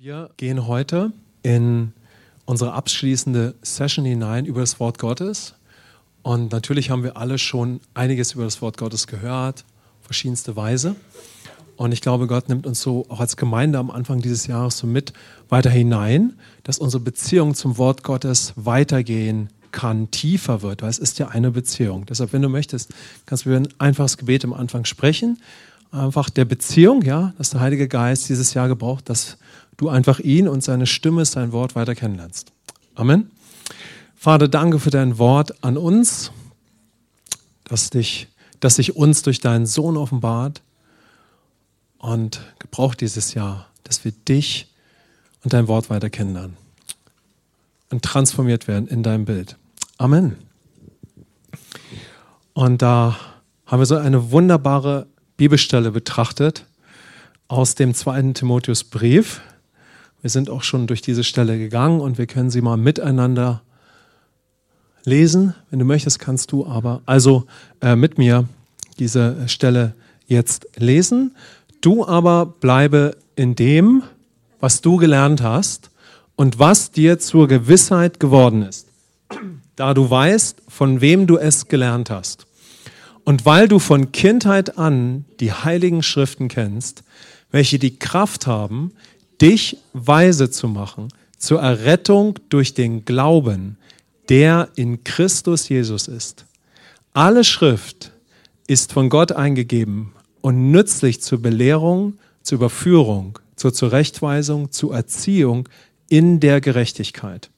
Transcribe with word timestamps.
Wir 0.00 0.30
gehen 0.36 0.68
heute 0.68 1.10
in 1.42 1.92
unsere 2.44 2.72
abschließende 2.72 3.56
Session 3.62 4.04
hinein 4.04 4.46
über 4.46 4.60
das 4.60 4.78
Wort 4.78 4.96
Gottes. 4.96 5.54
Und 6.22 6.52
natürlich 6.52 6.90
haben 6.90 7.02
wir 7.02 7.16
alle 7.16 7.36
schon 7.36 7.80
einiges 7.94 8.34
über 8.34 8.44
das 8.44 8.62
Wort 8.62 8.76
Gottes 8.76 9.08
gehört, 9.08 9.64
verschiedenste 10.02 10.54
Weise. 10.54 10.94
Und 11.74 11.90
ich 11.90 12.00
glaube, 12.00 12.28
Gott 12.28 12.48
nimmt 12.48 12.64
uns 12.64 12.80
so 12.80 13.06
auch 13.08 13.18
als 13.18 13.36
Gemeinde 13.36 13.80
am 13.80 13.90
Anfang 13.90 14.20
dieses 14.20 14.46
Jahres 14.46 14.78
so 14.78 14.86
mit 14.86 15.14
weiter 15.48 15.70
hinein, 15.70 16.34
dass 16.62 16.78
unsere 16.78 17.02
Beziehung 17.02 17.56
zum 17.56 17.76
Wort 17.76 18.04
Gottes 18.04 18.52
weitergehen 18.54 19.48
kann, 19.72 20.12
tiefer 20.12 20.62
wird, 20.62 20.82
weil 20.82 20.90
es 20.90 21.00
ist 21.00 21.18
ja 21.18 21.26
eine 21.26 21.50
Beziehung. 21.50 22.06
Deshalb, 22.06 22.32
wenn 22.32 22.42
du 22.42 22.48
möchtest, 22.48 22.94
kannst 23.26 23.46
du 23.46 23.56
ein 23.56 23.66
einfaches 23.80 24.16
Gebet 24.16 24.44
am 24.44 24.52
Anfang 24.52 24.84
sprechen. 24.84 25.40
Einfach 25.90 26.30
der 26.30 26.44
Beziehung, 26.44 27.02
ja, 27.02 27.32
dass 27.36 27.50
der 27.50 27.60
Heilige 27.60 27.88
Geist 27.88 28.28
dieses 28.28 28.54
Jahr 28.54 28.68
gebraucht, 28.68 29.08
dass 29.08 29.38
du 29.78 29.88
einfach 29.88 30.20
ihn 30.20 30.46
und 30.46 30.62
seine 30.62 30.86
Stimme, 30.86 31.24
sein 31.24 31.52
Wort 31.52 31.74
weiter 31.74 31.94
kennenlernst. 31.94 32.52
Amen. 32.94 33.30
Vater, 34.14 34.48
danke 34.48 34.78
für 34.78 34.90
dein 34.90 35.16
Wort 35.18 35.64
an 35.64 35.78
uns, 35.78 36.32
dass, 37.64 37.88
dich, 37.88 38.28
dass 38.60 38.76
sich 38.76 38.96
uns 38.96 39.22
durch 39.22 39.40
deinen 39.40 39.64
Sohn 39.64 39.96
offenbart 39.96 40.60
und 41.98 42.40
gebraucht 42.58 43.00
dieses 43.00 43.32
Jahr, 43.34 43.68
dass 43.84 44.04
wir 44.04 44.12
dich 44.12 44.68
und 45.44 45.52
dein 45.52 45.68
Wort 45.68 45.88
weiter 45.88 46.10
kennenlernen 46.10 46.56
und 47.90 48.02
transformiert 48.02 48.68
werden 48.68 48.88
in 48.88 49.02
dein 49.02 49.24
Bild. 49.24 49.56
Amen. 49.96 50.36
Und 52.52 52.82
da 52.82 53.16
haben 53.66 53.80
wir 53.80 53.86
so 53.86 53.96
eine 53.96 54.32
wunderbare 54.32 55.06
Bibelstelle 55.36 55.92
betrachtet 55.92 56.66
aus 57.46 57.76
dem 57.76 57.94
zweiten 57.94 58.34
Timotheusbrief. 58.34 59.40
Wir 60.20 60.30
sind 60.30 60.50
auch 60.50 60.62
schon 60.62 60.86
durch 60.86 61.00
diese 61.00 61.22
Stelle 61.22 61.58
gegangen 61.58 62.00
und 62.00 62.18
wir 62.18 62.26
können 62.26 62.50
sie 62.50 62.60
mal 62.60 62.76
miteinander 62.76 63.62
lesen. 65.04 65.54
Wenn 65.70 65.78
du 65.78 65.84
möchtest, 65.84 66.18
kannst 66.18 66.50
du 66.50 66.66
aber 66.66 67.02
also 67.06 67.44
äh, 67.80 67.94
mit 67.94 68.18
mir 68.18 68.48
diese 68.98 69.48
Stelle 69.48 69.94
jetzt 70.26 70.66
lesen. 70.76 71.34
Du 71.80 72.06
aber 72.06 72.46
bleibe 72.46 73.16
in 73.36 73.54
dem, 73.54 74.02
was 74.60 74.80
du 74.80 74.96
gelernt 74.96 75.42
hast 75.42 75.90
und 76.34 76.58
was 76.58 76.90
dir 76.90 77.18
zur 77.18 77.46
Gewissheit 77.46 78.18
geworden 78.18 78.62
ist, 78.62 78.88
da 79.76 79.94
du 79.94 80.10
weißt, 80.10 80.62
von 80.68 81.00
wem 81.00 81.26
du 81.26 81.36
es 81.36 81.68
gelernt 81.68 82.10
hast. 82.10 82.46
Und 83.24 83.44
weil 83.44 83.68
du 83.68 83.78
von 83.78 84.10
Kindheit 84.10 84.78
an 84.78 85.24
die 85.38 85.52
heiligen 85.52 86.02
Schriften 86.02 86.48
kennst, 86.48 87.04
welche 87.50 87.78
die 87.78 87.98
Kraft 87.98 88.46
haben, 88.46 88.92
dich 89.40 89.78
weise 89.92 90.50
zu 90.50 90.68
machen 90.68 91.08
zur 91.38 91.60
Errettung 91.60 92.38
durch 92.48 92.74
den 92.74 93.04
Glauben, 93.04 93.76
der 94.28 94.68
in 94.74 95.04
Christus 95.04 95.68
Jesus 95.68 96.08
ist. 96.08 96.44
Alle 97.14 97.44
Schrift 97.44 98.12
ist 98.66 98.92
von 98.92 99.08
Gott 99.08 99.32
eingegeben 99.32 100.12
und 100.40 100.70
nützlich 100.70 101.22
zur 101.22 101.40
Belehrung, 101.40 102.18
zur 102.42 102.56
Überführung, 102.56 103.38
zur 103.56 103.72
Zurechtweisung, 103.72 104.70
zur 104.70 104.94
Erziehung 104.94 105.68
in 106.08 106.40
der 106.40 106.60
Gerechtigkeit, 106.60 107.50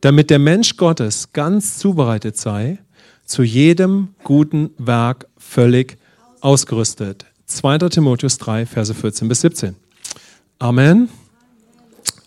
damit 0.00 0.30
der 0.30 0.38
Mensch 0.38 0.76
Gottes 0.76 1.32
ganz 1.32 1.78
zubereitet 1.78 2.36
sei, 2.36 2.78
zu 3.24 3.42
jedem 3.42 4.08
guten 4.24 4.70
Werk 4.78 5.26
völlig 5.36 5.98
ausgerüstet. 6.40 7.26
2. 7.46 7.78
Timotheus 7.90 8.38
3, 8.38 8.66
Verse 8.66 8.94
14 8.94 9.28
bis 9.28 9.40
17. 9.42 9.76
Amen. 10.60 11.08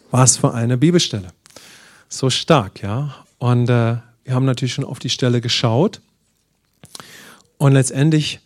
Was 0.10 0.38
für 0.38 0.54
eine 0.54 0.78
Bibelstelle. 0.78 1.34
So 2.08 2.30
stark, 2.30 2.82
ja. 2.82 3.14
Und 3.40 3.70
äh, 3.70 3.98
wir 4.24 4.34
haben 4.34 4.46
natürlich 4.46 4.74
schon 4.74 4.86
auf 4.86 5.00
die 5.00 5.10
Stelle 5.10 5.42
geschaut. 5.42 6.00
Und 7.58 7.74
letztendlich 7.74 8.40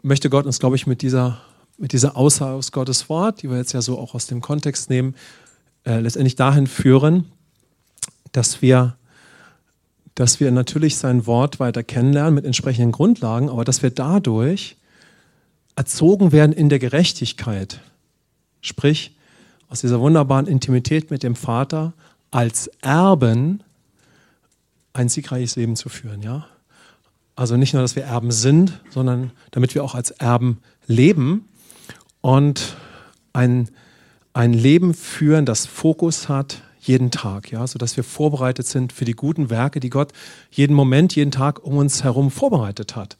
möchte 0.00 0.30
Gott 0.30 0.46
uns, 0.46 0.60
glaube 0.60 0.76
ich, 0.76 0.86
mit 0.86 1.02
dieser, 1.02 1.42
mit 1.76 1.92
dieser 1.92 2.16
Aussage 2.16 2.54
aus 2.54 2.72
Gottes 2.72 3.10
Wort, 3.10 3.42
die 3.42 3.50
wir 3.50 3.58
jetzt 3.58 3.72
ja 3.72 3.82
so 3.82 3.98
auch 3.98 4.14
aus 4.14 4.26
dem 4.26 4.40
Kontext 4.40 4.88
nehmen, 4.88 5.14
äh, 5.84 6.00
letztendlich 6.00 6.36
dahin 6.36 6.66
führen, 6.66 7.30
dass 8.32 8.62
wir, 8.62 8.96
dass 10.14 10.40
wir 10.40 10.50
natürlich 10.52 10.96
sein 10.96 11.26
Wort 11.26 11.60
weiter 11.60 11.82
kennenlernen 11.82 12.34
mit 12.34 12.46
entsprechenden 12.46 12.92
Grundlagen, 12.92 13.50
aber 13.50 13.66
dass 13.66 13.82
wir 13.82 13.90
dadurch 13.90 14.78
erzogen 15.80 16.30
werden 16.30 16.52
in 16.52 16.68
der 16.68 16.78
Gerechtigkeit. 16.78 17.80
Sprich, 18.60 19.16
aus 19.70 19.80
dieser 19.80 19.98
wunderbaren 19.98 20.46
Intimität 20.46 21.10
mit 21.10 21.22
dem 21.22 21.34
Vater 21.34 21.94
als 22.30 22.66
Erben 22.82 23.62
ein 24.92 25.08
siegreiches 25.08 25.56
Leben 25.56 25.76
zu 25.76 25.88
führen. 25.88 26.20
Ja? 26.20 26.46
Also 27.34 27.56
nicht 27.56 27.72
nur, 27.72 27.80
dass 27.80 27.96
wir 27.96 28.04
Erben 28.04 28.30
sind, 28.30 28.78
sondern 28.90 29.30
damit 29.52 29.74
wir 29.74 29.82
auch 29.82 29.94
als 29.94 30.10
Erben 30.10 30.58
leben 30.86 31.48
und 32.20 32.76
ein, 33.32 33.70
ein 34.34 34.52
Leben 34.52 34.92
führen, 34.92 35.46
das 35.46 35.64
Fokus 35.64 36.28
hat 36.28 36.60
jeden 36.78 37.10
Tag, 37.10 37.50
ja, 37.50 37.66
sodass 37.66 37.96
wir 37.96 38.04
vorbereitet 38.04 38.66
sind 38.66 38.92
für 38.92 39.06
die 39.06 39.14
guten 39.14 39.48
Werke, 39.48 39.80
die 39.80 39.88
Gott 39.88 40.12
jeden 40.50 40.76
Moment, 40.76 41.16
jeden 41.16 41.30
Tag 41.30 41.64
um 41.64 41.78
uns 41.78 42.04
herum 42.04 42.30
vorbereitet 42.30 42.96
hat 42.96 43.16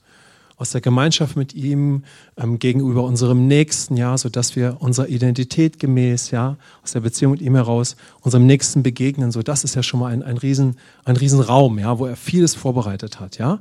aus 0.60 0.72
der 0.72 0.82
Gemeinschaft 0.82 1.36
mit 1.36 1.54
ihm 1.54 2.04
ähm, 2.36 2.58
gegenüber 2.58 3.04
unserem 3.04 3.46
Nächsten, 3.46 3.96
ja, 3.96 4.18
sodass 4.18 4.56
wir 4.56 4.76
unserer 4.80 5.08
Identität 5.08 5.78
gemäß, 5.78 6.32
ja, 6.32 6.58
aus 6.82 6.92
der 6.92 7.00
Beziehung 7.00 7.32
mit 7.32 7.40
ihm 7.40 7.54
heraus 7.54 7.96
unserem 8.20 8.44
Nächsten 8.44 8.82
begegnen. 8.82 9.32
So, 9.32 9.42
das 9.42 9.64
ist 9.64 9.74
ja 9.74 9.82
schon 9.82 10.00
mal 10.00 10.12
ein, 10.12 10.22
ein, 10.22 10.36
Riesen, 10.36 10.76
ein 11.06 11.16
Riesenraum, 11.16 11.78
ja, 11.78 11.98
wo 11.98 12.04
er 12.04 12.14
vieles 12.14 12.54
vorbereitet 12.54 13.20
hat, 13.20 13.38
ja. 13.38 13.60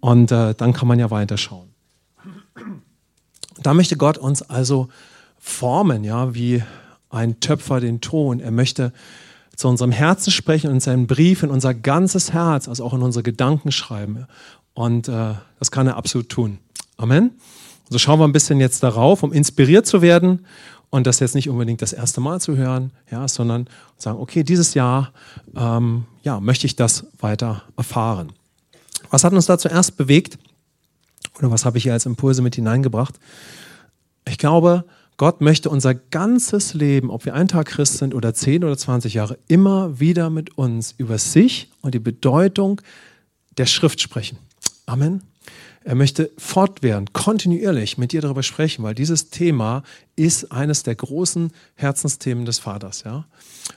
Und 0.00 0.30
äh, 0.30 0.54
dann 0.54 0.74
kann 0.74 0.88
man 0.88 0.98
ja 0.98 1.10
weiterschauen. 1.10 1.70
Da 3.62 3.72
möchte 3.72 3.96
Gott 3.96 4.18
uns 4.18 4.42
also 4.42 4.88
formen, 5.38 6.04
ja, 6.04 6.34
wie 6.34 6.62
ein 7.08 7.40
Töpfer 7.40 7.80
den 7.80 8.02
Ton. 8.02 8.40
Er 8.40 8.50
möchte 8.50 8.92
zu 9.56 9.68
unserem 9.68 9.92
Herzen 9.92 10.30
sprechen 10.30 10.70
und 10.70 10.80
seinen 10.80 11.06
Brief 11.06 11.42
in 11.42 11.50
unser 11.50 11.74
ganzes 11.74 12.32
Herz, 12.32 12.68
also 12.68 12.84
auch 12.84 12.92
in 12.94 13.02
unsere 13.02 13.22
Gedanken 13.22 13.72
schreiben. 13.72 14.26
Und 14.74 15.08
äh, 15.08 15.34
das 15.58 15.70
kann 15.70 15.86
er 15.86 15.96
absolut 15.96 16.28
tun. 16.28 16.58
Amen. 16.96 17.32
So 17.88 17.98
schauen 17.98 18.20
wir 18.20 18.24
ein 18.24 18.32
bisschen 18.32 18.60
jetzt 18.60 18.82
darauf, 18.82 19.22
um 19.22 19.32
inspiriert 19.32 19.86
zu 19.86 20.00
werden 20.00 20.46
und 20.90 21.06
das 21.06 21.20
jetzt 21.20 21.34
nicht 21.34 21.48
unbedingt 21.48 21.82
das 21.82 21.92
erste 21.92 22.20
Mal 22.20 22.40
zu 22.40 22.56
hören, 22.56 22.92
ja, 23.10 23.26
sondern 23.26 23.68
sagen, 23.96 24.18
okay, 24.18 24.44
dieses 24.44 24.74
Jahr 24.74 25.12
ähm, 25.56 26.04
ja, 26.22 26.40
möchte 26.40 26.66
ich 26.66 26.76
das 26.76 27.06
weiter 27.18 27.62
erfahren. 27.76 28.32
Was 29.10 29.24
hat 29.24 29.32
uns 29.32 29.46
da 29.46 29.58
zuerst 29.58 29.96
bewegt? 29.96 30.38
Oder 31.38 31.50
was 31.50 31.64
habe 31.64 31.78
ich 31.78 31.84
hier 31.84 31.92
als 31.92 32.06
Impulse 32.06 32.42
mit 32.42 32.54
hineingebracht? 32.54 33.18
Ich 34.26 34.38
glaube, 34.38 34.84
Gott 35.16 35.40
möchte 35.40 35.70
unser 35.70 35.94
ganzes 35.94 36.74
Leben, 36.74 37.10
ob 37.10 37.24
wir 37.24 37.34
einen 37.34 37.48
Tag 37.48 37.66
Christ 37.66 37.98
sind 37.98 38.14
oder 38.14 38.34
10 38.34 38.64
oder 38.64 38.76
20 38.76 39.14
Jahre, 39.14 39.38
immer 39.48 40.00
wieder 40.00 40.30
mit 40.30 40.56
uns 40.56 40.94
über 40.96 41.18
sich 41.18 41.70
und 41.82 41.94
die 41.94 41.98
Bedeutung 41.98 42.80
der 43.58 43.66
Schrift 43.66 44.00
sprechen. 44.00 44.38
Amen. 44.90 45.22
Er 45.84 45.94
möchte 45.94 46.32
fortwährend, 46.36 47.12
kontinuierlich 47.12 47.96
mit 47.96 48.10
dir 48.10 48.20
darüber 48.20 48.42
sprechen, 48.42 48.82
weil 48.82 48.92
dieses 48.92 49.30
Thema 49.30 49.84
ist 50.16 50.50
eines 50.50 50.82
der 50.82 50.96
großen 50.96 51.52
Herzensthemen 51.76 52.44
des 52.44 52.58
Vaters. 52.58 53.04
Ja? 53.04 53.24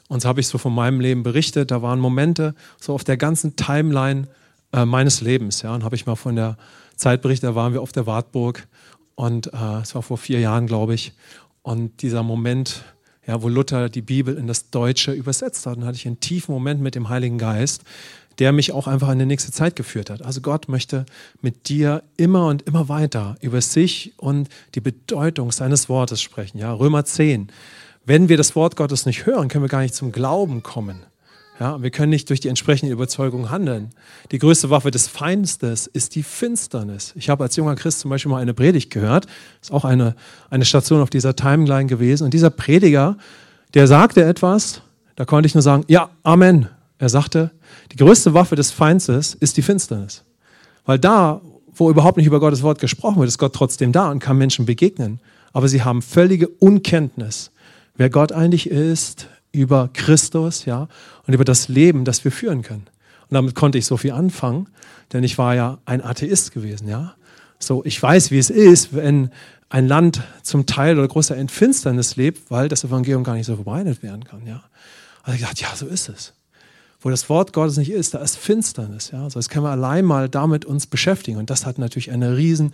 Und 0.08 0.24
so 0.24 0.28
habe 0.28 0.40
ich 0.40 0.48
so 0.48 0.58
von 0.58 0.74
meinem 0.74 1.00
Leben 1.00 1.22
berichtet. 1.22 1.70
Da 1.70 1.84
waren 1.84 2.00
Momente 2.00 2.56
so 2.82 2.96
auf 2.96 3.04
der 3.04 3.18
ganzen 3.18 3.56
Timeline 3.56 4.28
äh, 4.72 4.86
meines 4.86 5.22
Lebens. 5.22 5.62
Ja? 5.62 5.76
Und 5.76 5.84
habe 5.84 5.96
ich 5.96 6.08
mal 6.08 6.16
von 6.16 6.36
der 6.36 6.58
Zeit 6.96 7.22
berichtet, 7.22 7.52
da 7.52 7.54
waren 7.54 7.74
wir 7.74 7.84
auf 7.84 7.92
der 7.92 8.08
Wartburg 8.08 8.68
und 9.14 9.54
äh, 9.54 9.82
es 9.84 9.94
war 9.94 10.02
vor 10.02 10.18
vier 10.18 10.40
Jahren, 10.40 10.66
glaube 10.66 10.96
ich. 10.96 11.14
Und 11.62 12.02
dieser 12.02 12.24
Moment, 12.24 12.86
ja, 13.28 13.44
wo 13.44 13.50
Luther 13.50 13.88
die 13.88 14.02
Bibel 14.02 14.36
in 14.36 14.48
das 14.48 14.72
Deutsche 14.72 15.12
übersetzt 15.12 15.68
hat, 15.68 15.78
dann 15.78 15.86
hatte 15.86 15.98
ich 15.98 16.08
einen 16.08 16.20
tiefen 16.20 16.56
Moment 16.56 16.82
mit 16.82 16.96
dem 16.96 17.10
Heiligen 17.10 17.38
Geist, 17.38 17.84
der 18.40 18.52
mich 18.52 18.72
auch 18.72 18.88
einfach 18.88 19.10
in 19.10 19.20
die 19.20 19.26
nächste 19.26 19.52
Zeit 19.52 19.76
geführt 19.76 20.10
hat. 20.10 20.22
Also 20.24 20.42
Gott 20.42 20.68
möchte 20.68 21.06
mit 21.42 21.70
dir 21.70 22.04
immer 22.18 22.48
und 22.48 22.64
immer 22.64 22.90
weiter 22.90 23.36
über 23.42 23.62
sich 23.62 24.14
und 24.18 24.50
die 24.76 24.82
Bedeutung 24.82 25.52
seines 25.52 25.90
Wortes 25.90 26.22
sprechen. 26.22 26.58
Ja, 26.58 26.74
Römer 26.74 27.06
10. 27.06 27.52
Wenn 28.06 28.30
wir 28.30 28.38
das 28.38 28.56
Wort 28.56 28.76
Gottes 28.76 29.06
nicht 29.06 29.26
hören, 29.26 29.48
können 29.48 29.64
wir 29.64 29.70
gar 29.70 29.82
nicht 29.82 29.96
zum 29.96 30.12
Glauben 30.12 30.64
kommen. 30.64 31.04
Ja, 31.60 31.82
wir 31.82 31.92
können 31.92 32.10
nicht 32.10 32.30
durch 32.30 32.40
die 32.40 32.48
entsprechende 32.48 32.92
Überzeugung 32.92 33.52
handeln. 33.52 33.92
Die 34.32 34.40
größte 34.40 34.70
Waffe 34.72 34.90
des 34.90 35.08
Feindes 35.08 35.88
ist 35.88 36.16
die 36.16 36.24
Finsternis. 36.24 37.14
Ich 37.16 37.30
habe 37.30 37.44
als 37.44 37.56
junger 37.56 37.76
Christ 37.76 38.00
zum 38.00 38.10
Beispiel 38.10 38.32
mal 38.32 38.42
eine 38.42 38.56
Predigt 38.56 38.90
gehört. 38.90 39.28
Ist 39.62 39.72
auch 39.72 39.86
eine, 39.86 40.16
eine 40.50 40.66
Station 40.66 41.00
auf 41.00 41.12
dieser 41.12 41.36
Timeline 41.36 41.86
gewesen. 41.86 42.26
Und 42.26 42.34
dieser 42.34 42.50
Prediger, 42.50 43.18
der 43.76 43.88
sagte 43.88 44.24
etwas, 44.24 44.82
da 45.16 45.26
konnte 45.26 45.46
ich 45.48 45.54
nur 45.54 45.62
sagen, 45.62 45.86
ja, 45.88 46.10
Amen. 46.24 46.70
Er 46.98 47.10
sagte, 47.10 47.52
die 47.92 47.98
größte 47.98 48.34
Waffe 48.34 48.56
des 48.56 48.72
Feindes 48.72 49.34
ist 49.34 49.58
die 49.58 49.62
Finsternis. 49.62 50.24
Weil 50.86 51.00
da, 51.00 51.42
wo 51.74 51.90
überhaupt 51.90 52.18
nicht 52.18 52.28
über 52.28 52.40
Gottes 52.40 52.64
Wort 52.64 52.80
gesprochen 52.80 53.18
wird, 53.18 53.28
ist 53.28 53.38
Gott 53.38 53.54
trotzdem 53.54 53.92
da 53.92 54.12
und 54.12 54.20
kann 54.20 54.38
Menschen 54.38 54.66
begegnen. 54.66 55.20
Aber 55.54 55.68
sie 55.68 55.84
haben 55.84 56.02
völlige 56.02 56.48
Unkenntnis 56.48 57.52
wer 57.96 58.10
Gott 58.10 58.32
eigentlich 58.32 58.70
ist, 58.70 59.28
über 59.52 59.90
Christus, 59.94 60.66
ja, 60.66 60.88
und 61.28 61.34
über 61.34 61.46
das 61.46 61.68
Leben, 61.68 62.06
das 62.06 62.24
wir 62.24 62.32
führen 62.32 62.64
können. 62.64 62.88
Und 63.30 63.36
damit 63.36 63.56
konnte 63.56 63.78
ich 63.78 63.86
so 63.86 63.98
viel 63.98 64.12
anfangen, 64.12 64.68
denn 65.12 65.24
ich 65.24 65.38
war 65.38 65.56
ja 65.56 65.78
ein 65.86 66.04
Atheist 66.04 66.52
gewesen, 66.52 66.88
ja. 66.88 67.16
So, 67.60 67.86
ich 67.86 68.02
weiß, 68.02 68.32
wie 68.32 68.40
es 68.40 68.50
ist, 68.50 68.94
wenn 68.96 69.30
ein 69.70 69.88
Land 69.88 70.22
zum 70.42 70.66
Teil 70.66 70.98
oder 70.98 71.08
großer 71.08 71.38
in 71.38 71.50
Finsternis 71.50 72.16
lebt, 72.16 72.52
weil 72.52 72.68
das 72.68 72.84
Evangelium 72.84 73.24
gar 73.24 73.36
nicht 73.36 73.46
so 73.46 73.56
verbreitet 73.56 74.04
werden 74.04 74.24
kann, 74.24 74.46
ja. 74.46 74.64
Also 75.24 75.36
ich 75.36 75.42
dachte, 75.42 75.62
ja, 75.62 75.76
so 75.76 75.86
ist 75.86 76.10
es. 76.10 76.34
Wo 77.04 77.10
das 77.10 77.28
Wort 77.28 77.52
Gottes 77.52 77.76
nicht 77.76 77.92
ist, 77.92 78.14
da 78.14 78.20
ist 78.20 78.38
Finsternis, 78.38 79.12
ja. 79.12 79.30
So, 79.30 79.38
das 79.38 79.50
können 79.50 79.66
wir 79.66 79.72
allein 79.72 80.06
mal 80.06 80.30
damit 80.30 80.64
uns 80.64 80.88
beschäftigen. 80.88 81.38
Und 81.38 81.50
das 81.50 81.66
hat 81.66 81.78
natürlich 81.78 82.12
eine 82.12 82.38
riesen, 82.38 82.74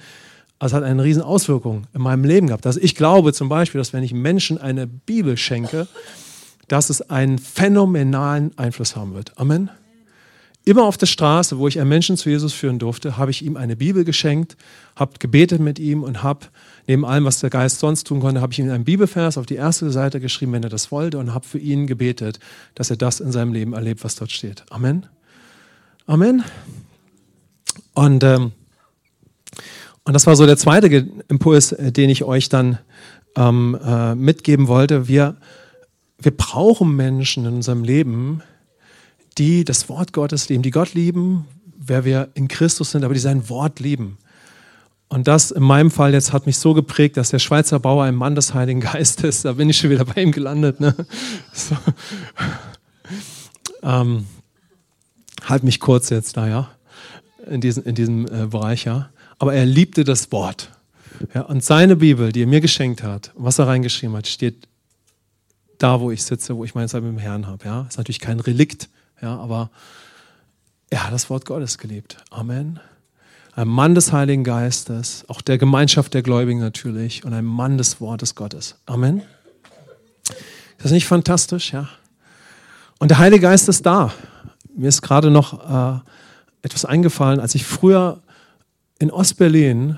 also 0.59 0.77
hat 0.77 0.83
eine 0.83 1.03
riesen 1.03 1.23
Auswirkung 1.23 1.87
in 1.95 2.01
meinem 2.01 2.23
Leben 2.23 2.47
gehabt. 2.47 2.67
Also 2.67 2.79
ich 2.79 2.95
glaube 2.95 3.33
zum 3.33 3.49
Beispiel, 3.49 3.79
dass 3.79 3.91
wenn 3.91 4.03
ich 4.03 4.13
Menschen 4.13 4.59
eine 4.59 4.85
Bibel 4.85 5.35
schenke, 5.35 5.87
dass 6.67 6.91
es 6.91 7.01
einen 7.09 7.39
phänomenalen 7.39 8.55
Einfluss 8.55 8.95
haben 8.95 9.15
wird. 9.15 9.37
Amen. 9.37 9.71
Immer 10.63 10.83
auf 10.83 10.97
der 10.97 11.07
Straße, 11.07 11.57
wo 11.57 11.67
ich 11.67 11.79
einen 11.79 11.89
Menschen 11.89 12.15
zu 12.15 12.29
Jesus 12.29 12.53
führen 12.53 12.77
durfte, 12.77 13.17
habe 13.17 13.31
ich 13.31 13.43
ihm 13.43 13.57
eine 13.57 13.75
Bibel 13.75 14.03
geschenkt, 14.03 14.55
habe 14.95 15.13
gebetet 15.17 15.59
mit 15.59 15.79
ihm 15.79 16.03
und 16.03 16.21
habe 16.21 16.45
neben 16.89 17.05
allem, 17.05 17.23
was 17.23 17.39
der 17.39 17.49
Geist 17.49 17.79
sonst 17.79 18.05
tun 18.05 18.19
konnte, 18.19 18.41
habe 18.41 18.51
ich 18.51 18.59
ihm 18.59 18.69
einen 18.69 18.83
Bibelvers 18.83 19.37
auf 19.37 19.45
die 19.45 19.55
erste 19.55 19.91
Seite 19.91 20.19
geschrieben, 20.19 20.53
wenn 20.53 20.63
er 20.63 20.69
das 20.69 20.91
wollte, 20.91 21.19
und 21.19 21.33
habe 21.33 21.45
für 21.45 21.59
ihn 21.59 21.87
gebetet, 21.87 22.39
dass 22.73 22.89
er 22.89 22.97
das 22.97 23.19
in 23.19 23.31
seinem 23.31 23.53
Leben 23.53 23.73
erlebt, 23.73 24.03
was 24.03 24.15
dort 24.15 24.31
steht. 24.31 24.65
Amen. 24.71 25.05
Amen. 26.07 26.43
Und, 27.93 28.23
ähm, 28.23 28.53
und 30.03 30.13
das 30.13 30.25
war 30.25 30.35
so 30.35 30.47
der 30.47 30.57
zweite 30.57 30.87
Impuls, 31.27 31.71
äh, 31.73 31.91
den 31.91 32.09
ich 32.09 32.23
euch 32.23 32.49
dann 32.49 32.79
ähm, 33.35 33.77
äh, 33.81 34.15
mitgeben 34.15 34.67
wollte. 34.67 35.07
Wir 35.07 35.37
wir 36.21 36.35
brauchen 36.35 36.95
Menschen 36.95 37.45
in 37.45 37.53
unserem 37.55 37.83
Leben, 37.83 38.41
die 39.37 39.63
das 39.63 39.87
Wort 39.87 40.11
Gottes 40.11 40.49
lieben, 40.49 40.63
die 40.63 40.71
Gott 40.71 40.93
lieben, 40.93 41.45
wer 41.77 42.03
wir 42.03 42.29
in 42.33 42.49
Christus 42.49 42.91
sind, 42.91 43.05
aber 43.05 43.13
die 43.13 43.21
sein 43.21 43.47
Wort 43.47 43.79
lieben. 43.79 44.17
Und 45.09 45.27
das 45.27 45.49
in 45.49 45.63
meinem 45.63 45.89
Fall 45.89 46.13
jetzt 46.13 46.33
hat 46.33 46.45
mich 46.45 46.59
so 46.59 46.75
geprägt, 46.75 47.17
dass 47.17 47.31
der 47.31 47.39
Schweizer 47.39 47.79
Bauer 47.79 48.03
ein 48.03 48.15
Mann 48.15 48.35
des 48.35 48.53
Heiligen 48.53 48.79
Geistes, 48.79 49.41
da 49.41 49.53
bin 49.53 49.69
ich 49.69 49.77
schon 49.77 49.89
wieder 49.89 50.05
bei 50.05 50.21
ihm 50.21 50.31
gelandet. 50.31 50.79
Ne? 50.79 50.95
So. 51.53 51.75
Ähm, 53.81 54.25
halt 55.45 55.63
mich 55.63 55.79
kurz 55.79 56.09
jetzt 56.09 56.35
da, 56.37 56.47
ja, 56.47 56.69
in 57.47 57.61
diesem, 57.61 57.83
in 57.85 57.95
diesem 57.95 58.25
äh, 58.25 58.47
Bereich, 58.47 58.85
ja. 58.85 59.09
Aber 59.37 59.53
er 59.53 59.65
liebte 59.65 60.03
das 60.03 60.31
Wort. 60.31 60.69
Ja, 61.33 61.41
und 61.43 61.63
seine 61.63 61.95
Bibel, 61.95 62.31
die 62.31 62.43
er 62.43 62.47
mir 62.47 62.61
geschenkt 62.61 63.03
hat, 63.03 63.31
was 63.35 63.59
er 63.59 63.67
reingeschrieben 63.67 64.15
hat, 64.15 64.27
steht 64.27 64.67
da, 65.77 65.99
wo 65.99 66.11
ich 66.11 66.23
sitze, 66.23 66.55
wo 66.55 66.65
ich 66.65 66.75
meine 66.75 66.87
Zeit 66.87 67.03
mit 67.03 67.11
dem 67.11 67.19
Herrn 67.19 67.47
habe. 67.47 67.65
Ja? 67.65 67.85
Ist 67.89 67.97
natürlich 67.97 68.19
kein 68.19 68.39
Relikt, 68.39 68.89
ja, 69.21 69.37
aber 69.37 69.69
er 70.89 71.05
hat 71.05 71.13
das 71.13 71.29
Wort 71.29 71.45
Gottes 71.45 71.77
gelebt. 71.77 72.17
Amen. 72.29 72.79
Ein 73.59 73.67
Mann 73.67 73.93
des 73.93 74.13
Heiligen 74.13 74.45
Geistes, 74.45 75.25
auch 75.27 75.41
der 75.41 75.57
Gemeinschaft 75.57 76.13
der 76.13 76.21
Gläubigen 76.21 76.61
natürlich 76.61 77.25
und 77.25 77.33
ein 77.33 77.43
Mann 77.43 77.77
des 77.77 77.99
Wortes 77.99 78.33
Gottes. 78.33 78.77
Amen. 78.85 79.21
Ist 80.77 80.85
das 80.85 80.91
nicht 80.93 81.05
fantastisch? 81.05 81.73
Ja. 81.73 81.89
Und 82.99 83.11
der 83.11 83.17
Heilige 83.17 83.41
Geist 83.41 83.67
ist 83.67 83.85
da. 83.85 84.13
Mir 84.73 84.87
ist 84.87 85.01
gerade 85.01 85.29
noch 85.29 85.99
äh, 85.99 85.99
etwas 86.61 86.85
eingefallen, 86.85 87.41
als 87.41 87.53
ich 87.53 87.65
früher 87.65 88.21
in 88.97 89.11
Ostberlin 89.11 89.97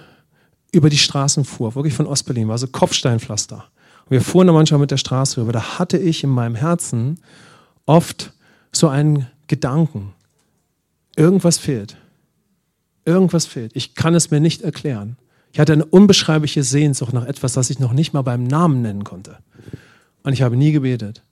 über 0.71 0.89
die 0.89 0.97
Straßen 0.97 1.45
fuhr, 1.45 1.75
wirklich 1.75 1.93
von 1.93 2.07
Ostberlin, 2.07 2.47
war 2.47 2.57
so 2.57 2.65
Kopfsteinpflaster. 2.65 3.65
Wir 4.09 4.21
fuhren 4.21 4.47
da 4.47 4.53
manchmal 4.53 4.79
mit 4.79 4.89
der 4.89 4.97
Straße 4.97 5.39
rüber. 5.39 5.51
Da 5.51 5.77
hatte 5.77 5.99
ich 5.99 6.23
in 6.23 6.31
meinem 6.31 6.55
Herzen 6.55 7.19
oft 7.85 8.33
so 8.71 8.87
einen 8.87 9.27
Gedanken. 9.45 10.15
Irgendwas 11.15 11.59
fehlt. 11.59 11.95
Irgendwas 13.05 13.45
fehlt. 13.45 13.71
Ich 13.75 13.95
kann 13.95 14.15
es 14.15 14.31
mir 14.31 14.39
nicht 14.39 14.61
erklären. 14.61 15.17
Ich 15.53 15.59
hatte 15.59 15.73
eine 15.73 15.85
unbeschreibliche 15.85 16.63
Sehnsucht 16.63 17.13
nach 17.13 17.25
etwas, 17.25 17.53
das 17.53 17.69
ich 17.69 17.79
noch 17.79 17.93
nicht 17.93 18.13
mal 18.13 18.21
beim 18.21 18.43
Namen 18.43 18.81
nennen 18.81 19.03
konnte. 19.03 19.37
Und 20.23 20.33
ich 20.33 20.41
habe 20.41 20.55
nie 20.55 20.71
gebetet. 20.71 21.23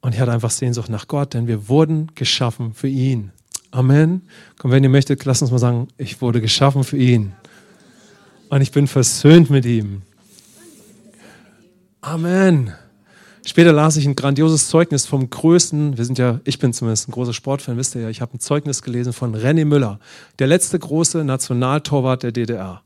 Und 0.00 0.14
ich 0.14 0.20
hatte 0.20 0.32
einfach 0.32 0.50
Sehnsucht 0.50 0.88
nach 0.88 1.08
Gott, 1.08 1.34
denn 1.34 1.46
wir 1.46 1.68
wurden 1.68 2.12
geschaffen 2.14 2.74
für 2.74 2.88
ihn. 2.88 3.32
Amen. 3.70 4.22
Und 4.62 4.70
wenn 4.70 4.82
ihr 4.82 4.88
möchtet, 4.88 5.24
lasst 5.24 5.42
uns 5.42 5.50
mal 5.50 5.58
sagen, 5.58 5.88
ich 5.98 6.20
wurde 6.20 6.40
geschaffen 6.40 6.84
für 6.84 6.96
ihn. 6.96 7.32
Und 8.48 8.60
ich 8.60 8.72
bin 8.72 8.86
versöhnt 8.86 9.50
mit 9.50 9.66
ihm. 9.66 10.02
Amen. 12.00 12.72
Später 13.46 13.72
las 13.72 13.96
ich 13.96 14.04
ein 14.06 14.16
grandioses 14.16 14.68
Zeugnis 14.68 15.06
vom 15.06 15.30
größten, 15.30 15.96
wir 15.96 16.04
sind 16.04 16.18
ja, 16.18 16.40
ich 16.42 16.58
bin 16.58 16.72
zumindest 16.72 17.08
ein 17.08 17.12
großer 17.12 17.32
Sportfan, 17.32 17.76
wisst 17.76 17.94
ihr 17.94 18.00
ja, 18.00 18.08
ich 18.08 18.20
habe 18.20 18.34
ein 18.34 18.40
Zeugnis 18.40 18.82
gelesen 18.82 19.12
von 19.12 19.36
René 19.36 19.64
Müller, 19.64 20.00
der 20.40 20.48
letzte 20.48 20.76
große 20.76 21.22
Nationaltorwart 21.22 22.24
der 22.24 22.32
DDR. 22.32 22.82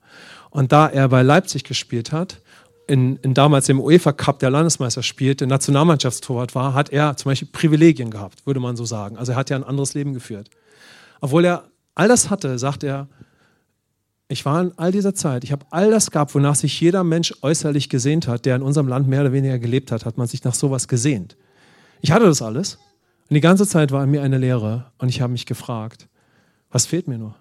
Und 0.51 0.71
da 0.71 0.87
er 0.87 1.09
bei 1.09 1.23
Leipzig 1.23 1.65
gespielt 1.65 2.13
hat, 2.13 2.43
in, 2.87 3.17
in 3.23 3.33
damals 3.33 3.71
im 3.71 3.81
UEFA 3.81 4.13
Cup 4.13 4.39
der 4.41 4.51
Landesmeister 4.51 5.03
spielte, 5.03 5.47
Nationalmannschaftstorwart 5.47 6.55
war, 6.55 6.75
hat 6.75 6.91
er 6.91 7.17
zum 7.17 7.31
Beispiel 7.31 7.49
Privilegien 7.51 8.11
gehabt, 8.11 8.45
würde 8.45 8.61
man 8.61 8.77
so 8.77 8.85
sagen. 8.85 9.17
Also 9.17 9.33
er 9.33 9.37
hat 9.37 9.49
ja 9.49 9.57
ein 9.57 9.65
anderes 9.65 9.95
Leben 9.95 10.13
geführt. 10.13 10.51
Obwohl 11.23 11.47
er 11.47 11.65
all 11.95 12.09
das 12.09 12.29
hatte, 12.29 12.59
sagt 12.59 12.85
er, 12.85 13.09
ich 14.31 14.45
war 14.45 14.61
in 14.61 14.73
all 14.77 14.93
dieser 14.93 15.15
Zeit, 15.15 15.43
ich 15.43 15.51
habe 15.51 15.67
all 15.71 15.91
das 15.91 16.11
gehabt, 16.11 16.35
wonach 16.35 16.55
sich 16.55 16.81
jeder 16.81 17.03
Mensch 17.03 17.35
äußerlich 17.43 17.89
gesehnt 17.89 18.29
hat, 18.29 18.47
der 18.47 18.55
in 18.55 18.63
unserem 18.63 18.87
Land 18.87 19.09
mehr 19.09 19.23
oder 19.23 19.33
weniger 19.33 19.59
gelebt 19.59 19.91
hat, 19.91 20.07
hat 20.07 20.19
man 20.19 20.29
sich 20.29 20.45
nach 20.45 20.55
sowas 20.55 20.87
gesehnt. 20.87 21.37
Ich 22.01 22.13
hatte 22.13 22.27
das 22.27 22.41
alles 22.41 22.79
und 23.29 23.35
die 23.35 23.41
ganze 23.41 23.67
Zeit 23.67 23.91
war 23.91 24.05
in 24.05 24.11
mir 24.11 24.23
eine 24.23 24.39
Lehre 24.39 24.93
und 24.99 25.09
ich 25.09 25.21
habe 25.21 25.33
mich 25.33 25.47
gefragt, 25.47 26.09
was 26.71 26.87
fehlt 26.87 27.09
mir 27.09 27.19
nur? 27.19 27.35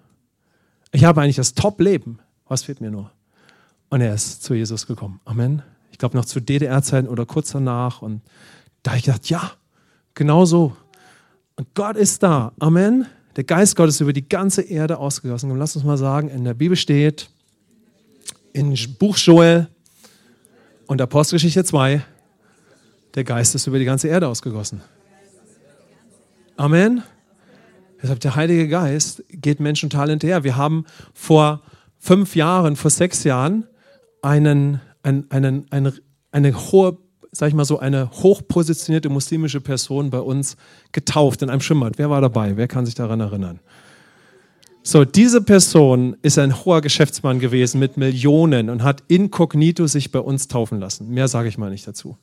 Ich 0.90 1.04
habe 1.04 1.22
eigentlich 1.22 1.36
das 1.36 1.54
Top-Leben, 1.54 2.18
was 2.48 2.64
fehlt 2.64 2.80
mir 2.80 2.90
nur? 2.90 3.12
Und 3.88 4.00
er 4.00 4.12
ist 4.12 4.42
zu 4.42 4.54
Jesus 4.54 4.88
gekommen. 4.88 5.20
Amen. 5.24 5.62
Ich 5.92 5.98
glaube 5.98 6.16
noch 6.16 6.24
zu 6.24 6.40
DDR-Zeiten 6.40 7.08
oder 7.08 7.24
kurz 7.24 7.52
danach 7.52 8.02
und 8.02 8.20
da 8.82 8.92
habe 8.92 8.98
ich 8.98 9.04
gedacht, 9.04 9.28
ja, 9.30 9.52
genau 10.14 10.44
so. 10.44 10.76
Und 11.54 11.72
Gott 11.74 11.96
ist 11.96 12.24
da. 12.24 12.52
Amen. 12.58 13.06
Der 13.36 13.44
Geist 13.44 13.76
Gottes 13.76 13.96
ist 13.96 14.00
über 14.00 14.12
die 14.12 14.28
ganze 14.28 14.62
Erde 14.62 14.98
ausgegossen. 14.98 15.50
Und 15.50 15.58
lass 15.58 15.76
uns 15.76 15.84
mal 15.84 15.96
sagen, 15.96 16.28
in 16.28 16.44
der 16.44 16.54
Bibel 16.54 16.76
steht, 16.76 17.30
in 18.52 18.76
Buch 18.98 19.16
Joel 19.16 19.68
und 20.86 21.00
Apostelgeschichte 21.00 21.64
2, 21.64 22.04
der 23.14 23.24
Geist 23.24 23.54
ist 23.54 23.66
über 23.66 23.78
die 23.78 23.84
ganze 23.84 24.08
Erde 24.08 24.26
ausgegossen. 24.26 24.82
Amen. 26.56 27.02
Deshalb 28.02 28.20
der 28.20 28.34
Heilige 28.34 28.68
Geist 28.68 29.22
geht 29.28 29.60
Menschen 29.60 29.90
total 29.90 30.10
hinterher. 30.10 30.42
Wir 30.42 30.56
haben 30.56 30.84
vor 31.14 31.62
fünf 31.98 32.34
Jahren, 32.34 32.76
vor 32.76 32.90
sechs 32.90 33.24
Jahren 33.24 33.66
einen, 34.22 34.80
einen, 35.02 35.30
einen, 35.30 35.66
eine, 35.70 35.92
eine 36.32 36.72
hohe 36.72 36.98
sag 37.32 37.48
ich 37.48 37.54
mal 37.54 37.64
so, 37.64 37.78
eine 37.78 38.10
hochpositionierte 38.10 39.08
muslimische 39.08 39.60
Person 39.60 40.10
bei 40.10 40.20
uns 40.20 40.56
getauft 40.92 41.42
in 41.42 41.50
einem 41.50 41.60
Schwimmbad. 41.60 41.98
Wer 41.98 42.10
war 42.10 42.20
dabei? 42.20 42.56
Wer 42.56 42.68
kann 42.68 42.86
sich 42.86 42.94
daran 42.94 43.20
erinnern? 43.20 43.60
So, 44.82 45.04
diese 45.04 45.42
Person 45.42 46.16
ist 46.22 46.38
ein 46.38 46.64
hoher 46.64 46.80
Geschäftsmann 46.80 47.38
gewesen 47.38 47.78
mit 47.78 47.96
Millionen 47.96 48.70
und 48.70 48.82
hat 48.82 49.02
inkognito 49.08 49.86
sich 49.86 50.10
bei 50.10 50.18
uns 50.18 50.48
taufen 50.48 50.80
lassen. 50.80 51.10
Mehr 51.10 51.28
sage 51.28 51.48
ich 51.48 51.58
mal 51.58 51.70
nicht 51.70 51.86
dazu. 51.86 52.16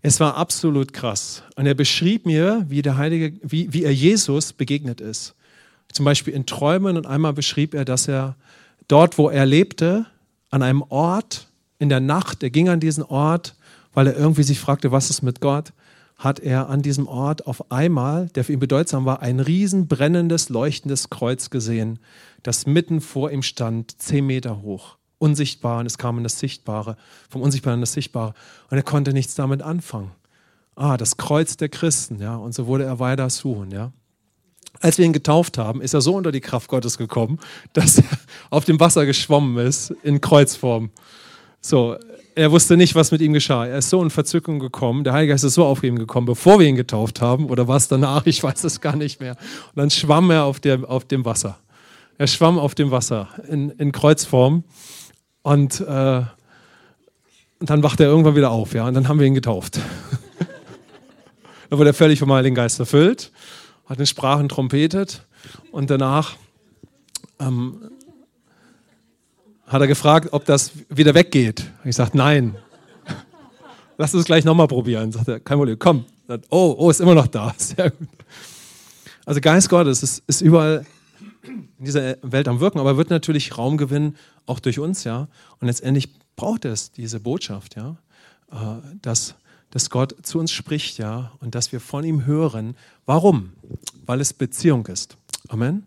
Es 0.00 0.18
war 0.18 0.36
absolut 0.36 0.92
krass. 0.92 1.42
Und 1.54 1.66
er 1.66 1.74
beschrieb 1.74 2.26
mir, 2.26 2.64
wie, 2.68 2.82
der 2.82 2.96
Heilige, 2.96 3.38
wie, 3.42 3.72
wie 3.72 3.84
er 3.84 3.94
Jesus 3.94 4.52
begegnet 4.52 5.00
ist. 5.00 5.34
Zum 5.92 6.04
Beispiel 6.04 6.34
in 6.34 6.46
Träumen 6.46 6.96
und 6.96 7.06
einmal 7.06 7.34
beschrieb 7.34 7.74
er, 7.74 7.84
dass 7.84 8.08
er 8.08 8.34
dort, 8.88 9.18
wo 9.18 9.28
er 9.28 9.46
lebte, 9.46 10.06
an 10.50 10.62
einem 10.62 10.82
Ort 10.82 11.48
in 11.78 11.88
der 11.88 12.00
Nacht, 12.00 12.42
er 12.42 12.50
ging 12.50 12.68
an 12.68 12.80
diesen 12.80 13.04
Ort 13.04 13.54
weil 13.94 14.06
er 14.06 14.16
irgendwie 14.16 14.42
sich 14.42 14.60
fragte, 14.60 14.92
was 14.92 15.10
ist 15.10 15.22
mit 15.22 15.40
Gott, 15.40 15.72
hat 16.18 16.38
er 16.40 16.68
an 16.68 16.82
diesem 16.82 17.08
Ort 17.08 17.46
auf 17.46 17.70
einmal, 17.70 18.28
der 18.28 18.44
für 18.44 18.52
ihn 18.52 18.60
bedeutsam 18.60 19.04
war, 19.04 19.22
ein 19.22 19.40
riesen 19.40 19.88
brennendes, 19.88 20.48
leuchtendes 20.48 21.10
Kreuz 21.10 21.50
gesehen, 21.50 21.98
das 22.42 22.66
mitten 22.66 23.00
vor 23.00 23.30
ihm 23.30 23.42
stand, 23.42 24.00
zehn 24.00 24.26
Meter 24.26 24.62
hoch, 24.62 24.96
unsichtbar, 25.18 25.80
und 25.80 25.86
es 25.86 25.98
kam 25.98 26.18
in 26.18 26.22
das 26.22 26.38
Sichtbare, 26.38 26.96
vom 27.28 27.42
Unsichtbaren 27.42 27.78
in 27.78 27.82
das 27.82 27.92
Sichtbare, 27.92 28.34
und 28.70 28.76
er 28.76 28.82
konnte 28.84 29.12
nichts 29.12 29.34
damit 29.34 29.62
anfangen. 29.62 30.12
Ah, 30.74 30.96
das 30.96 31.16
Kreuz 31.16 31.56
der 31.56 31.68
Christen, 31.68 32.20
ja, 32.20 32.36
und 32.36 32.54
so 32.54 32.66
wurde 32.66 32.84
er 32.84 32.98
weiter 32.98 33.28
suchen, 33.28 33.70
ja. 33.70 33.92
Als 34.80 34.98
wir 34.98 35.04
ihn 35.04 35.12
getauft 35.12 35.58
haben, 35.58 35.82
ist 35.82 35.92
er 35.92 36.00
so 36.00 36.14
unter 36.14 36.32
die 36.32 36.40
Kraft 36.40 36.68
Gottes 36.68 36.98
gekommen, 36.98 37.38
dass 37.72 37.98
er 37.98 38.04
auf 38.50 38.64
dem 38.64 38.80
Wasser 38.80 39.06
geschwommen 39.06 39.64
ist 39.64 39.90
in 40.02 40.20
Kreuzform. 40.20 40.90
So, 41.60 41.96
er 42.34 42.50
wusste 42.52 42.76
nicht, 42.76 42.94
was 42.94 43.10
mit 43.12 43.20
ihm 43.20 43.32
geschah. 43.32 43.66
Er 43.66 43.78
ist 43.78 43.90
so 43.90 44.02
in 44.02 44.10
Verzückung 44.10 44.58
gekommen. 44.58 45.04
Der 45.04 45.12
Heilige 45.12 45.32
Geist 45.32 45.44
ist 45.44 45.54
so 45.54 45.64
auf 45.64 45.82
ihn 45.82 45.98
gekommen, 45.98 46.26
bevor 46.26 46.58
wir 46.58 46.66
ihn 46.66 46.76
getauft 46.76 47.20
haben. 47.20 47.46
Oder 47.50 47.68
war 47.68 47.76
es 47.76 47.88
danach? 47.88 48.26
Ich 48.26 48.42
weiß 48.42 48.64
es 48.64 48.80
gar 48.80 48.96
nicht 48.96 49.20
mehr. 49.20 49.32
Und 49.32 49.76
dann 49.76 49.90
schwamm 49.90 50.30
er 50.30 50.44
auf, 50.44 50.60
der, 50.60 50.88
auf 50.88 51.04
dem 51.04 51.24
Wasser. 51.24 51.58
Er 52.18 52.26
schwamm 52.26 52.58
auf 52.58 52.74
dem 52.74 52.90
Wasser 52.90 53.28
in, 53.48 53.70
in 53.70 53.92
Kreuzform. 53.92 54.64
Und 55.42 55.80
äh, 55.80 56.22
Und 57.60 57.70
dann 57.70 57.84
wacht 57.84 58.00
er 58.00 58.06
irgendwann 58.06 58.34
wieder 58.34 58.50
auf, 58.50 58.74
ja, 58.74 58.88
und 58.88 58.94
dann 58.94 59.06
haben 59.06 59.20
wir 59.20 59.26
ihn 59.26 59.34
getauft. 59.34 59.78
dann 61.70 61.78
wurde 61.78 61.90
er 61.90 61.94
völlig 61.94 62.18
vom 62.18 62.32
Heiligen 62.32 62.56
Geist 62.56 62.80
erfüllt, 62.80 63.30
hat 63.86 64.00
in 64.00 64.06
Sprachen 64.06 64.48
trompetet 64.48 65.24
und 65.70 65.88
danach 65.88 66.34
ähm, 67.38 67.91
hat 69.72 69.80
er 69.80 69.86
gefragt, 69.86 70.28
ob 70.32 70.44
das 70.44 70.72
wieder 70.88 71.14
weggeht. 71.14 71.64
Ich 71.84 71.96
sagte, 71.96 72.16
nein. 72.18 72.56
Lass 73.98 74.14
uns 74.14 74.26
gleich 74.26 74.44
nochmal 74.44 74.68
probieren. 74.68 75.10
Sagt 75.12 75.28
er, 75.28 75.40
kein 75.40 75.56
Problem, 75.56 75.78
komm. 75.78 76.04
Sagt, 76.28 76.44
oh, 76.50 76.74
oh, 76.78 76.90
ist 76.90 77.00
immer 77.00 77.14
noch 77.14 77.26
da. 77.26 77.54
Sehr 77.56 77.90
gut. 77.90 78.08
Also 79.24 79.40
Geist 79.40 79.70
Gottes 79.70 80.02
ist, 80.02 80.22
ist 80.26 80.40
überall 80.42 80.84
in 81.42 81.68
dieser 81.78 82.16
Welt 82.22 82.48
am 82.48 82.60
Wirken, 82.60 82.78
aber 82.78 82.96
wird 82.96 83.10
natürlich 83.10 83.56
Raum 83.56 83.76
gewinnen, 83.76 84.16
auch 84.46 84.60
durch 84.60 84.78
uns, 84.78 85.04
ja. 85.04 85.28
Und 85.60 85.68
letztendlich 85.68 86.08
braucht 86.36 86.64
es 86.64 86.92
diese 86.92 87.20
Botschaft, 87.20 87.76
ja, 87.76 87.96
äh, 88.50 88.56
dass, 89.00 89.36
dass 89.70 89.90
Gott 89.90 90.14
zu 90.22 90.38
uns 90.38 90.52
spricht, 90.52 90.98
ja, 90.98 91.32
und 91.40 91.54
dass 91.54 91.72
wir 91.72 91.80
von 91.80 92.04
ihm 92.04 92.26
hören. 92.26 92.76
Warum? 93.06 93.52
Weil 94.06 94.20
es 94.20 94.32
Beziehung 94.32 94.86
ist. 94.86 95.16
Amen. 95.48 95.86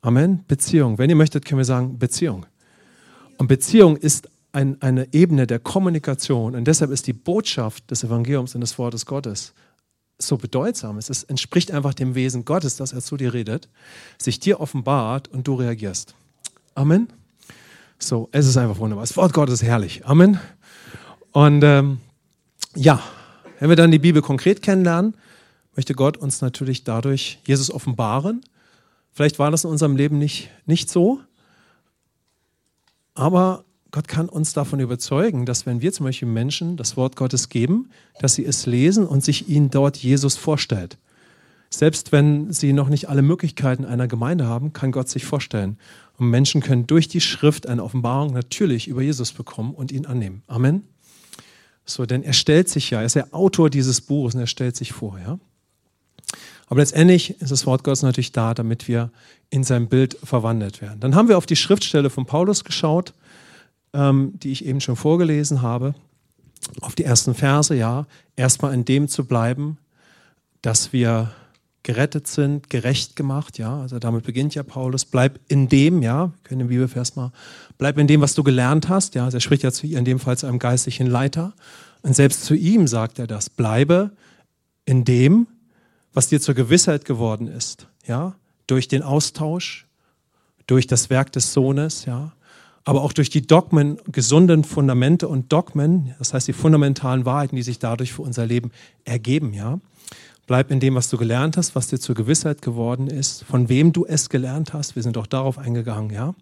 Amen. 0.00 0.44
Beziehung. 0.48 0.98
Wenn 0.98 1.10
ihr 1.10 1.16
möchtet, 1.16 1.44
können 1.44 1.58
wir 1.58 1.64
sagen 1.64 1.98
Beziehung. 1.98 2.46
Und 3.38 3.48
Beziehung 3.48 3.96
ist 3.96 4.28
ein, 4.52 4.80
eine 4.80 5.12
Ebene 5.12 5.46
der 5.46 5.58
Kommunikation. 5.58 6.54
Und 6.54 6.64
deshalb 6.64 6.90
ist 6.90 7.06
die 7.06 7.12
Botschaft 7.12 7.90
des 7.90 8.04
Evangeliums 8.04 8.54
und 8.54 8.60
des 8.60 8.78
Wortes 8.78 9.06
Gottes 9.06 9.52
so 10.18 10.36
bedeutsam. 10.36 10.98
Es 10.98 11.24
entspricht 11.24 11.72
einfach 11.72 11.94
dem 11.94 12.14
Wesen 12.14 12.44
Gottes, 12.44 12.76
dass 12.76 12.92
er 12.92 13.00
zu 13.00 13.16
dir 13.16 13.34
redet, 13.34 13.68
sich 14.18 14.38
dir 14.38 14.60
offenbart 14.60 15.28
und 15.28 15.46
du 15.48 15.54
reagierst. 15.54 16.14
Amen. 16.74 17.08
So, 17.98 18.28
es 18.32 18.46
ist 18.46 18.56
einfach 18.56 18.78
wunderbar. 18.78 19.02
Das 19.02 19.16
Wort 19.16 19.32
Gottes 19.32 19.54
ist 19.54 19.62
herrlich. 19.62 20.04
Amen. 20.06 20.38
Und 21.32 21.64
ähm, 21.64 21.98
ja, 22.76 23.02
wenn 23.58 23.68
wir 23.68 23.76
dann 23.76 23.90
die 23.90 23.98
Bibel 23.98 24.22
konkret 24.22 24.62
kennenlernen, 24.62 25.14
möchte 25.74 25.94
Gott 25.94 26.16
uns 26.16 26.40
natürlich 26.40 26.84
dadurch 26.84 27.38
Jesus 27.46 27.70
offenbaren. 27.70 28.44
Vielleicht 29.12 29.38
war 29.38 29.50
das 29.50 29.64
in 29.64 29.70
unserem 29.70 29.96
Leben 29.96 30.18
nicht, 30.18 30.50
nicht 30.66 30.90
so, 30.90 31.20
aber 33.14 33.64
Gott 33.90 34.08
kann 34.08 34.28
uns 34.28 34.52
davon 34.52 34.80
überzeugen, 34.80 35.46
dass 35.46 35.66
wenn 35.66 35.80
wir 35.80 35.92
zum 35.92 36.06
Beispiel 36.06 36.26
Menschen 36.26 36.76
das 36.76 36.96
Wort 36.96 37.14
Gottes 37.14 37.48
geben, 37.48 37.90
dass 38.18 38.34
sie 38.34 38.44
es 38.44 38.66
lesen 38.66 39.06
und 39.06 39.24
sich 39.24 39.48
ihnen 39.48 39.70
dort 39.70 39.96
Jesus 39.96 40.36
vorstellt. 40.36 40.98
Selbst 41.70 42.12
wenn 42.12 42.52
sie 42.52 42.72
noch 42.72 42.88
nicht 42.88 43.08
alle 43.08 43.22
Möglichkeiten 43.22 43.84
einer 43.84 44.08
Gemeinde 44.08 44.46
haben, 44.46 44.72
kann 44.72 44.92
Gott 44.92 45.08
sich 45.08 45.24
vorstellen. 45.24 45.78
Und 46.18 46.28
Menschen 46.28 46.60
können 46.60 46.86
durch 46.86 47.08
die 47.08 47.20
Schrift 47.20 47.68
eine 47.68 47.82
Offenbarung 47.82 48.32
natürlich 48.32 48.88
über 48.88 49.02
Jesus 49.02 49.32
bekommen 49.32 49.74
und 49.74 49.92
ihn 49.92 50.06
annehmen. 50.06 50.42
Amen. 50.46 50.82
So, 51.84 52.06
denn 52.06 52.22
er 52.22 52.32
stellt 52.32 52.68
sich 52.68 52.90
ja, 52.90 53.00
er 53.00 53.06
ist 53.06 53.16
der 53.16 53.34
Autor 53.34 53.70
dieses 53.70 54.00
Buches 54.00 54.34
und 54.34 54.40
er 54.40 54.46
stellt 54.46 54.76
sich 54.76 54.92
vor, 54.92 55.18
ja. 55.18 55.38
Aber 56.66 56.80
letztendlich 56.80 57.40
ist 57.40 57.52
das 57.52 57.66
Wort 57.66 57.84
Gottes 57.84 58.02
natürlich 58.02 58.32
da, 58.32 58.54
damit 58.54 58.88
wir 58.88 59.10
in 59.54 59.64
sein 59.64 59.88
Bild 59.88 60.18
verwandelt 60.22 60.82
werden. 60.82 61.00
Dann 61.00 61.14
haben 61.14 61.28
wir 61.28 61.38
auf 61.38 61.46
die 61.46 61.56
Schriftstelle 61.56 62.10
von 62.10 62.26
Paulus 62.26 62.64
geschaut 62.64 63.14
ähm, 63.94 64.32
die 64.42 64.52
ich 64.52 64.66
eben 64.66 64.80
schon 64.80 64.96
vorgelesen 64.96 65.62
habe, 65.62 65.94
auf 66.80 66.94
die 66.94 67.04
ersten 67.04 67.34
Verse, 67.34 67.74
ja, 67.74 68.06
erstmal 68.36 68.74
in 68.74 68.84
dem 68.84 69.08
zu 69.08 69.24
bleiben, 69.24 69.78
dass 70.62 70.92
wir 70.92 71.30
gerettet 71.82 72.26
sind, 72.26 72.70
gerecht 72.70 73.14
gemacht, 73.14 73.58
ja, 73.58 73.80
also 73.80 73.98
damit 73.98 74.24
beginnt 74.24 74.54
ja 74.54 74.62
Paulus, 74.62 75.04
bleib 75.04 75.38
in 75.48 75.68
dem, 75.68 76.02
ja, 76.02 76.26
wir 76.26 76.32
können 76.42 76.60
den 76.60 76.68
Bibelvers 76.68 77.14
mal, 77.14 77.30
bleib 77.78 77.98
in 77.98 78.06
dem, 78.06 78.20
was 78.20 78.34
du 78.34 78.42
gelernt 78.42 78.88
hast, 78.88 79.14
ja, 79.14 79.24
also 79.24 79.36
er 79.36 79.40
spricht 79.40 79.62
ja 79.62 79.70
zu 79.70 79.86
in 79.86 80.04
dem 80.04 80.18
Fall 80.18 80.36
zu 80.36 80.46
einem 80.46 80.58
geistlichen 80.58 81.06
Leiter. 81.06 81.52
Und 82.02 82.16
selbst 82.16 82.44
zu 82.44 82.54
ihm 82.54 82.86
sagt 82.86 83.18
er 83.18 83.26
das, 83.26 83.48
bleibe 83.50 84.10
in 84.86 85.04
dem, 85.04 85.46
was 86.12 86.28
dir 86.28 86.40
zur 86.40 86.54
Gewissheit 86.54 87.04
geworden 87.04 87.48
ist, 87.48 87.86
ja, 88.06 88.34
durch 88.66 88.88
den 88.88 89.02
Austausch, 89.02 89.86
durch 90.66 90.86
das 90.86 91.10
Werk 91.10 91.32
des 91.32 91.52
Sohnes, 91.52 92.04
ja, 92.04 92.32
aber 92.84 93.02
auch 93.02 93.12
durch 93.12 93.30
die 93.30 93.46
Dogmen, 93.46 93.98
gesunden 94.10 94.62
Fundamente 94.64 95.26
und 95.28 95.52
Dogmen, 95.52 96.14
das 96.18 96.34
heißt 96.34 96.48
die 96.48 96.52
fundamentalen 96.52 97.24
Wahrheiten, 97.24 97.56
die 97.56 97.62
sich 97.62 97.78
dadurch 97.78 98.12
für 98.12 98.22
unser 98.22 98.46
Leben 98.46 98.70
ergeben, 99.04 99.54
ja. 99.54 99.80
Bleib 100.46 100.70
in 100.70 100.78
dem, 100.78 100.94
was 100.94 101.08
du 101.08 101.16
gelernt 101.16 101.56
hast, 101.56 101.74
was 101.74 101.88
dir 101.88 101.98
zur 101.98 102.14
Gewissheit 102.14 102.60
geworden 102.60 103.06
ist, 103.06 103.44
von 103.44 103.70
wem 103.70 103.94
du 103.94 104.04
es 104.04 104.28
gelernt 104.28 104.74
hast. 104.74 104.94
Wir 104.94 105.02
sind 105.02 105.16
auch 105.16 105.26
darauf 105.26 105.56
eingegangen, 105.56 106.10
ja. 106.10 106.34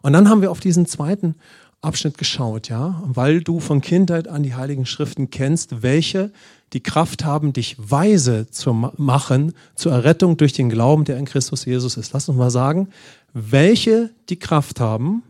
Und 0.00 0.14
dann 0.14 0.30
haben 0.30 0.40
wir 0.40 0.50
auf 0.50 0.60
diesen 0.60 0.86
zweiten 0.86 1.34
Abschnitt 1.82 2.16
geschaut, 2.16 2.70
ja, 2.70 3.02
weil 3.04 3.42
du 3.42 3.60
von 3.60 3.82
Kindheit 3.82 4.26
an 4.26 4.42
die 4.42 4.54
Heiligen 4.54 4.86
Schriften 4.86 5.28
kennst, 5.28 5.82
welche 5.82 6.32
die 6.72 6.82
Kraft 6.82 7.24
haben, 7.24 7.52
dich 7.52 7.76
weise 7.78 8.48
zu 8.50 8.72
machen 8.72 9.54
zur 9.74 9.92
Errettung 9.92 10.36
durch 10.36 10.52
den 10.52 10.70
Glauben, 10.70 11.04
der 11.04 11.18
in 11.18 11.26
Christus 11.26 11.64
Jesus 11.64 11.96
ist. 11.96 12.12
Lass 12.12 12.28
uns 12.28 12.38
mal 12.38 12.50
sagen, 12.50 12.88
welche 13.32 14.10
die 14.28 14.38
Kraft 14.38 14.80
haben, 14.80 15.22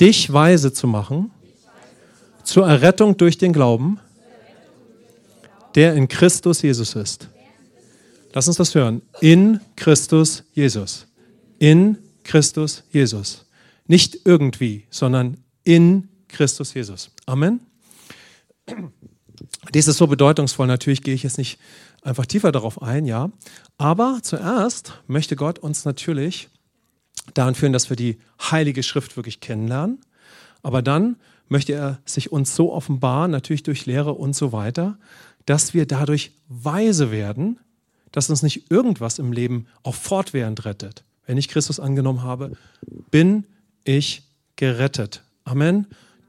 dich 0.00 0.32
weise 0.32 0.72
zu 0.72 0.86
machen 0.86 1.30
zur 2.44 2.66
Errettung 2.66 3.16
durch 3.16 3.38
den 3.38 3.52
Glauben, 3.52 3.98
der 5.74 5.94
in 5.94 6.08
Christus 6.08 6.62
Jesus 6.62 6.94
ist. 6.94 7.28
Lass 8.32 8.48
uns 8.48 8.58
das 8.58 8.74
hören. 8.74 9.02
In 9.20 9.60
Christus 9.76 10.44
Jesus. 10.52 11.06
In 11.58 11.98
Christus 12.22 12.84
Jesus. 12.90 13.46
Nicht 13.86 14.20
irgendwie, 14.24 14.84
sondern 14.90 15.38
in 15.64 16.08
Christus 16.28 16.74
Jesus. 16.74 17.10
Amen. 17.24 17.60
Dies 19.74 19.88
ist 19.88 19.98
so 19.98 20.06
bedeutungsvoll. 20.06 20.66
Natürlich 20.66 21.02
gehe 21.02 21.14
ich 21.14 21.22
jetzt 21.22 21.38
nicht 21.38 21.58
einfach 22.02 22.26
tiefer 22.26 22.52
darauf 22.52 22.82
ein, 22.82 23.06
ja. 23.06 23.30
Aber 23.78 24.20
zuerst 24.22 24.94
möchte 25.06 25.36
Gott 25.36 25.58
uns 25.58 25.84
natürlich 25.84 26.48
daran 27.34 27.54
führen, 27.54 27.72
dass 27.72 27.90
wir 27.90 27.96
die 27.96 28.18
Heilige 28.40 28.82
Schrift 28.82 29.16
wirklich 29.16 29.40
kennenlernen. 29.40 30.00
Aber 30.62 30.82
dann 30.82 31.16
möchte 31.48 31.72
er 31.72 31.98
sich 32.04 32.32
uns 32.32 32.54
so 32.54 32.72
offenbaren, 32.72 33.30
natürlich 33.30 33.62
durch 33.62 33.86
Lehre 33.86 34.12
und 34.12 34.34
so 34.34 34.52
weiter, 34.52 34.98
dass 35.44 35.74
wir 35.74 35.86
dadurch 35.86 36.32
weise 36.48 37.10
werden, 37.10 37.60
dass 38.12 38.30
uns 38.30 38.42
nicht 38.42 38.70
irgendwas 38.70 39.18
im 39.18 39.32
Leben 39.32 39.66
auch 39.82 39.94
fortwährend 39.94 40.64
rettet. 40.64 41.04
Wenn 41.26 41.38
ich 41.38 41.48
Christus 41.48 41.80
angenommen 41.80 42.22
habe, 42.22 42.52
bin 43.10 43.46
ich 43.84 44.22
gerettet. 44.56 45.22
Amen. 45.44 45.86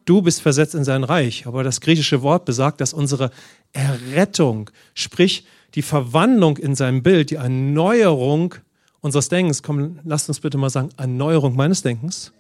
Du 0.08 0.22
bist 0.22 0.42
versetzt 0.42 0.74
in 0.74 0.86
sein 0.86 1.04
Reich. 1.04 1.46
Aber 1.48 1.64
das 1.64 1.82
griechische 1.82 2.22
Wort 2.22 2.46
besagt, 2.46 2.80
dass 2.80 2.94
unsere 2.94 3.30
Errettung, 3.74 4.70
sprich 4.94 5.46
die 5.76 5.82
Verwandlung 5.82 6.56
in 6.56 6.76
sein 6.76 7.04
Bild, 7.04 7.30
die 7.30 7.36
Erneuerung 7.36 8.56
unseres 9.02 9.28
Denkens, 9.28 9.62
komm, 9.62 10.00
lasst 10.06 10.30
uns 10.30 10.40
bitte 10.40 10.58
mal 10.58 10.70
sagen, 10.70 10.90
Erneuerung 10.96 11.58
meines 11.58 11.82
Denkens, 11.82 12.32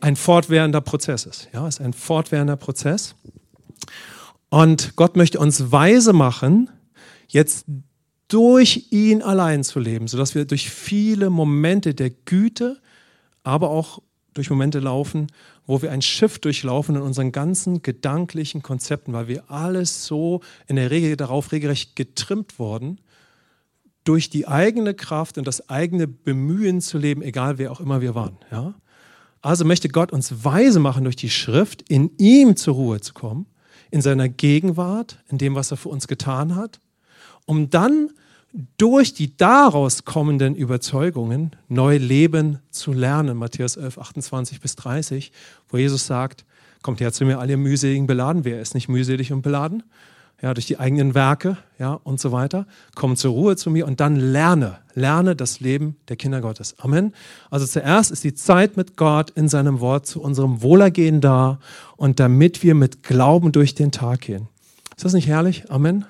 ein 0.00 0.16
fortwährender 0.16 0.80
Prozess 0.80 1.26
ist. 1.26 1.48
Ja, 1.52 1.68
ist 1.68 1.80
ein 1.80 1.92
fortwährender 1.92 2.56
Prozess. 2.56 3.14
Und 4.48 4.96
Gott 4.96 5.16
möchte 5.16 5.38
uns 5.38 5.70
weise 5.70 6.12
machen, 6.12 6.70
jetzt 7.28 7.66
durch 8.26 8.88
ihn 8.90 9.22
allein 9.22 9.62
zu 9.62 9.78
leben, 9.78 10.08
sodass 10.08 10.34
wir 10.34 10.44
durch 10.44 10.70
viele 10.70 11.30
Momente 11.30 11.94
der 11.94 12.10
Güte, 12.10 12.80
aber 13.44 13.70
auch 13.70 14.00
durch 14.34 14.50
Momente 14.50 14.78
laufen, 14.78 15.28
wo 15.66 15.82
wir 15.82 15.92
ein 15.92 16.02
Schiff 16.02 16.38
durchlaufen 16.38 16.96
in 16.96 17.02
unseren 17.02 17.32
ganzen 17.32 17.82
gedanklichen 17.82 18.62
Konzepten, 18.62 19.12
weil 19.12 19.28
wir 19.28 19.50
alles 19.50 20.06
so 20.06 20.40
in 20.66 20.76
der 20.76 20.90
Regel 20.90 21.16
darauf 21.16 21.52
regelrecht 21.52 21.96
getrimmt 21.96 22.58
worden, 22.58 23.00
durch 24.04 24.30
die 24.30 24.48
eigene 24.48 24.94
Kraft 24.94 25.38
und 25.38 25.46
das 25.46 25.68
eigene 25.68 26.08
Bemühen 26.08 26.80
zu 26.80 26.98
leben, 26.98 27.22
egal 27.22 27.58
wer 27.58 27.70
auch 27.70 27.80
immer 27.80 28.00
wir 28.00 28.14
waren. 28.14 28.36
Ja? 28.50 28.74
Also 29.40 29.64
möchte 29.64 29.88
Gott 29.88 30.12
uns 30.12 30.44
weise 30.44 30.80
machen, 30.80 31.04
durch 31.04 31.16
die 31.16 31.30
Schrift 31.30 31.82
in 31.88 32.10
ihm 32.18 32.56
zur 32.56 32.74
Ruhe 32.74 33.00
zu 33.00 33.12
kommen, 33.12 33.46
in 33.90 34.00
seiner 34.00 34.28
Gegenwart, 34.28 35.18
in 35.28 35.38
dem, 35.38 35.54
was 35.54 35.70
er 35.70 35.76
für 35.76 35.88
uns 35.88 36.08
getan 36.08 36.56
hat, 36.56 36.80
um 37.44 37.70
dann 37.70 38.10
durch 38.76 39.14
die 39.14 39.36
daraus 39.36 40.04
kommenden 40.04 40.54
Überzeugungen 40.54 41.52
neu 41.68 41.96
leben 41.96 42.58
zu 42.70 42.92
lernen. 42.92 43.36
Matthäus 43.36 43.76
11, 43.76 43.98
28 43.98 44.60
bis 44.60 44.76
30, 44.76 45.32
wo 45.68 45.78
Jesus 45.78 46.06
sagt, 46.06 46.44
kommt 46.82 47.00
her 47.00 47.12
zu 47.12 47.24
mir, 47.24 47.38
alle 47.38 47.56
mühseligen 47.56 48.06
beladen. 48.06 48.44
Wer 48.44 48.60
ist 48.60 48.74
nicht 48.74 48.88
mühselig 48.88 49.32
und 49.32 49.42
beladen? 49.42 49.82
Ja, 50.42 50.54
durch 50.54 50.66
die 50.66 50.80
eigenen 50.80 51.14
Werke, 51.14 51.56
ja, 51.78 51.92
und 52.02 52.20
so 52.20 52.32
weiter. 52.32 52.66
Komm 52.96 53.14
zur 53.16 53.32
Ruhe 53.32 53.56
zu 53.56 53.70
mir 53.70 53.86
und 53.86 54.00
dann 54.00 54.16
lerne, 54.16 54.78
lerne 54.94 55.36
das 55.36 55.60
Leben 55.60 55.96
der 56.08 56.16
Kinder 56.16 56.40
Gottes. 56.40 56.74
Amen. 56.80 57.14
Also 57.48 57.64
zuerst 57.64 58.10
ist 58.10 58.24
die 58.24 58.34
Zeit 58.34 58.76
mit 58.76 58.96
Gott 58.96 59.30
in 59.30 59.48
seinem 59.48 59.78
Wort 59.78 60.06
zu 60.06 60.20
unserem 60.20 60.60
Wohlergehen 60.60 61.20
da 61.20 61.60
und 61.96 62.18
damit 62.18 62.64
wir 62.64 62.74
mit 62.74 63.04
Glauben 63.04 63.52
durch 63.52 63.76
den 63.76 63.92
Tag 63.92 64.22
gehen. 64.22 64.48
Ist 64.96 65.04
das 65.04 65.12
nicht 65.12 65.28
herrlich? 65.28 65.70
Amen. 65.70 66.06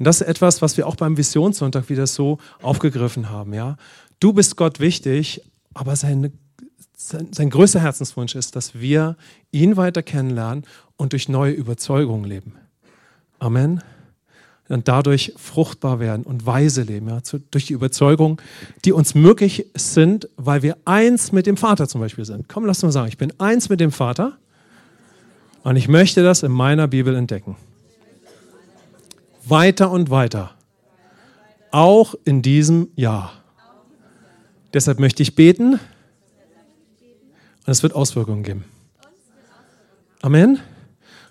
Und 0.00 0.06
das 0.06 0.22
ist 0.22 0.26
etwas, 0.26 0.62
was 0.62 0.78
wir 0.78 0.86
auch 0.86 0.96
beim 0.96 1.18
Visionssonntag 1.18 1.90
wieder 1.90 2.06
so 2.06 2.38
aufgegriffen 2.62 3.28
haben. 3.28 3.52
Ja? 3.52 3.76
Du 4.18 4.32
bist 4.32 4.56
Gott 4.56 4.80
wichtig, 4.80 5.42
aber 5.74 5.94
seine, 5.94 6.32
sein, 6.96 7.28
sein 7.32 7.50
größter 7.50 7.80
Herzenswunsch 7.80 8.34
ist, 8.34 8.56
dass 8.56 8.74
wir 8.74 9.18
ihn 9.52 9.76
weiter 9.76 10.02
kennenlernen 10.02 10.64
und 10.96 11.12
durch 11.12 11.28
neue 11.28 11.52
Überzeugungen 11.52 12.24
leben. 12.24 12.54
Amen. 13.40 13.82
Und 14.70 14.88
dadurch 14.88 15.34
fruchtbar 15.36 16.00
werden 16.00 16.24
und 16.24 16.46
weise 16.46 16.80
leben, 16.80 17.10
ja, 17.10 17.20
durch 17.50 17.66
die 17.66 17.74
Überzeugung, 17.74 18.40
die 18.86 18.92
uns 18.92 19.14
möglich 19.14 19.66
sind, 19.74 20.30
weil 20.38 20.62
wir 20.62 20.78
eins 20.86 21.30
mit 21.30 21.44
dem 21.44 21.58
Vater 21.58 21.88
zum 21.88 22.00
Beispiel 22.00 22.24
sind. 22.24 22.48
Komm, 22.48 22.64
lass 22.64 22.82
uns 22.82 22.94
sagen, 22.94 23.08
ich 23.08 23.18
bin 23.18 23.34
eins 23.38 23.68
mit 23.68 23.80
dem 23.80 23.92
Vater 23.92 24.38
und 25.62 25.76
ich 25.76 25.88
möchte 25.88 26.22
das 26.22 26.42
in 26.42 26.52
meiner 26.52 26.88
Bibel 26.88 27.14
entdecken. 27.14 27.56
Weiter 29.44 29.90
und 29.90 30.10
weiter. 30.10 30.52
Auch 31.70 32.14
in 32.24 32.42
diesem 32.42 32.88
Jahr. 32.96 33.32
Deshalb 34.72 35.00
möchte 35.00 35.22
ich 35.22 35.34
beten 35.34 35.74
und 35.74 35.80
es 37.66 37.82
wird 37.82 37.94
Auswirkungen 37.94 38.42
geben. 38.42 38.64
Amen. 40.22 40.60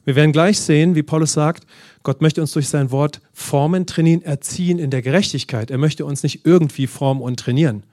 Wir 0.06 0.16
werden 0.16 0.32
gleich 0.32 0.60
sehen, 0.60 0.96
wie 0.96 1.04
Paulus 1.04 1.34
sagt, 1.34 1.66
Gott 2.04 2.22
möchte 2.22 2.42
uns 2.42 2.54
durch 2.54 2.70
sein 2.70 2.92
Wort 2.92 3.22
formen, 3.34 3.86
trainieren, 3.86 4.22
erziehen 4.24 4.80
in 4.80 4.90
der 4.90 5.02
Gerechtigkeit. 5.02 5.70
Er 5.70 5.78
möchte 5.78 6.06
uns 6.06 6.24
nicht 6.24 6.46
irgendwie 6.46 6.88
formen 6.88 7.22
und 7.22 7.40
trainieren. 7.40 7.84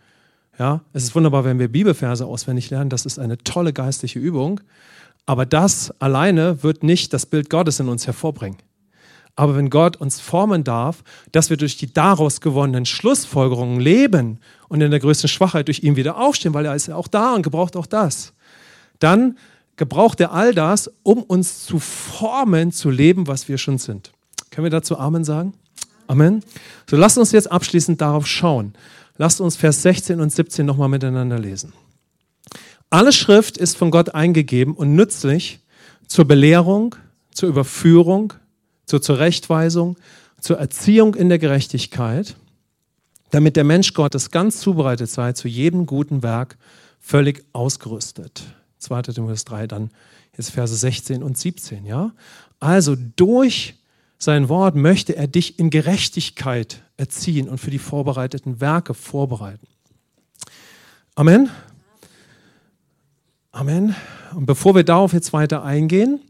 Ja, 0.58 0.80
es 0.92 1.02
ist 1.04 1.14
wunderbar, 1.14 1.44
wenn 1.44 1.58
wir 1.58 1.68
Bibelverse 1.68 2.24
auswendig 2.24 2.70
lernen. 2.70 2.88
Das 2.88 3.04
ist 3.04 3.18
eine 3.18 3.36
tolle 3.38 3.72
geistliche 3.72 4.18
Übung. 4.18 4.60
Aber 5.26 5.44
das 5.44 5.92
alleine 6.00 6.62
wird 6.62 6.82
nicht 6.82 7.12
das 7.12 7.26
Bild 7.26 7.50
Gottes 7.50 7.80
in 7.80 7.88
uns 7.88 8.06
hervorbringen. 8.06 8.58
Aber 9.36 9.54
wenn 9.54 9.68
Gott 9.68 9.96
uns 9.96 10.18
formen 10.18 10.64
darf, 10.64 11.04
dass 11.30 11.50
wir 11.50 11.58
durch 11.58 11.76
die 11.76 11.92
daraus 11.92 12.40
gewonnenen 12.40 12.86
Schlussfolgerungen 12.86 13.78
leben 13.78 14.40
und 14.68 14.80
in 14.80 14.90
der 14.90 15.00
größten 15.00 15.28
Schwachheit 15.28 15.68
durch 15.68 15.82
ihn 15.82 15.96
wieder 15.96 16.16
aufstehen, 16.16 16.54
weil 16.54 16.64
er 16.64 16.74
ist 16.74 16.88
ja 16.88 16.96
auch 16.96 17.06
da 17.06 17.34
und 17.34 17.42
gebraucht 17.42 17.76
auch 17.76 17.86
das, 17.86 18.32
dann 18.98 19.36
gebraucht 19.76 20.20
er 20.20 20.32
all 20.32 20.54
das, 20.54 20.90
um 21.02 21.22
uns 21.22 21.64
zu 21.64 21.78
formen, 21.78 22.72
zu 22.72 22.90
leben, 22.90 23.26
was 23.26 23.46
wir 23.48 23.58
schon 23.58 23.76
sind. 23.76 24.10
Können 24.50 24.64
wir 24.64 24.70
dazu 24.70 24.98
Amen 24.98 25.22
sagen? 25.22 25.52
Amen. 26.06 26.42
So 26.88 26.96
lasst 26.96 27.18
uns 27.18 27.32
jetzt 27.32 27.52
abschließend 27.52 28.00
darauf 28.00 28.26
schauen. 28.26 28.72
Lasst 29.18 29.42
uns 29.42 29.56
Vers 29.56 29.82
16 29.82 30.20
und 30.20 30.32
17 30.32 30.64
nochmal 30.64 30.88
miteinander 30.88 31.38
lesen. 31.38 31.74
Alle 32.88 33.12
Schrift 33.12 33.58
ist 33.58 33.76
von 33.76 33.90
Gott 33.90 34.14
eingegeben 34.14 34.74
und 34.74 34.94
nützlich 34.94 35.60
zur 36.06 36.24
Belehrung, 36.24 36.94
zur 37.32 37.48
Überführung, 37.48 38.32
zur 38.86 39.02
Zurechtweisung, 39.02 39.96
zur 40.40 40.58
Erziehung 40.58 41.14
in 41.14 41.28
der 41.28 41.38
Gerechtigkeit, 41.38 42.36
damit 43.30 43.56
der 43.56 43.64
Mensch 43.64 43.92
Gottes 43.94 44.30
ganz 44.30 44.60
zubereitet 44.60 45.10
sei, 45.10 45.32
zu 45.32 45.48
jedem 45.48 45.86
guten 45.86 46.22
Werk 46.22 46.56
völlig 47.00 47.44
ausgerüstet. 47.52 48.42
2. 48.78 49.02
Timotheus 49.02 49.44
3, 49.44 49.66
dann 49.66 49.90
jetzt 50.36 50.50
Verse 50.50 50.74
16 50.74 51.22
und 51.22 51.36
17. 51.36 51.84
Ja? 51.84 52.12
Also 52.60 52.96
durch 53.16 53.74
sein 54.18 54.48
Wort 54.48 54.76
möchte 54.76 55.16
er 55.16 55.26
dich 55.26 55.58
in 55.58 55.70
Gerechtigkeit 55.70 56.82
erziehen 56.96 57.48
und 57.48 57.58
für 57.58 57.70
die 57.70 57.78
vorbereiteten 57.78 58.60
Werke 58.60 58.94
vorbereiten. 58.94 59.66
Amen. 61.14 61.50
Amen. 63.52 63.94
Und 64.34 64.46
bevor 64.46 64.74
wir 64.74 64.84
darauf 64.84 65.12
jetzt 65.12 65.32
weiter 65.32 65.62
eingehen, 65.64 66.20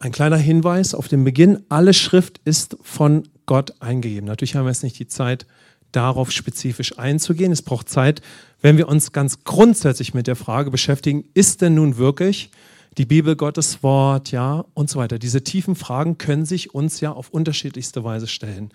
ein 0.00 0.12
kleiner 0.12 0.38
Hinweis 0.38 0.94
auf 0.94 1.08
den 1.08 1.24
Beginn. 1.24 1.62
Alle 1.68 1.92
Schrift 1.92 2.40
ist 2.44 2.76
von 2.82 3.28
Gott 3.46 3.74
eingegeben. 3.80 4.26
Natürlich 4.26 4.56
haben 4.56 4.64
wir 4.64 4.70
jetzt 4.70 4.82
nicht 4.82 4.98
die 4.98 5.06
Zeit, 5.06 5.46
darauf 5.92 6.32
spezifisch 6.32 6.98
einzugehen. 6.98 7.52
Es 7.52 7.62
braucht 7.62 7.88
Zeit, 7.88 8.22
wenn 8.62 8.78
wir 8.78 8.88
uns 8.88 9.12
ganz 9.12 9.44
grundsätzlich 9.44 10.14
mit 10.14 10.26
der 10.26 10.36
Frage 10.36 10.70
beschäftigen, 10.70 11.24
ist 11.34 11.60
denn 11.60 11.74
nun 11.74 11.96
wirklich 11.98 12.50
die 12.96 13.04
Bibel 13.04 13.36
Gottes 13.36 13.82
Wort, 13.82 14.30
ja, 14.30 14.64
und 14.74 14.88
so 14.88 14.98
weiter. 14.98 15.18
Diese 15.18 15.44
tiefen 15.44 15.74
Fragen 15.74 16.16
können 16.16 16.46
sich 16.46 16.74
uns 16.74 17.00
ja 17.00 17.12
auf 17.12 17.30
unterschiedlichste 17.30 18.02
Weise 18.02 18.26
stellen. 18.26 18.70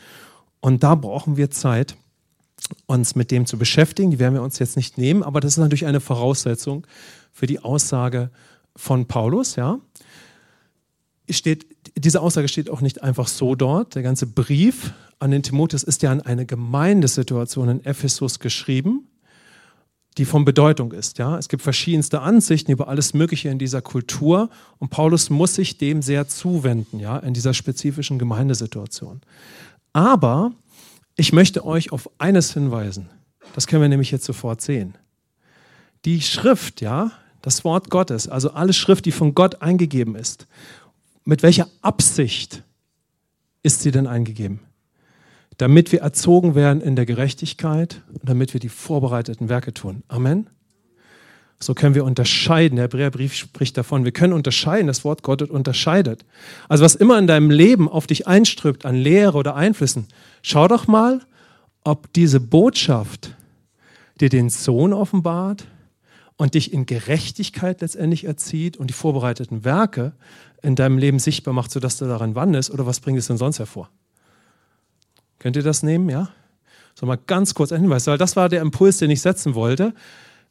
Und 0.60 0.84
da 0.84 0.96
brauchen 0.96 1.38
wir 1.38 1.50
Zeit, 1.52 1.96
uns 2.86 3.16
mit 3.16 3.32
dem 3.32 3.46
zu 3.46 3.58
beschäftigen. 3.58 4.12
Die 4.12 4.20
werden 4.20 4.34
wir 4.34 4.42
uns 4.42 4.60
jetzt 4.60 4.76
nicht 4.76 4.98
nehmen, 4.98 5.24
aber 5.24 5.40
das 5.40 5.54
ist 5.54 5.58
natürlich 5.58 5.86
eine 5.86 6.02
Voraussetzung 6.02 6.86
für 7.32 7.48
die 7.48 7.60
Aussage 7.60 8.30
von 8.76 9.06
Paulus, 9.06 9.56
ja 9.56 9.80
steht, 11.34 11.66
diese 11.98 12.22
Aussage 12.22 12.48
steht 12.48 12.70
auch 12.70 12.82
nicht 12.82 13.02
einfach 13.04 13.28
so 13.28 13.56
dort. 13.56 13.96
Der 13.96 14.04
ganze 14.04 14.28
Brief 14.28 14.94
an 15.20 15.32
den 15.32 15.44
Timotheus 15.44 15.84
ist 15.84 16.02
ja 16.04 16.12
an 16.12 16.22
eine 16.22 16.46
Gemeindesituation 16.46 17.70
in 17.70 17.86
Ephesus 17.86 18.40
geschrieben, 18.40 19.08
die 20.18 20.26
von 20.26 20.46
Bedeutung 20.46 20.92
ist. 20.92 21.18
Ja? 21.18 21.38
Es 21.38 21.50
gibt 21.50 21.64
verschiedenste 21.64 22.22
Ansichten 22.22 22.72
über 22.72 22.88
alles 22.88 23.14
Mögliche 23.14 23.50
in 23.50 23.60
dieser 23.60 23.82
Kultur 23.82 24.50
und 24.78 24.90
Paulus 24.90 25.30
muss 25.30 25.56
sich 25.56 25.78
dem 25.78 26.02
sehr 26.02 26.28
zuwenden, 26.28 27.00
ja, 27.00 27.18
in 27.18 27.34
dieser 27.34 27.54
spezifischen 27.54 28.20
Gemeindesituation. 28.20 29.22
Aber 29.94 30.52
ich 31.16 31.34
möchte 31.34 31.66
euch 31.66 31.92
auf 31.92 32.10
eines 32.18 32.54
hinweisen. 32.54 33.10
Das 33.54 33.68
können 33.68 33.82
wir 33.82 33.90
nämlich 33.90 34.12
jetzt 34.12 34.26
sofort 34.26 34.62
sehen. 34.62 34.96
Die 36.04 36.22
Schrift, 36.22 36.82
ja, 36.82 37.12
das 37.42 37.64
Wort 37.64 37.90
Gottes, 37.90 38.28
also 38.28 38.52
alle 38.52 38.74
Schrift, 38.74 39.06
die 39.06 39.12
von 39.12 39.34
Gott 39.36 39.62
eingegeben 39.62 40.16
ist 40.16 40.48
mit 41.26 41.44
welcher 41.44 41.68
Absicht 41.82 42.64
ist 43.64 43.82
sie 43.82 43.92
denn 43.92 44.08
eingegeben? 44.08 44.60
Damit 45.58 45.92
wir 45.92 46.02
erzogen 46.02 46.54
werden 46.56 46.82
in 46.82 46.96
der 46.96 47.06
Gerechtigkeit 47.06 48.02
und 48.14 48.30
damit 48.30 48.54
wir 48.54 48.60
die 48.60 48.70
vorbereiteten 48.70 49.50
Werke 49.50 49.74
tun. 49.74 50.04
Amen. 50.08 50.50
So 51.60 51.74
können 51.74 51.96
wir 51.96 52.04
unterscheiden. 52.04 52.76
Der 52.76 52.84
Hebräerbrief 52.84 53.34
spricht 53.34 53.78
davon. 53.78 54.04
Wir 54.04 54.12
können 54.12 54.34
unterscheiden. 54.34 54.88
Das 54.88 55.04
Wort 55.06 55.24
Gottes 55.24 55.50
unterscheidet. 55.50 56.26
Also 56.68 56.84
was 56.84 56.96
immer 56.96 57.18
in 57.18 57.28
deinem 57.28 57.50
Leben 57.50 57.90
auf 57.90 58.08
dich 58.08 58.28
einströmt 58.28 58.86
an 58.86 58.96
Lehre 58.96 59.38
oder 59.38 59.56
Einflüssen, 59.56 60.08
schau 60.42 60.68
doch 60.68 60.88
mal, 60.88 61.22
ob 61.84 62.12
diese 62.14 62.40
Botschaft 62.40 63.36
dir 64.20 64.30
den 64.30 64.50
Sohn 64.50 64.92
offenbart 64.92 65.66
und 66.38 66.54
dich 66.54 66.74
in 66.74 66.86
Gerechtigkeit 66.86 67.82
letztendlich 67.82 68.26
erzieht 68.26 68.76
und 68.76 68.88
die 68.90 68.94
vorbereiteten 68.94 69.64
Werke 69.64 70.14
in 70.66 70.76
deinem 70.76 70.98
Leben 70.98 71.20
sichtbar 71.20 71.54
macht, 71.54 71.72
sodass 71.72 71.98
du 71.98 72.06
daran 72.06 72.36
wandelst, 72.36 72.72
oder 72.72 72.86
was 72.86 73.00
bringt 73.00 73.20
es 73.20 73.28
denn 73.28 73.38
sonst 73.38 73.60
hervor? 73.60 73.90
Könnt 75.40 75.56
ihr 75.56 75.64
das 75.64 75.84
nehmen, 75.84 76.10
ja? 76.10 76.30
So 76.96 77.06
mal 77.06 77.20
ganz 77.28 77.54
kurz 77.54 77.72
ein 77.72 77.82
Hinweis, 77.82 78.08
weil 78.08 78.18
das 78.18 78.36
war 78.36 78.50
der 78.50 78.62
Impuls, 78.62 78.98
den 78.98 79.12
ich 79.12 79.22
setzen 79.22 79.54
wollte. 79.54 79.94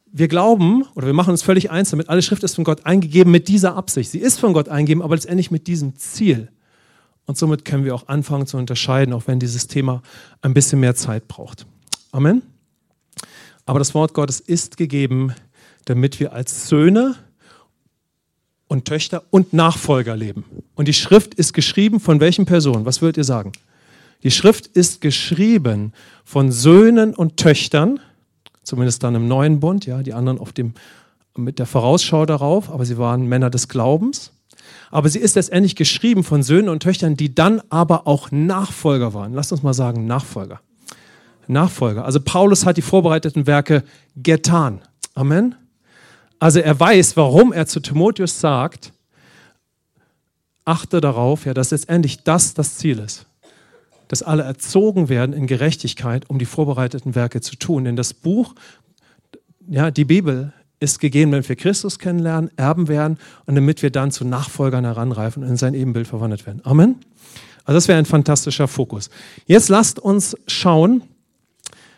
Wir 0.05 0.27
glauben 0.27 0.83
oder 0.95 1.07
wir 1.07 1.13
machen 1.13 1.31
uns 1.31 1.41
völlig 1.41 1.71
eins 1.71 1.89
damit, 1.89 2.07
alle 2.07 2.21
Schrift 2.21 2.43
ist 2.43 2.55
von 2.55 2.63
Gott 2.63 2.85
eingegeben 2.85 3.31
mit 3.31 3.47
dieser 3.47 3.75
Absicht. 3.75 4.11
Sie 4.11 4.19
ist 4.19 4.39
von 4.39 4.53
Gott 4.53 4.69
eingegeben, 4.69 5.03
aber 5.03 5.15
letztendlich 5.15 5.51
mit 5.51 5.67
diesem 5.67 5.97
Ziel. 5.97 6.49
Und 7.25 7.37
somit 7.37 7.65
können 7.65 7.83
wir 7.83 7.93
auch 7.95 8.07
anfangen 8.07 8.45
zu 8.45 8.57
unterscheiden, 8.57 9.13
auch 9.13 9.23
wenn 9.25 9.39
dieses 9.39 9.67
Thema 9.67 10.01
ein 10.41 10.53
bisschen 10.53 10.79
mehr 10.79 10.95
Zeit 10.95 11.27
braucht. 11.27 11.65
Amen. 12.11 12.43
Aber 13.65 13.79
das 13.79 13.93
Wort 13.95 14.13
Gottes 14.13 14.39
ist 14.39 14.77
gegeben, 14.77 15.33
damit 15.85 16.19
wir 16.19 16.33
als 16.33 16.69
Söhne 16.69 17.15
und 18.67 18.85
Töchter 18.85 19.23
und 19.29 19.53
Nachfolger 19.53 20.15
leben. 20.15 20.45
Und 20.75 20.87
die 20.87 20.93
Schrift 20.93 21.33
ist 21.33 21.53
geschrieben 21.53 21.99
von 21.99 22.19
welchen 22.19 22.45
Personen? 22.45 22.85
Was 22.85 23.01
würdet 23.01 23.17
ihr 23.17 23.23
sagen? 23.23 23.51
Die 24.23 24.31
Schrift 24.31 24.67
ist 24.67 25.01
geschrieben 25.01 25.93
von 26.23 26.51
Söhnen 26.51 27.13
und 27.13 27.37
Töchtern, 27.37 27.99
zumindest 28.63 29.03
dann 29.03 29.15
im 29.15 29.27
neuen 29.27 29.59
Bund, 29.59 29.85
ja, 29.85 30.01
die 30.01 30.13
anderen 30.13 30.39
auf 30.39 30.51
dem, 30.51 30.73
mit 31.35 31.59
der 31.59 31.67
Vorausschau 31.67 32.25
darauf, 32.25 32.71
aber 32.71 32.85
sie 32.85 32.97
waren 32.97 33.27
Männer 33.27 33.49
des 33.49 33.67
Glaubens. 33.67 34.31
Aber 34.89 35.09
sie 35.09 35.19
ist 35.19 35.35
letztendlich 35.35 35.75
geschrieben 35.75 36.23
von 36.23 36.41
Söhnen 36.41 36.69
und 36.69 36.81
Töchtern, 36.81 37.15
die 37.15 37.35
dann 37.35 37.61
aber 37.69 38.07
auch 38.07 38.31
Nachfolger 38.31 39.13
waren. 39.13 39.33
Lasst 39.33 39.51
uns 39.51 39.61
mal 39.61 39.73
sagen, 39.73 40.07
Nachfolger. 40.07 40.61
Nachfolger. 41.47 42.05
Also 42.05 42.19
Paulus 42.19 42.65
hat 42.65 42.77
die 42.77 42.81
vorbereiteten 42.81 43.45
Werke 43.45 43.83
getan. 44.15 44.81
Amen. 45.13 45.55
Also 46.45 46.59
er 46.59 46.79
weiß, 46.79 47.17
warum 47.17 47.53
er 47.53 47.65
zu 47.65 47.79
Timotheus 47.79 48.39
sagt, 48.39 48.93
achte 50.63 51.01
darauf, 51.01 51.47
ja, 51.47 51.55
dass 51.55 51.71
letztendlich 51.71 52.23
das 52.23 52.53
das 52.53 52.77
Ziel 52.77 52.99
ist. 52.99 53.25
Dass 54.09 54.21
alle 54.21 54.43
erzogen 54.43 55.09
werden 55.09 55.33
in 55.33 55.47
Gerechtigkeit, 55.47 56.29
um 56.29 56.37
die 56.37 56.45
vorbereiteten 56.45 57.15
Werke 57.15 57.41
zu 57.41 57.55
tun. 57.55 57.85
Denn 57.85 57.95
das 57.95 58.13
Buch, 58.13 58.53
ja, 59.67 59.89
die 59.89 60.05
Bibel 60.05 60.53
ist 60.79 60.99
gegeben, 60.99 61.31
damit 61.31 61.49
wir 61.49 61.55
Christus 61.55 61.97
kennenlernen, 61.97 62.51
erben 62.57 62.89
werden 62.89 63.17
und 63.47 63.55
damit 63.55 63.81
wir 63.81 63.89
dann 63.89 64.11
zu 64.11 64.23
Nachfolgern 64.23 64.85
heranreifen 64.85 65.41
und 65.41 65.49
in 65.49 65.57
sein 65.57 65.73
Ebenbild 65.73 66.05
verwandelt 66.05 66.45
werden. 66.45 66.61
Amen. 66.63 66.97
Also 67.63 67.77
das 67.77 67.87
wäre 67.87 67.97
ein 67.97 68.05
fantastischer 68.05 68.67
Fokus. 68.67 69.09
Jetzt 69.47 69.69
lasst 69.69 69.97
uns 69.97 70.37
schauen, 70.45 71.01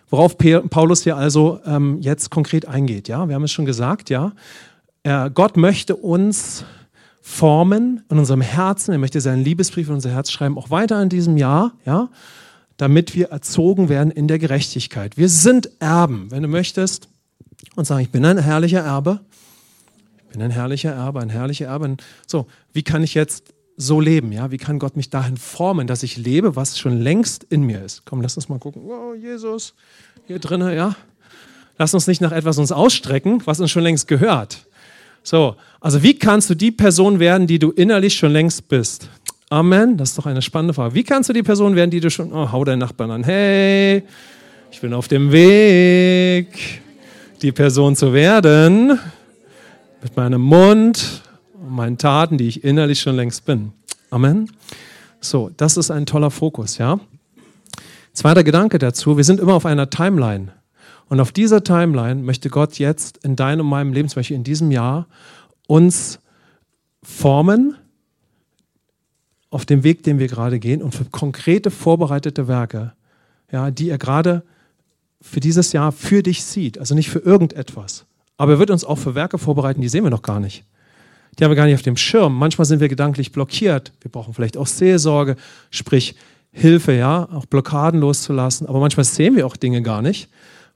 Worauf 0.10 0.38
Paulus 0.38 1.04
hier 1.04 1.18
also 1.18 1.60
ähm, 1.66 1.98
jetzt 2.02 2.30
konkret 2.30 2.68
eingeht. 2.68 3.08
Ja, 3.08 3.28
wir 3.28 3.36
haben 3.36 3.44
es 3.44 3.52
schon 3.52 3.66
gesagt. 3.66 4.10
Ja, 4.10 4.34
er, 5.04 5.30
Gott 5.30 5.58
möchte 5.58 5.96
uns 5.96 6.64
formen 7.22 8.04
in 8.10 8.18
unserem 8.18 8.42
Herzen. 8.42 8.94
Er 8.94 9.00
möchte 9.00 9.20
seinen 9.20 9.44
Liebesbrief 9.44 9.90
in 9.90 9.96
unser 9.96 10.12
Herz 10.12 10.32
schreiben, 10.32 10.58
auch 10.58 10.70
weiter 10.70 11.02
in 11.02 11.10
diesem 11.10 11.36
Jahr. 11.38 11.74
Ja, 11.86 12.10
damit 12.78 13.16
wir 13.16 13.30
erzogen 13.30 13.90
werden 13.90 14.12
in 14.12 14.28
der 14.28 14.40
Gerechtigkeit. 14.40 15.18
Wir 15.18 15.30
sind 15.30 15.70
Erben. 15.80 16.32
Wenn 16.32 16.44
du 16.44 16.48
möchtest, 16.48 17.10
und 17.76 17.86
sagen, 17.86 18.02
ich 18.02 18.12
bin 18.12 18.26
ein 18.26 18.38
herrlicher 18.38 18.82
Erbe. 18.82 19.22
Ich 20.18 20.34
bin 20.34 20.42
ein 20.42 20.52
herrlicher 20.52 20.92
Erbe, 20.92 21.20
ein 21.20 21.30
herrlicher 21.30 21.68
Erbe. 21.68 21.98
So, 22.26 22.48
wie 22.74 22.84
kann 22.84 23.04
ich 23.04 23.14
jetzt 23.14 23.54
so 23.78 24.02
leben? 24.02 24.32
Ja, 24.32 24.52
wie 24.52 24.58
kann 24.58 24.80
Gott 24.80 24.98
mich 24.98 25.10
dahin 25.10 25.38
formen, 25.38 25.88
dass 25.88 26.04
ich 26.04 26.18
lebe, 26.18 26.56
was 26.56 26.78
schon 26.78 27.00
längst 27.00 27.46
in 27.46 27.62
mir 27.62 27.84
ist? 27.86 28.04
Komm, 28.06 28.22
lass 28.22 28.36
uns 28.36 28.50
mal 28.50 28.60
gucken. 28.60 28.82
Wow, 28.86 29.16
Jesus, 29.16 29.74
hier 30.26 30.40
drinnen, 30.40 30.76
ja. 30.76 30.96
Lass 31.78 31.94
uns 31.94 32.08
nicht 32.08 32.22
nach 32.22 32.32
etwas 32.32 32.58
uns 32.58 32.72
ausstrecken, 32.72 33.44
was 33.46 33.60
uns 33.60 33.70
schon 33.70 33.84
längst 33.84 34.08
gehört. 34.08 34.66
So, 35.22 35.56
also 35.80 36.02
wie 36.02 36.18
kannst 36.18 36.50
du 36.50 36.56
die 36.56 36.72
Person 36.72 37.20
werden, 37.20 37.46
die 37.46 37.60
du 37.60 37.72
innerlich 37.72 38.16
schon 38.16 38.32
längst 38.32 38.68
bist? 38.68 39.10
Amen. 39.50 39.96
Das 39.96 40.10
ist 40.10 40.18
doch 40.18 40.26
eine 40.26 40.42
spannende 40.42 40.74
Frage. 40.74 40.96
Wie 40.96 41.04
kannst 41.04 41.30
du 41.30 41.34
die 41.34 41.44
Person 41.44 41.76
werden, 41.76 41.92
die 41.92 42.00
du 42.00 42.10
schon, 42.10 42.34
oh, 42.34 42.52
hau 42.52 42.66
deinen 42.66 42.80
Nachbarn 42.80 43.12
an. 43.12 43.24
Hey, 43.24 44.04
ich 44.72 44.82
bin 44.82 44.94
auf 44.94 45.08
dem 45.08 45.32
Weg, 45.32 46.82
die 47.42 47.52
Person 47.52 47.96
zu 47.96 48.14
werden, 48.14 49.00
mit 50.02 50.16
meinem 50.18 50.42
Mund 50.42 51.22
und 51.68 51.76
meinen 51.76 51.98
Taten, 51.98 52.38
die 52.38 52.48
ich 52.48 52.64
innerlich 52.64 53.00
schon 53.00 53.16
längst 53.16 53.46
bin. 53.46 53.74
Amen. 54.10 54.50
So, 55.20 55.52
das 55.58 55.78
ist 55.78 55.92
ein 55.92 56.06
toller 56.06 56.32
Fokus, 56.32 56.78
ja. 56.78 57.00
Zweiter 58.14 58.44
Gedanke 58.44 58.80
dazu, 58.80 59.18
wir 59.18 59.24
sind 59.24 59.40
immer 59.40 59.54
auf 59.54 59.66
einer 59.66 59.90
Timeline. 59.90 60.54
Und 61.10 61.20
auf 61.20 61.32
dieser 61.32 61.64
Timeline 61.64 62.22
möchte 62.22 62.50
Gott 62.50 62.80
jetzt 62.80 63.24
in 63.24 63.36
deinem 63.36 63.62
und 63.62 63.70
meinem 63.70 63.94
Leben, 63.94 64.10
zum 64.10 64.20
Beispiel 64.20 64.38
in 64.38 64.44
diesem 64.44 64.72
Jahr, 64.72 65.08
uns 65.68 66.20
formen 67.04 67.76
auf 69.50 69.66
dem 69.66 69.84
Weg, 69.84 70.04
den 70.04 70.20
wir 70.20 70.28
gerade 70.28 70.60
gehen 70.60 70.82
und 70.82 70.96
für 70.96 71.06
konkrete 71.06 71.72
vorbereitete 71.72 72.48
Werke, 72.48 72.94
ja, 73.52 73.72
die 73.72 73.90
er 73.90 73.98
gerade 73.98 74.44
für 75.22 75.40
dieses 75.40 75.72
Jahr 75.74 75.92
für 75.92 76.24
dich 76.24 76.44
sieht, 76.44 76.78
also 76.78 76.96
nicht 76.96 77.10
für 77.10 77.20
irgendetwas. 77.20 78.06
Aber 78.38 78.54
er 78.54 78.60
wird 78.60 78.72
uns 78.72 78.84
auch 78.84 78.98
für 78.98 79.16
Werke 79.16 79.38
vorbereiten, 79.38 79.82
die 79.82 79.90
sehen 79.90 80.04
wir 80.04 80.12
noch 80.12 80.22
gar 80.22 80.40
nicht. 80.40 80.66
Die 81.38 81.44
haben 81.44 81.52
wir 81.52 81.56
gar 81.56 81.66
nicht 81.66 81.76
auf 81.76 81.82
dem 81.82 81.98
Schirm. 81.98 82.36
Manchmal 82.36 82.66
sind 82.66 82.80
wir 82.80 82.88
gedanklich 82.88 83.32
blockiert. 83.32 83.92
Wir 84.02 84.12
brauchen 84.12 84.34
vielleicht 84.34 84.58
auch 84.58 84.68
Seelsorge, 84.68 85.36
sprich 85.70 86.16
Hilfe, 86.52 86.94
ja, 86.94 87.30
auch 87.32 87.46
Blockaden 87.46 88.00
loszulassen. 88.00 88.68
Aber 88.68 88.80
manchmal 88.80 89.04
sehen 89.04 89.36
wir 89.36 89.46
auch 89.46 89.58
Dinge 89.58 89.82
gar 89.82 90.02
nicht, 90.02 90.30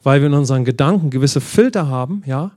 weil 0.04 0.22
wir 0.22 0.28
in 0.28 0.34
unseren 0.34 0.66
Gedanken 0.66 1.10
gewisse 1.10 1.42
Filter 1.42 1.88
haben, 1.88 2.24
ja, 2.26 2.52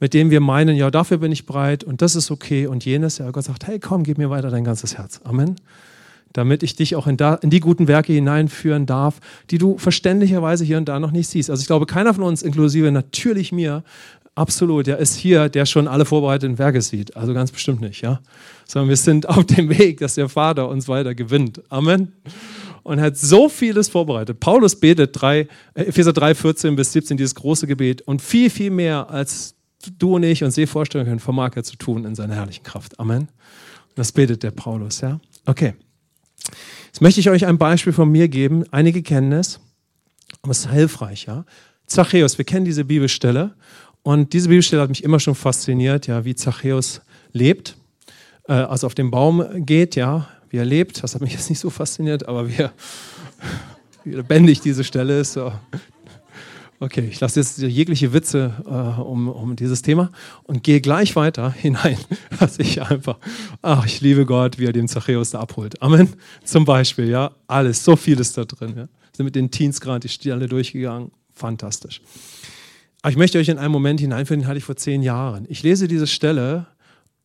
mit 0.00 0.12
denen 0.12 0.30
wir 0.30 0.40
meinen, 0.40 0.76
ja, 0.76 0.90
dafür 0.90 1.18
bin 1.18 1.30
ich 1.30 1.46
bereit 1.46 1.84
und 1.84 2.02
das 2.02 2.16
ist 2.16 2.32
okay 2.32 2.66
und 2.66 2.84
jenes. 2.84 3.18
Ja, 3.18 3.30
Gott 3.30 3.44
sagt, 3.44 3.66
hey, 3.68 3.78
komm, 3.78 4.02
gib 4.02 4.18
mir 4.18 4.28
weiter 4.28 4.50
dein 4.50 4.64
ganzes 4.64 4.98
Herz. 4.98 5.20
Amen 5.24 5.56
damit 6.34 6.62
ich 6.62 6.76
dich 6.76 6.96
auch 6.96 7.06
in, 7.06 7.16
da, 7.16 7.36
in, 7.36 7.48
die 7.48 7.60
guten 7.60 7.88
Werke 7.88 8.12
hineinführen 8.12 8.86
darf, 8.86 9.20
die 9.50 9.58
du 9.58 9.78
verständlicherweise 9.78 10.64
hier 10.64 10.76
und 10.76 10.88
da 10.88 11.00
noch 11.00 11.12
nicht 11.12 11.28
siehst. 11.28 11.48
Also 11.48 11.60
ich 11.62 11.66
glaube, 11.66 11.86
keiner 11.86 12.12
von 12.12 12.24
uns, 12.24 12.42
inklusive 12.42 12.90
natürlich 12.92 13.52
mir, 13.52 13.84
absolut, 14.34 14.86
der 14.86 14.98
ist 14.98 15.16
hier, 15.16 15.48
der 15.48 15.66
schon 15.66 15.88
alle 15.88 16.04
vorbereiteten 16.04 16.58
Werke 16.58 16.82
sieht. 16.82 17.16
Also 17.16 17.34
ganz 17.34 17.52
bestimmt 17.52 17.80
nicht, 17.80 18.02
ja. 18.02 18.20
Sondern 18.66 18.88
wir 18.88 18.96
sind 18.96 19.28
auf 19.28 19.44
dem 19.44 19.68
Weg, 19.70 19.98
dass 19.98 20.14
der 20.14 20.28
Vater 20.28 20.68
uns 20.68 20.88
weiter 20.88 21.14
gewinnt. 21.14 21.62
Amen. 21.70 22.12
Und 22.82 22.98
er 22.98 23.06
hat 23.06 23.16
so 23.16 23.48
vieles 23.48 23.88
vorbereitet. 23.88 24.40
Paulus 24.40 24.78
betet 24.78 25.10
3, 25.20 25.40
äh, 25.40 25.46
Epheser 25.74 26.12
3, 26.12 26.34
14 26.34 26.76
bis 26.76 26.92
17, 26.92 27.16
dieses 27.16 27.34
große 27.34 27.66
Gebet. 27.66 28.02
Und 28.02 28.20
viel, 28.20 28.50
viel 28.50 28.70
mehr, 28.70 29.08
als 29.10 29.54
du 29.98 30.16
und 30.16 30.22
ich 30.22 30.44
uns 30.44 30.56
je 30.56 30.66
vorstellen 30.66 31.06
können, 31.06 31.20
vermag 31.20 31.52
er 31.56 31.64
zu 31.64 31.76
tun 31.76 32.04
in 32.04 32.14
seiner 32.14 32.34
herrlichen 32.34 32.62
Kraft. 32.62 33.00
Amen. 33.00 33.22
Und 33.22 33.98
das 33.98 34.12
betet 34.12 34.42
der 34.42 34.50
Paulus, 34.50 35.00
ja. 35.00 35.18
Okay. 35.46 35.74
Jetzt 36.86 37.00
möchte 37.00 37.20
ich 37.20 37.30
euch 37.30 37.46
ein 37.46 37.58
Beispiel 37.58 37.92
von 37.92 38.10
mir 38.10 38.28
geben. 38.28 38.64
Einige 38.70 39.02
kennen 39.02 39.32
es, 39.32 39.60
aber 40.42 40.52
es 40.52 40.60
ist 40.60 40.70
hilfreich. 40.70 41.24
Ja? 41.26 41.44
Zachäus, 41.86 42.38
wir 42.38 42.44
kennen 42.44 42.64
diese 42.64 42.84
Bibelstelle 42.84 43.54
und 44.04 44.34
diese 44.34 44.48
Bibelstelle 44.48 44.82
hat 44.82 44.90
mich 44.90 45.02
immer 45.02 45.18
schon 45.18 45.34
fasziniert, 45.34 46.06
ja, 46.06 46.26
wie 46.26 46.34
Zachäus 46.34 47.00
lebt, 47.32 47.76
äh, 48.46 48.52
also 48.52 48.86
auf 48.86 48.94
den 48.94 49.10
Baum 49.10 49.42
geht, 49.64 49.96
ja, 49.96 50.28
wie 50.50 50.58
er 50.58 50.66
lebt. 50.66 51.02
Das 51.02 51.14
hat 51.14 51.22
mich 51.22 51.32
jetzt 51.32 51.48
nicht 51.48 51.58
so 51.58 51.70
fasziniert, 51.70 52.28
aber 52.28 52.48
wie, 52.48 52.56
er, 52.56 52.72
wie 54.04 54.14
lebendig 54.14 54.60
diese 54.60 54.84
Stelle 54.84 55.18
ist. 55.20 55.32
So. 55.32 55.52
Okay, 56.80 57.08
ich 57.10 57.18
lasse 57.18 57.40
jetzt 57.40 57.56
jegliche 57.56 58.12
Witze 58.12 58.52
äh, 58.66 59.00
um, 59.00 59.28
um 59.28 59.56
dieses 59.56 59.80
Thema 59.80 60.10
und 60.42 60.62
gehe 60.62 60.82
gleich 60.82 61.16
weiter 61.16 61.50
hinein, 61.58 61.96
dass 62.38 62.58
ich 62.58 62.82
einfach, 62.82 63.16
ach, 63.62 63.86
ich 63.86 64.02
liebe 64.02 64.26
Gott, 64.26 64.58
wie 64.58 64.66
er 64.66 64.74
den 64.74 64.86
Zachäus 64.86 65.30
da 65.30 65.40
abholt. 65.40 65.80
Amen. 65.80 66.10
Zum 66.44 66.66
Beispiel, 66.66 67.08
ja, 67.08 67.30
alles, 67.46 67.82
so 67.82 67.96
viel 67.96 68.20
ist 68.20 68.36
da 68.36 68.44
drin. 68.44 68.74
Ja. 68.76 68.88
Sind 69.16 69.24
mit 69.24 69.34
den 69.34 69.50
Teens 69.50 69.80
gerade 69.80 70.00
die 70.00 70.10
Stelle 70.10 70.46
durchgegangen, 70.46 71.10
fantastisch. 71.32 72.02
Aber 73.04 73.10
ich 73.10 73.18
möchte 73.18 73.38
euch 73.38 73.50
in 73.50 73.58
einen 73.58 73.70
Moment 73.70 74.00
hineinführen, 74.00 74.40
den 74.40 74.48
hatte 74.48 74.56
ich 74.56 74.64
vor 74.64 74.76
zehn 74.76 75.02
Jahren. 75.02 75.44
Ich 75.50 75.62
lese 75.62 75.88
diese 75.88 76.06
Stelle 76.06 76.64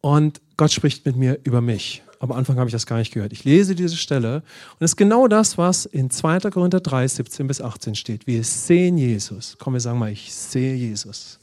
und 0.01 0.41
Gott 0.57 0.73
spricht 0.73 1.05
mit 1.05 1.15
mir 1.15 1.39
über 1.45 1.61
mich 1.61 2.03
am 2.19 2.33
Anfang 2.33 2.57
habe 2.57 2.67
ich 2.67 2.73
das 2.73 2.85
gar 2.85 2.97
nicht 2.97 3.13
gehört. 3.13 3.31
Ich 3.31 3.45
lese 3.45 3.75
diese 3.75 3.95
Stelle 3.95 4.43
und 4.77 4.85
es 4.85 4.91
ist 4.91 4.97
genau 4.97 5.27
das, 5.27 5.57
was 5.57 5.85
in 5.85 6.09
2. 6.09 6.51
Korinther 6.51 6.81
3, 6.81 7.07
17 7.07 7.47
bis 7.47 7.61
18 7.61 7.95
steht. 7.95 8.27
Wir 8.27 8.43
sehen 8.43 8.97
Jesus. 8.97 9.55
Komm, 9.57 9.73
wir 9.73 9.79
sagen 9.79 9.99
mal, 9.99 10.11
ich 10.11 10.33
sehe 10.33 10.75
Jesus. 10.75 11.39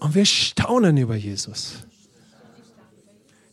Und 0.00 0.14
wir 0.14 0.24
staunen 0.24 0.96
über 0.96 1.14
Jesus. 1.14 1.74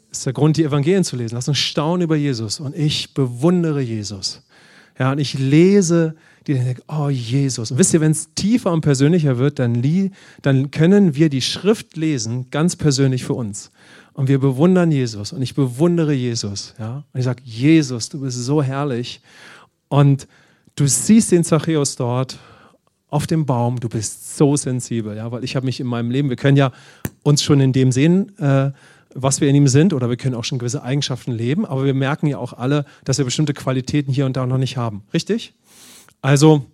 Das 0.09 0.19
ist 0.19 0.25
der 0.25 0.33
Grund, 0.33 0.57
die 0.57 0.63
Evangelien 0.63 1.03
zu 1.03 1.15
lesen. 1.15 1.35
Lass 1.35 1.47
uns 1.47 1.59
staunen 1.59 2.01
über 2.01 2.15
Jesus. 2.15 2.59
Und 2.59 2.75
ich 2.75 3.13
bewundere 3.13 3.81
Jesus. 3.81 4.41
Ja, 4.99 5.11
und 5.11 5.19
ich 5.19 5.37
lese 5.37 6.15
die 6.47 6.53
dann 6.53 6.63
denken, 6.63 6.83
oh 6.87 7.09
Jesus. 7.09 7.71
Und 7.71 7.77
wisst 7.77 7.93
ihr, 7.93 7.99
wenn 7.99 8.13
es 8.13 8.33
tiefer 8.33 8.71
und 8.71 8.79
persönlicher 8.79 9.37
wird, 9.37 9.59
dann, 9.59 9.83
dann 10.41 10.71
können 10.71 11.13
wir 11.13 11.29
die 11.29 11.41
Schrift 11.41 11.97
lesen, 11.97 12.49
ganz 12.51 12.77
persönlich 12.77 13.25
für 13.25 13.33
uns 13.33 13.69
und 14.17 14.29
wir 14.29 14.39
bewundern 14.39 14.91
Jesus 14.91 15.31
und 15.31 15.43
ich 15.43 15.53
bewundere 15.53 16.11
Jesus. 16.11 16.73
Ja? 16.79 17.03
Und 17.13 17.19
ich 17.19 17.23
sage, 17.23 17.43
Jesus, 17.45 18.09
du 18.09 18.21
bist 18.21 18.43
so 18.43 18.63
herrlich. 18.63 19.21
Und 19.89 20.27
du 20.75 20.87
siehst 20.87 21.31
den 21.31 21.43
Zachäus 21.43 21.97
dort 21.97 22.39
auf 23.09 23.27
dem 23.27 23.45
Baum, 23.45 23.79
du 23.79 23.87
bist 23.87 24.35
so 24.35 24.57
sensibel, 24.57 25.15
ja? 25.15 25.31
weil 25.31 25.43
ich 25.43 25.55
habe 25.55 25.67
mich 25.67 25.79
in 25.79 25.85
meinem 25.85 26.09
Leben, 26.09 26.29
wir 26.29 26.35
können 26.35 26.57
ja 26.57 26.71
uns 27.21 27.43
schon 27.43 27.59
in 27.59 27.73
dem 27.73 27.91
sehen, 27.91 28.35
äh, 28.39 28.71
was 29.13 29.41
wir 29.41 29.49
in 29.49 29.55
ihm 29.55 29.67
sind, 29.67 29.93
oder 29.93 30.09
wir 30.09 30.17
können 30.17 30.35
auch 30.35 30.43
schon 30.43 30.59
gewisse 30.59 30.83
Eigenschaften 30.83 31.31
leben, 31.31 31.65
aber 31.65 31.85
wir 31.85 31.93
merken 31.93 32.27
ja 32.27 32.37
auch 32.37 32.53
alle, 32.53 32.85
dass 33.03 33.17
wir 33.17 33.25
bestimmte 33.25 33.53
Qualitäten 33.53 34.11
hier 34.11 34.25
und 34.25 34.37
da 34.37 34.45
noch 34.45 34.57
nicht 34.57 34.77
haben. 34.77 35.03
Richtig? 35.13 35.53
Also, 36.21 36.65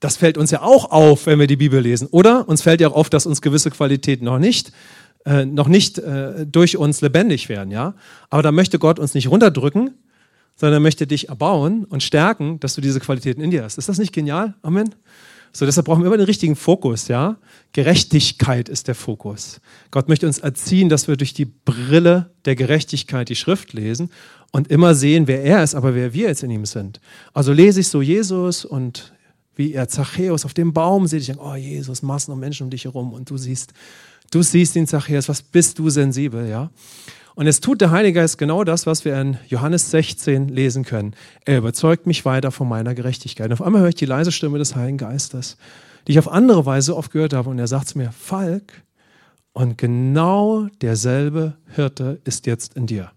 das 0.00 0.16
fällt 0.16 0.38
uns 0.38 0.50
ja 0.50 0.62
auch 0.62 0.90
auf, 0.90 1.26
wenn 1.26 1.38
wir 1.38 1.46
die 1.46 1.56
Bibel 1.56 1.80
lesen, 1.80 2.08
oder? 2.10 2.48
Uns 2.48 2.62
fällt 2.62 2.80
ja 2.80 2.88
auch 2.88 2.94
auf, 2.94 3.10
dass 3.10 3.26
uns 3.26 3.42
gewisse 3.42 3.70
Qualitäten 3.70 4.24
noch 4.24 4.38
nicht 4.38 4.72
äh, 5.24 5.44
noch 5.44 5.68
nicht 5.68 5.98
äh, 5.98 6.46
durch 6.46 6.76
uns 6.76 7.00
lebendig 7.00 7.48
werden, 7.48 7.70
ja. 7.70 7.94
Aber 8.30 8.42
da 8.42 8.52
möchte 8.52 8.78
Gott 8.78 8.98
uns 8.98 9.14
nicht 9.14 9.28
runterdrücken, 9.28 9.90
sondern 10.56 10.78
er 10.78 10.80
möchte 10.80 11.06
dich 11.06 11.28
erbauen 11.28 11.84
und 11.84 12.02
stärken, 12.02 12.60
dass 12.60 12.74
du 12.74 12.80
diese 12.80 13.00
Qualitäten 13.00 13.40
in 13.40 13.50
dir 13.50 13.64
hast. 13.64 13.78
Ist 13.78 13.88
das 13.88 13.98
nicht 13.98 14.12
genial? 14.12 14.54
Amen. 14.62 14.94
So, 15.52 15.66
deshalb 15.66 15.86
brauchen 15.86 16.02
wir 16.02 16.06
immer 16.06 16.16
den 16.16 16.26
richtigen 16.26 16.56
Fokus, 16.56 17.08
ja. 17.08 17.38
Gerechtigkeit 17.72 18.68
ist 18.68 18.88
der 18.88 18.94
Fokus. 18.94 19.60
Gott 19.90 20.08
möchte 20.08 20.26
uns 20.26 20.38
erziehen, 20.38 20.88
dass 20.88 21.08
wir 21.08 21.16
durch 21.16 21.34
die 21.34 21.46
Brille 21.46 22.30
der 22.44 22.54
Gerechtigkeit 22.54 23.28
die 23.28 23.36
Schrift 23.36 23.72
lesen 23.72 24.10
und 24.52 24.68
immer 24.68 24.94
sehen, 24.94 25.26
wer 25.26 25.42
er 25.42 25.62
ist, 25.62 25.74
aber 25.74 25.94
wer 25.94 26.12
wir 26.12 26.28
jetzt 26.28 26.42
in 26.42 26.50
ihm 26.50 26.66
sind. 26.66 27.00
Also 27.32 27.52
lese 27.52 27.80
ich 27.80 27.88
so 27.88 28.02
Jesus 28.02 28.64
und 28.64 29.12
wie 29.56 29.72
er 29.72 29.88
Zachäus 29.88 30.44
auf 30.44 30.54
dem 30.54 30.72
Baum 30.72 31.06
sieht, 31.06 31.20
ich 31.20 31.26
denke, 31.26 31.42
oh 31.42 31.56
Jesus, 31.56 32.02
Massen 32.02 32.32
und 32.32 32.38
Menschen 32.38 32.64
um 32.64 32.70
dich 32.70 32.84
herum 32.84 33.12
und 33.12 33.28
du 33.28 33.36
siehst 33.36 33.72
Du 34.30 34.42
siehst 34.42 34.76
ihn, 34.76 34.86
Zachäus, 34.86 35.28
was 35.28 35.40
bist 35.40 35.78
du 35.78 35.88
sensibel, 35.88 36.48
ja? 36.48 36.70
Und 37.38 37.46
es 37.46 37.60
tut 37.60 37.80
der 37.80 37.92
Heilige 37.92 38.18
Geist 38.18 38.36
genau 38.36 38.64
das, 38.64 38.84
was 38.84 39.04
wir 39.04 39.16
in 39.20 39.38
Johannes 39.46 39.92
16 39.92 40.48
lesen 40.48 40.84
können. 40.84 41.14
Er 41.44 41.58
überzeugt 41.58 42.04
mich 42.04 42.24
weiter 42.24 42.50
von 42.50 42.68
meiner 42.68 42.96
Gerechtigkeit. 42.96 43.46
Und 43.46 43.52
auf 43.52 43.62
einmal 43.62 43.82
höre 43.82 43.90
ich 43.90 43.94
die 43.94 44.06
leise 44.06 44.32
Stimme 44.32 44.58
des 44.58 44.74
Heiligen 44.74 44.98
Geistes, 44.98 45.56
die 46.08 46.10
ich 46.10 46.18
auf 46.18 46.26
andere 46.26 46.66
Weise 46.66 46.96
oft 46.96 47.12
gehört 47.12 47.34
habe. 47.34 47.48
Und 47.48 47.60
er 47.60 47.68
sagt 47.68 47.90
zu 47.90 47.98
mir, 47.98 48.10
Falk, 48.10 48.82
und 49.52 49.78
genau 49.78 50.66
derselbe 50.80 51.56
Hirte 51.76 52.20
ist 52.24 52.46
jetzt 52.46 52.74
in 52.74 52.88
dir. 52.88 53.12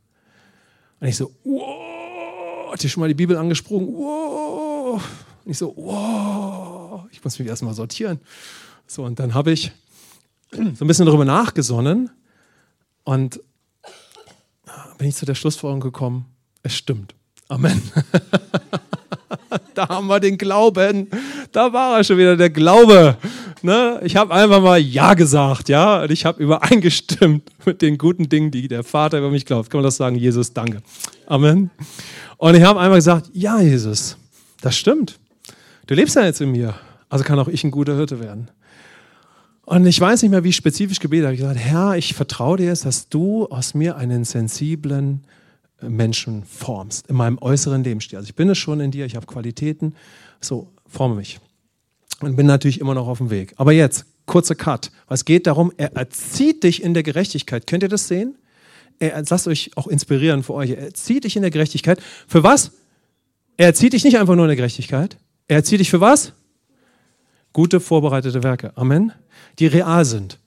Und 0.99 1.07
ich 1.07 1.17
so, 1.17 1.31
wow, 1.43 2.73
hat 2.73 2.83
dir 2.83 2.89
schon 2.89 3.01
mal 3.01 3.07
die 3.07 3.15
Bibel 3.15 3.35
angesprochen? 3.35 3.87
Wow. 3.87 5.01
Und 5.45 5.51
ich 5.51 5.57
so, 5.57 5.73
wow, 5.75 7.05
ich 7.11 7.23
muss 7.23 7.39
mich 7.39 7.47
erstmal 7.47 7.73
sortieren. 7.73 8.19
So, 8.85 9.03
und 9.03 9.19
dann 9.19 9.33
habe 9.33 9.51
ich 9.51 9.71
so 10.51 10.59
ein 10.59 10.87
bisschen 10.87 11.07
darüber 11.07 11.25
nachgesonnen 11.25 12.11
und 13.03 13.39
bin 15.01 15.09
ich 15.09 15.15
zu 15.15 15.25
der 15.25 15.33
Schlussfolgerung 15.33 15.79
gekommen, 15.79 16.25
es 16.61 16.75
stimmt. 16.75 17.15
Amen. 17.47 17.81
da 19.73 19.89
haben 19.89 20.05
wir 20.05 20.19
den 20.19 20.37
Glauben. 20.37 21.07
Da 21.51 21.73
war 21.73 21.97
er 21.97 22.03
schon 22.03 22.19
wieder, 22.19 22.37
der 22.37 22.51
Glaube. 22.51 23.17
Ne? 23.63 23.99
Ich 24.03 24.15
habe 24.15 24.31
einfach 24.31 24.61
mal 24.61 24.79
Ja 24.79 25.15
gesagt, 25.15 25.69
ja. 25.69 26.03
Und 26.03 26.11
ich 26.11 26.23
habe 26.23 26.43
übereingestimmt 26.43 27.49
mit 27.65 27.81
den 27.81 27.97
guten 27.97 28.29
Dingen, 28.29 28.51
die 28.51 28.67
der 28.67 28.83
Vater 28.83 29.17
über 29.17 29.31
mich 29.31 29.47
glaubt. 29.47 29.71
Kann 29.71 29.79
man 29.79 29.85
das 29.85 29.95
sagen? 29.95 30.17
Jesus, 30.17 30.53
danke. 30.53 30.83
Amen. 31.25 31.71
Und 32.37 32.53
ich 32.53 32.61
habe 32.61 32.79
einmal 32.79 32.99
gesagt, 32.99 33.31
ja, 33.33 33.59
Jesus, 33.59 34.17
das 34.61 34.77
stimmt. 34.77 35.17
Du 35.87 35.95
lebst 35.95 36.15
ja 36.15 36.25
jetzt 36.25 36.41
in 36.41 36.51
mir. 36.51 36.75
Also 37.09 37.23
kann 37.23 37.39
auch 37.39 37.47
ich 37.47 37.63
ein 37.63 37.71
guter 37.71 37.95
Hirte 37.95 38.19
werden. 38.19 38.51
Und 39.71 39.85
ich 39.85 40.01
weiß 40.01 40.21
nicht 40.21 40.31
mehr, 40.31 40.43
wie 40.43 40.49
ich 40.49 40.57
spezifisch 40.57 40.99
gebetet 40.99 41.27
habe. 41.27 41.33
Ich 41.33 41.39
gesagt, 41.39 41.57
Herr, 41.57 41.95
ich 41.95 42.13
vertraue 42.13 42.57
dir 42.57 42.65
jetzt, 42.65 42.83
dass 42.83 43.07
du 43.07 43.45
aus 43.45 43.73
mir 43.73 43.95
einen 43.95 44.25
sensiblen 44.25 45.23
äh, 45.81 45.87
Menschen 45.87 46.43
formst, 46.43 47.07
in 47.07 47.15
meinem 47.15 47.37
äußeren 47.37 47.81
Lebensstil. 47.81 48.17
Also 48.17 48.27
ich 48.27 48.35
bin 48.35 48.49
es 48.49 48.57
schon 48.57 48.81
in 48.81 48.91
dir, 48.91 49.05
ich 49.05 49.15
habe 49.15 49.25
Qualitäten, 49.27 49.95
so 50.41 50.73
forme 50.87 51.15
mich. 51.15 51.39
Und 52.19 52.35
bin 52.35 52.47
natürlich 52.47 52.81
immer 52.81 52.93
noch 52.93 53.07
auf 53.07 53.19
dem 53.19 53.29
Weg. 53.29 53.53
Aber 53.55 53.71
jetzt, 53.71 54.05
kurzer 54.25 54.55
Cut. 54.55 54.91
Es 55.07 55.23
geht 55.23 55.47
darum, 55.47 55.71
er 55.77 55.95
erzieht 55.95 56.65
dich 56.65 56.83
in 56.83 56.93
der 56.93 57.03
Gerechtigkeit. 57.03 57.65
Könnt 57.65 57.83
ihr 57.83 57.87
das 57.87 58.09
sehen? 58.09 58.35
Er, 58.99 59.23
lasst 59.29 59.47
euch 59.47 59.71
auch 59.77 59.87
inspirieren 59.87 60.43
für 60.43 60.53
euch. 60.53 60.71
Er 60.71 60.79
erzieht 60.79 61.23
dich 61.23 61.37
in 61.37 61.43
der 61.43 61.51
Gerechtigkeit. 61.51 62.01
Für 62.27 62.43
was? 62.43 62.71
Er 63.55 63.67
erzieht 63.67 63.93
dich 63.93 64.03
nicht 64.03 64.17
einfach 64.17 64.35
nur 64.35 64.43
in 64.43 64.49
der 64.49 64.57
Gerechtigkeit. 64.57 65.15
Er 65.47 65.55
erzieht 65.55 65.79
dich 65.79 65.89
für 65.89 66.01
was? 66.01 66.33
Gute 67.53 67.79
vorbereitete 67.79 68.43
Werke. 68.43 68.71
Amen. 68.75 69.11
Die 69.59 69.67
real 69.67 70.05
sind. 70.05 70.39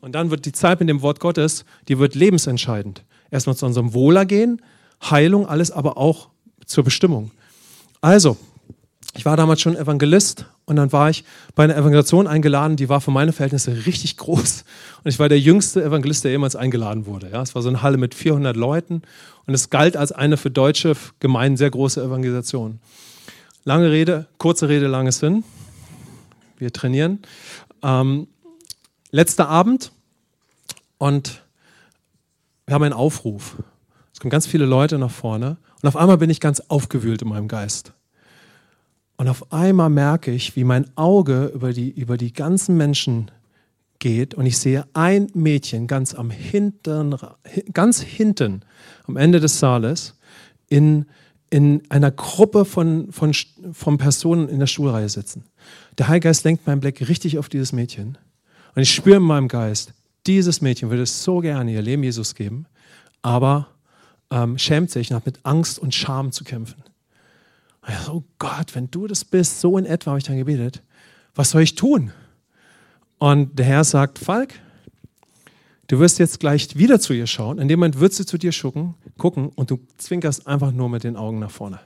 Und 0.00 0.14
dann 0.14 0.30
wird 0.30 0.46
die 0.46 0.52
Zeit 0.52 0.80
mit 0.80 0.88
dem 0.88 1.02
Wort 1.02 1.20
Gottes, 1.20 1.64
die 1.88 1.98
wird 1.98 2.14
lebensentscheidend. 2.14 3.04
Erstmal 3.30 3.56
zu 3.56 3.66
unserem 3.66 3.94
Wohlergehen, 3.94 4.60
Heilung, 5.02 5.46
alles, 5.46 5.70
aber 5.70 5.96
auch 5.96 6.28
zur 6.66 6.84
Bestimmung. 6.84 7.30
Also, 8.00 8.36
ich 9.16 9.24
war 9.24 9.36
damals 9.36 9.60
schon 9.60 9.76
Evangelist 9.76 10.46
und 10.64 10.76
dann 10.76 10.92
war 10.92 11.08
ich 11.08 11.24
bei 11.54 11.64
einer 11.64 11.76
Evangelisation 11.76 12.26
eingeladen, 12.26 12.76
die 12.76 12.88
war 12.88 13.00
für 13.00 13.10
meine 13.10 13.32
Verhältnisse 13.32 13.86
richtig 13.86 14.16
groß. 14.18 14.64
Und 15.04 15.10
ich 15.10 15.18
war 15.18 15.28
der 15.28 15.38
jüngste 15.38 15.84
Evangelist, 15.84 16.24
der 16.24 16.32
jemals 16.32 16.56
eingeladen 16.56 17.06
wurde. 17.06 17.30
Ja, 17.30 17.42
es 17.42 17.54
war 17.54 17.62
so 17.62 17.68
eine 17.68 17.82
Halle 17.82 17.96
mit 17.96 18.14
400 18.14 18.56
Leuten 18.56 19.02
und 19.46 19.54
es 19.54 19.70
galt 19.70 19.96
als 19.96 20.10
eine 20.10 20.36
für 20.36 20.50
deutsche 20.50 20.94
Gemeinden 21.20 21.56
sehr 21.56 21.70
große 21.70 22.02
Evangelisation. 22.02 22.80
Lange 23.64 23.90
Rede, 23.90 24.26
kurze 24.38 24.68
Rede, 24.68 24.88
langes 24.88 25.20
Sinn. 25.20 25.44
Wir 26.56 26.72
trainieren. 26.72 27.20
Ähm, 27.82 28.28
letzter 29.10 29.48
Abend 29.48 29.92
und 30.98 31.42
wir 32.66 32.74
haben 32.74 32.84
einen 32.84 32.92
Aufruf. 32.92 33.56
Es 34.12 34.20
kommen 34.20 34.30
ganz 34.30 34.46
viele 34.46 34.64
Leute 34.64 34.98
nach 34.98 35.10
vorne 35.10 35.56
und 35.82 35.88
auf 35.88 35.96
einmal 35.96 36.18
bin 36.18 36.30
ich 36.30 36.40
ganz 36.40 36.60
aufgewühlt 36.60 37.22
in 37.22 37.28
meinem 37.28 37.48
Geist. 37.48 37.92
Und 39.16 39.28
auf 39.28 39.52
einmal 39.52 39.90
merke 39.90 40.32
ich, 40.32 40.56
wie 40.56 40.64
mein 40.64 40.90
Auge 40.96 41.52
über 41.54 41.72
die, 41.72 41.90
über 41.90 42.16
die 42.16 42.32
ganzen 42.32 42.76
Menschen 42.76 43.30
geht 43.98 44.34
und 44.34 44.46
ich 44.46 44.58
sehe 44.58 44.86
ein 44.92 45.28
Mädchen 45.34 45.86
ganz 45.86 46.14
am 46.14 46.30
hinteren, 46.30 47.16
ganz 47.72 48.00
hinten, 48.00 48.62
am 49.06 49.16
Ende 49.16 49.40
des 49.40 49.58
Saales, 49.58 50.18
in, 50.68 51.06
in 51.50 51.82
einer 51.88 52.10
Gruppe 52.10 52.64
von, 52.64 53.12
von, 53.12 53.32
von 53.72 53.98
Personen 53.98 54.48
in 54.48 54.58
der 54.58 54.66
Schulreihe 54.66 55.08
sitzen. 55.08 55.44
Der 55.98 56.08
Heilgeist 56.08 56.44
lenkt 56.44 56.66
meinen 56.66 56.80
Blick 56.80 57.08
richtig 57.08 57.38
auf 57.38 57.48
dieses 57.48 57.72
Mädchen. 57.72 58.18
Und 58.74 58.82
ich 58.82 58.92
spüre 58.92 59.18
in 59.18 59.22
meinem 59.22 59.48
Geist, 59.48 59.94
dieses 60.26 60.60
Mädchen 60.60 60.90
würde 60.90 61.02
es 61.02 61.22
so 61.22 61.40
gerne 61.40 61.72
ihr 61.72 61.82
Leben 61.82 62.02
Jesus 62.02 62.34
geben, 62.34 62.66
aber 63.22 63.68
ähm, 64.30 64.58
schämt 64.58 64.90
sich 64.90 65.10
und 65.10 65.16
hat 65.16 65.26
mit 65.26 65.40
Angst 65.44 65.78
und 65.78 65.94
Scham 65.94 66.32
zu 66.32 66.44
kämpfen. 66.44 66.82
Und 67.82 68.08
oh 68.10 68.24
Gott, 68.38 68.74
wenn 68.74 68.90
du 68.90 69.06
das 69.06 69.24
bist, 69.24 69.60
so 69.60 69.78
in 69.78 69.86
etwa 69.86 70.10
habe 70.10 70.18
ich 70.18 70.24
dann 70.24 70.38
gebetet, 70.38 70.82
was 71.34 71.50
soll 71.50 71.62
ich 71.62 71.74
tun? 71.74 72.12
Und 73.18 73.58
der 73.58 73.66
Herr 73.66 73.84
sagt, 73.84 74.18
Falk, 74.18 74.54
du 75.86 75.98
wirst 76.00 76.18
jetzt 76.18 76.40
gleich 76.40 76.76
wieder 76.76 76.98
zu 76.98 77.12
ihr 77.12 77.26
schauen. 77.26 77.58
In 77.58 77.68
dem 77.68 77.78
Moment 77.78 78.00
wird 78.00 78.14
sie 78.14 78.26
zu 78.26 78.38
dir 78.38 78.52
schucken, 78.52 78.94
gucken 79.18 79.50
und 79.50 79.70
du 79.70 79.80
zwinkerst 79.98 80.46
einfach 80.46 80.72
nur 80.72 80.88
mit 80.88 81.04
den 81.04 81.16
Augen 81.16 81.38
nach 81.38 81.50
vorne. 81.50 81.80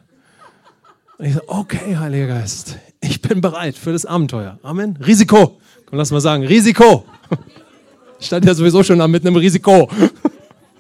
Und 1.19 1.25
ich 1.25 1.35
sage, 1.35 1.49
okay, 1.49 1.97
Heiliger 1.97 2.29
Geist, 2.29 2.79
ich 3.01 3.21
bin 3.21 3.41
bereit 3.41 3.77
für 3.77 3.93
das 3.93 4.07
Abenteuer. 4.07 4.59
Amen. 4.63 4.97
Risiko. 5.05 5.59
Komm, 5.87 5.99
lass 5.99 6.13
mal 6.13 6.21
sagen, 6.21 6.45
Risiko. 6.45 7.05
Ich 8.21 8.27
stand 8.27 8.45
ja 8.45 8.55
sowieso 8.55 8.83
schon 8.83 8.99
da 8.99 9.07
mit 9.07 9.25
einem 9.25 9.37
Risiko. 9.37 9.89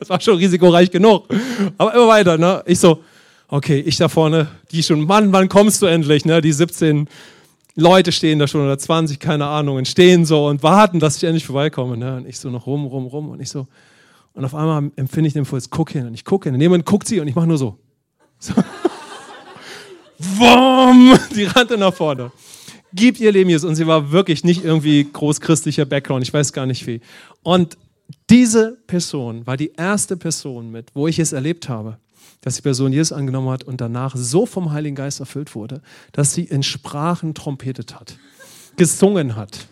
Das 0.01 0.09
war 0.11 0.21
schon 0.21 0.37
risikoreich 0.37 0.91
genug. 0.91 1.27
Aber 1.77 1.93
immer 1.95 2.09
weiter. 2.09 2.39
Ne? 2.39 2.63
Ich 2.67 2.79
so, 2.79 3.03
okay, 3.49 3.81
ich 3.81 3.97
da 3.97 4.09
vorne, 4.09 4.49
die 4.71 4.83
schon, 4.83 5.07
Mann, 5.07 5.33
wann 5.33 5.49
kommst 5.49 5.83
du 5.83 5.87
endlich? 5.87 6.25
Ne? 6.25 6.41
Die 6.41 6.53
17 6.53 7.09
Leute 7.75 8.13
stehen 8.13 8.39
da 8.39 8.47
schon 8.47 8.61
oder 8.61 8.79
20, 8.79 9.19
keine 9.19 9.47
Ahnung, 9.47 9.77
und 9.77 9.89
stehen 9.89 10.25
so 10.25 10.47
und 10.47 10.63
warten, 10.63 11.01
dass 11.01 11.17
ich 11.17 11.25
endlich 11.25 11.47
vorbeikomme. 11.47 11.97
Ne? 11.97 12.17
Und 12.17 12.29
ich 12.29 12.39
so 12.39 12.49
noch 12.49 12.67
rum, 12.67 12.87
rum, 12.87 13.07
rum 13.07 13.31
und 13.31 13.41
ich 13.41 13.51
so. 13.51 13.67
Und 14.35 14.45
auf 14.45 14.55
einmal 14.55 14.91
empfinde 14.95 15.27
ich 15.27 15.33
den 15.33 15.41
Impuls, 15.41 15.71
guck 15.71 15.91
hin 15.91 16.07
und 16.07 16.15
ich 16.15 16.25
gucke 16.25 16.49
hin. 16.49 16.55
Und 16.55 16.61
jemand 16.61 16.85
guckt 16.85 17.09
sie 17.09 17.19
und 17.19 17.27
ich 17.27 17.35
mache 17.35 17.47
nur 17.47 17.59
so. 17.59 17.77
so. 18.39 18.55
Wumm, 20.19 21.19
die 21.35 21.45
rannte 21.45 21.79
nach 21.79 21.95
vorne. 21.95 22.31
Gib 22.93 23.21
ihr 23.21 23.33
Leben 23.33 23.51
Jesus. 23.51 23.69
Und 23.69 23.77
sie 23.77 23.87
war 23.87 24.11
wirklich 24.13 24.45
nicht 24.45 24.65
irgendwie 24.65 25.07
großchristlicher 25.13 25.85
Background, 25.85 26.27
ich 26.27 26.33
weiß 26.33 26.53
gar 26.53 26.67
nicht 26.67 26.87
wie. 26.87 27.01
Und 27.43 27.77
diese 28.31 28.79
Person 28.87 29.47
war 29.47 29.57
die 29.57 29.73
erste 29.77 30.17
Person 30.17 30.71
mit, 30.71 30.91
wo 30.95 31.07
ich 31.09 31.19
es 31.19 31.33
erlebt 31.33 31.69
habe, 31.69 31.99
dass 32.41 32.57
die 32.57 32.63
Person 32.63 32.93
Jesus 32.93 33.13
angenommen 33.13 33.51
hat 33.51 33.65
und 33.65 33.81
danach 33.81 34.17
so 34.17 34.47
vom 34.47 34.73
Heiligen 34.73 34.97
Geist 34.97 35.21
erfüllt 35.21 35.55
wurde, 35.55 35.83
dass 36.13 36.33
sie 36.33 36.45
in 36.45 36.63
Sprachen 36.63 37.35
trompetet 37.35 37.95
hat, 37.95 38.19
gesungen 38.77 39.37
hat. 39.37 39.67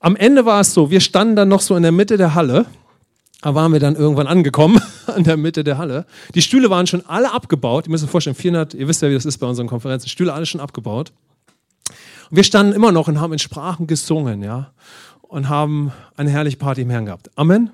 Am 0.00 0.16
Ende 0.16 0.46
war 0.46 0.60
es 0.60 0.74
so, 0.74 0.90
wir 0.90 1.00
standen 1.00 1.36
dann 1.36 1.48
noch 1.48 1.60
so 1.60 1.76
in 1.76 1.82
der 1.82 1.92
Mitte 1.92 2.16
der 2.16 2.34
Halle, 2.34 2.66
da 3.42 3.54
waren 3.54 3.72
wir 3.72 3.80
dann 3.80 3.96
irgendwann 3.96 4.26
angekommen, 4.26 4.80
an 5.06 5.24
der 5.24 5.36
Mitte 5.36 5.64
der 5.64 5.78
Halle. 5.78 6.06
Die 6.34 6.42
Stühle 6.42 6.70
waren 6.70 6.86
schon 6.86 7.04
alle 7.06 7.32
abgebaut, 7.32 7.86
ihr 7.86 7.90
müsst 7.90 8.04
euch 8.04 8.10
vorstellen, 8.10 8.36
400, 8.36 8.74
ihr 8.74 8.88
wisst 8.88 9.02
ja, 9.02 9.08
wie 9.08 9.14
das 9.14 9.24
ist 9.24 9.38
bei 9.38 9.46
unseren 9.46 9.66
Konferenzen, 9.66 10.08
Stühle 10.08 10.32
alle 10.32 10.46
schon 10.46 10.60
abgebaut. 10.60 11.12
Und 12.30 12.36
wir 12.36 12.44
standen 12.44 12.72
immer 12.72 12.92
noch 12.92 13.08
und 13.08 13.20
haben 13.20 13.32
in 13.32 13.38
Sprachen 13.38 13.86
gesungen, 13.86 14.42
ja, 14.42 14.72
und 15.22 15.48
haben 15.48 15.92
eine 16.16 16.30
herrliche 16.30 16.56
Party 16.56 16.82
im 16.82 16.90
Herrn 16.90 17.06
gehabt. 17.06 17.30
Amen. 17.36 17.70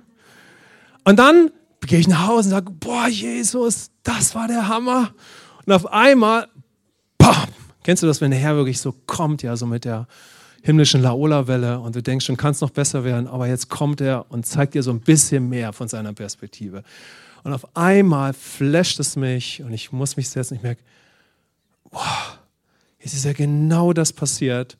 Und 1.04 1.18
dann 1.18 1.50
gehe 1.86 1.98
ich 1.98 2.08
nach 2.08 2.26
Hause 2.26 2.48
und 2.48 2.50
sage, 2.50 2.70
boah, 2.70 3.08
Jesus, 3.08 3.90
das 4.02 4.34
war 4.34 4.48
der 4.48 4.68
Hammer. 4.68 5.10
Und 5.64 5.72
auf 5.72 5.86
einmal, 5.92 6.48
bam, 7.18 7.34
kennst 7.82 8.02
du 8.02 8.06
das, 8.06 8.20
wenn 8.20 8.30
der 8.30 8.40
Herr 8.40 8.56
wirklich 8.56 8.80
so 8.80 8.94
kommt, 9.06 9.42
ja, 9.42 9.56
so 9.56 9.66
mit 9.66 9.84
der 9.84 10.06
himmlischen 10.66 11.00
Laola-Welle 11.00 11.80
und 11.80 11.96
du 11.96 12.02
denkst 12.02 12.26
schon, 12.26 12.36
kannst 12.36 12.60
noch 12.60 12.70
besser 12.70 13.04
werden, 13.04 13.26
aber 13.26 13.46
jetzt 13.46 13.70
kommt 13.70 14.00
er 14.00 14.30
und 14.30 14.44
zeigt 14.44 14.74
dir 14.74 14.82
so 14.82 14.90
ein 14.90 15.00
bisschen 15.00 15.48
mehr 15.48 15.72
von 15.72 15.88
seiner 15.88 16.12
Perspektive. 16.12 16.82
Und 17.44 17.52
auf 17.52 17.76
einmal 17.76 18.32
flasht 18.34 19.00
es 19.00 19.16
mich 19.16 19.62
und 19.62 19.72
ich 19.72 19.92
muss 19.92 20.16
mich 20.16 20.28
setzen, 20.28 20.56
ich 20.56 20.62
merke, 20.62 20.82
wow, 21.90 22.38
jetzt 22.98 23.14
ist 23.14 23.24
ja 23.24 23.32
genau 23.32 23.92
das 23.92 24.12
passiert, 24.12 24.76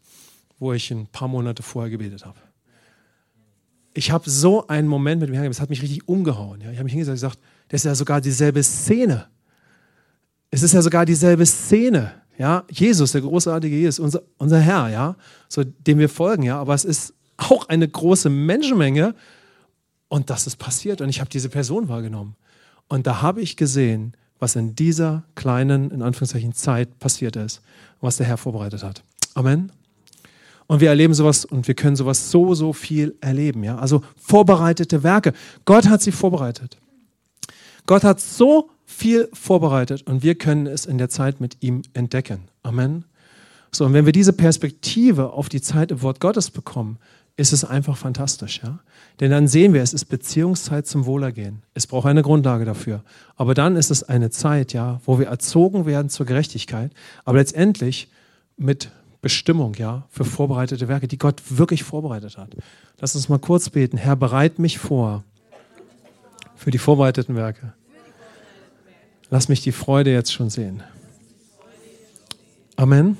wo 0.58 0.72
ich 0.72 0.90
ein 0.90 1.06
paar 1.06 1.28
Monate 1.28 1.62
vorher 1.62 1.90
gebetet 1.90 2.26
habe 2.26 2.38
ich 3.96 4.10
habe 4.10 4.28
so 4.28 4.66
einen 4.66 4.88
Moment 4.88 5.20
mit 5.20 5.30
dem 5.30 5.34
Herrn, 5.34 5.46
das 5.48 5.60
hat 5.60 5.70
mich 5.70 5.82
richtig 5.82 6.06
umgehauen. 6.06 6.60
Ja. 6.60 6.70
Ich 6.70 6.76
habe 6.76 6.84
mich 6.84 6.92
hingesagt 6.92 7.14
und 7.14 7.28
gesagt, 7.28 7.38
das 7.68 7.80
ist 7.80 7.84
ja 7.84 7.94
sogar 7.94 8.20
dieselbe 8.20 8.62
Szene. 8.62 9.26
Es 10.50 10.62
ist 10.62 10.74
ja 10.74 10.82
sogar 10.82 11.06
dieselbe 11.06 11.46
Szene. 11.46 12.12
Ja. 12.38 12.64
Jesus, 12.70 13.12
der 13.12 13.22
großartige 13.22 13.76
Jesus, 13.76 13.98
unser, 13.98 14.22
unser 14.38 14.60
Herr, 14.60 14.88
ja, 14.88 15.16
so, 15.48 15.64
dem 15.64 15.98
wir 15.98 16.08
folgen. 16.08 16.42
Ja. 16.42 16.60
Aber 16.60 16.74
es 16.74 16.84
ist 16.84 17.14
auch 17.36 17.68
eine 17.68 17.88
große 17.88 18.30
Menschenmenge 18.30 19.14
und 20.08 20.30
das 20.30 20.46
ist 20.46 20.56
passiert. 20.56 21.00
Und 21.00 21.08
ich 21.08 21.20
habe 21.20 21.30
diese 21.30 21.48
Person 21.48 21.88
wahrgenommen. 21.88 22.36
Und 22.88 23.06
da 23.06 23.22
habe 23.22 23.42
ich 23.42 23.56
gesehen, 23.56 24.14
was 24.38 24.54
in 24.54 24.74
dieser 24.74 25.24
kleinen, 25.34 25.90
in 25.90 26.02
Anführungszeichen, 26.02 26.52
Zeit 26.52 26.98
passiert 26.98 27.36
ist 27.36 27.62
was 28.00 28.16
der 28.16 28.26
Herr 28.26 28.36
vorbereitet 28.36 28.82
hat. 28.82 29.02
Amen. 29.34 29.72
Und 30.66 30.80
wir 30.80 30.88
erleben 30.88 31.14
sowas 31.14 31.44
und 31.44 31.68
wir 31.68 31.74
können 31.74 31.96
sowas 31.96 32.30
so, 32.30 32.54
so 32.54 32.72
viel 32.72 33.16
erleben. 33.20 33.62
Ja? 33.62 33.78
Also 33.78 34.02
vorbereitete 34.16 35.02
Werke. 35.02 35.32
Gott 35.64 35.88
hat 35.88 36.02
sie 36.02 36.12
vorbereitet. 36.12 36.76
Gott 37.86 38.02
hat 38.02 38.20
so 38.20 38.70
viel 38.96 39.28
vorbereitet 39.34 40.02
und 40.06 40.22
wir 40.22 40.36
können 40.36 40.66
es 40.66 40.86
in 40.86 40.96
der 40.96 41.10
Zeit 41.10 41.38
mit 41.38 41.58
ihm 41.60 41.82
entdecken. 41.92 42.48
Amen. 42.62 43.04
So, 43.70 43.84
und 43.84 43.92
wenn 43.92 44.06
wir 44.06 44.12
diese 44.12 44.32
Perspektive 44.32 45.34
auf 45.34 45.50
die 45.50 45.60
Zeit 45.60 45.90
im 45.90 46.00
Wort 46.00 46.18
Gottes 46.18 46.50
bekommen, 46.50 46.98
ist 47.36 47.52
es 47.52 47.62
einfach 47.62 47.98
fantastisch, 47.98 48.62
ja? 48.64 48.78
Denn 49.20 49.30
dann 49.30 49.48
sehen 49.48 49.74
wir, 49.74 49.82
es 49.82 49.92
ist 49.92 50.06
Beziehungszeit 50.06 50.86
zum 50.86 51.04
Wohlergehen. 51.04 51.62
Es 51.74 51.86
braucht 51.86 52.06
eine 52.06 52.22
Grundlage 52.22 52.64
dafür. 52.64 53.02
Aber 53.36 53.52
dann 53.52 53.76
ist 53.76 53.90
es 53.90 54.02
eine 54.02 54.30
Zeit, 54.30 54.72
ja, 54.72 55.00
wo 55.04 55.18
wir 55.18 55.26
erzogen 55.26 55.84
werden 55.84 56.08
zur 56.08 56.24
Gerechtigkeit, 56.24 56.90
aber 57.26 57.36
letztendlich 57.36 58.08
mit 58.56 58.90
Bestimmung, 59.20 59.74
ja, 59.74 60.06
für 60.08 60.24
vorbereitete 60.24 60.88
Werke, 60.88 61.06
die 61.06 61.18
Gott 61.18 61.42
wirklich 61.50 61.84
vorbereitet 61.84 62.38
hat. 62.38 62.56
Lass 62.98 63.14
uns 63.14 63.28
mal 63.28 63.38
kurz 63.38 63.68
beten. 63.68 63.98
Herr, 63.98 64.16
bereit 64.16 64.58
mich 64.58 64.78
vor 64.78 65.22
für 66.54 66.70
die 66.70 66.78
vorbereiteten 66.78 67.36
Werke. 67.36 67.74
Lass 69.30 69.48
mich 69.48 69.62
die 69.62 69.72
Freude 69.72 70.12
jetzt 70.12 70.32
schon 70.32 70.50
sehen. 70.50 70.82
Amen. 72.76 73.16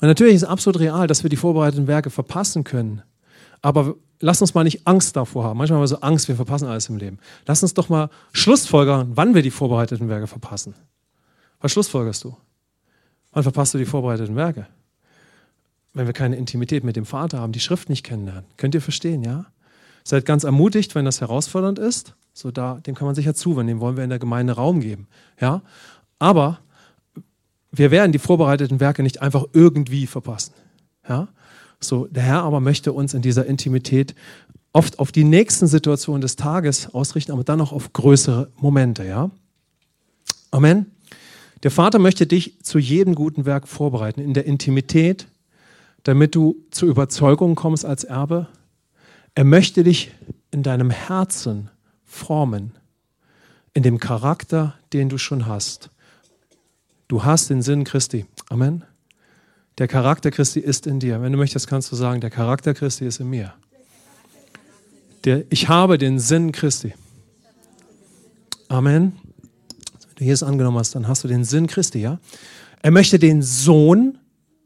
Und 0.00 0.08
natürlich 0.08 0.34
ist 0.34 0.42
es 0.42 0.48
absolut 0.48 0.80
real, 0.80 1.06
dass 1.06 1.22
wir 1.22 1.30
die 1.30 1.36
vorbereiteten 1.36 1.86
Werke 1.86 2.10
verpassen 2.10 2.64
können. 2.64 3.02
Aber 3.62 3.96
lass 4.20 4.40
uns 4.40 4.54
mal 4.54 4.64
nicht 4.64 4.86
Angst 4.86 5.16
davor 5.16 5.44
haben. 5.44 5.58
Manchmal 5.58 5.76
haben 5.76 5.82
wir 5.82 5.88
so 5.88 6.00
Angst, 6.00 6.28
wir 6.28 6.36
verpassen 6.36 6.66
alles 6.66 6.88
im 6.88 6.96
Leben. 6.96 7.18
Lass 7.46 7.62
uns 7.62 7.74
doch 7.74 7.88
mal 7.88 8.08
Schlussfolgern, 8.32 9.12
wann 9.14 9.34
wir 9.34 9.42
die 9.42 9.50
vorbereiteten 9.50 10.08
Werke 10.08 10.26
verpassen. 10.26 10.74
Was 11.60 11.72
schlussfolgerst 11.72 12.24
du? 12.24 12.36
Wann 13.32 13.42
verpasst 13.42 13.74
du 13.74 13.78
die 13.78 13.84
vorbereiteten 13.84 14.36
Werke? 14.36 14.66
wenn 15.92 16.06
wir 16.06 16.12
keine 16.12 16.36
Intimität 16.36 16.84
mit 16.84 16.96
dem 16.96 17.06
Vater 17.06 17.40
haben, 17.40 17.52
die 17.52 17.60
Schrift 17.60 17.88
nicht 17.88 18.04
kennenlernen. 18.04 18.44
Könnt 18.56 18.74
ihr 18.74 18.80
verstehen, 18.80 19.22
ja? 19.22 19.46
Seid 20.04 20.24
ganz 20.24 20.44
ermutigt, 20.44 20.94
wenn 20.94 21.04
das 21.04 21.20
herausfordernd 21.20 21.78
ist. 21.78 22.14
So 22.40 22.50
da, 22.50 22.80
dem 22.86 22.94
kann 22.94 23.04
man 23.04 23.14
sich 23.14 23.26
ja 23.26 23.34
zuwenden, 23.34 23.66
dem 23.66 23.80
wollen 23.80 23.98
wir 23.98 24.04
in 24.04 24.08
der 24.08 24.18
Gemeinde 24.18 24.54
Raum 24.54 24.80
geben. 24.80 25.08
Ja? 25.42 25.60
Aber 26.18 26.60
wir 27.70 27.90
werden 27.90 28.12
die 28.12 28.18
vorbereiteten 28.18 28.80
Werke 28.80 29.02
nicht 29.02 29.20
einfach 29.20 29.44
irgendwie 29.52 30.06
verpassen. 30.06 30.54
Ja? 31.06 31.28
So, 31.80 32.06
der 32.06 32.22
Herr 32.22 32.42
aber 32.44 32.60
möchte 32.60 32.94
uns 32.94 33.12
in 33.12 33.20
dieser 33.20 33.44
Intimität 33.44 34.14
oft 34.72 34.98
auf 34.98 35.12
die 35.12 35.24
nächsten 35.24 35.66
Situationen 35.66 36.22
des 36.22 36.36
Tages 36.36 36.94
ausrichten, 36.94 37.32
aber 37.32 37.44
dann 37.44 37.60
auch 37.60 37.72
auf 37.72 37.92
größere 37.92 38.50
Momente. 38.56 39.04
Ja? 39.04 39.30
Amen. 40.50 40.86
Der 41.62 41.70
Vater 41.70 41.98
möchte 41.98 42.26
dich 42.26 42.62
zu 42.62 42.78
jedem 42.78 43.16
guten 43.16 43.44
Werk 43.44 43.68
vorbereiten, 43.68 44.22
in 44.22 44.32
der 44.32 44.46
Intimität, 44.46 45.26
damit 46.04 46.34
du 46.34 46.56
zur 46.70 46.88
Überzeugung 46.88 47.54
kommst 47.54 47.84
als 47.84 48.04
Erbe. 48.04 48.46
Er 49.34 49.44
möchte 49.44 49.84
dich 49.84 50.10
in 50.50 50.62
deinem 50.62 50.88
Herzen 50.88 51.68
formen, 52.10 52.72
in 53.72 53.82
dem 53.82 54.00
Charakter, 54.00 54.74
den 54.92 55.08
du 55.08 55.18
schon 55.18 55.46
hast. 55.46 55.90
Du 57.08 57.24
hast 57.24 57.50
den 57.50 57.62
Sinn 57.62 57.84
Christi. 57.84 58.26
Amen. 58.48 58.84
Der 59.78 59.88
Charakter 59.88 60.30
Christi 60.30 60.60
ist 60.60 60.86
in 60.86 61.00
dir. 61.00 61.22
Wenn 61.22 61.32
du 61.32 61.38
möchtest, 61.38 61.66
kannst 61.66 61.90
du 61.90 61.96
sagen, 61.96 62.20
der 62.20 62.30
Charakter 62.30 62.74
Christi 62.74 63.06
ist 63.06 63.20
in 63.20 63.30
mir. 63.30 63.54
Der, 65.24 65.44
ich 65.50 65.68
habe 65.68 65.98
den 65.98 66.18
Sinn 66.18 66.52
Christi. 66.52 66.94
Amen 68.68 69.18
du 70.20 70.26
Jesus 70.26 70.46
angenommen 70.46 70.78
hast, 70.78 70.94
dann 70.94 71.08
hast 71.08 71.24
du 71.24 71.28
den 71.28 71.44
Sinn 71.44 71.66
Christi, 71.66 72.00
ja? 72.00 72.20
Er 72.82 72.90
möchte 72.90 73.18
den 73.18 73.42
Sohn, 73.42 74.18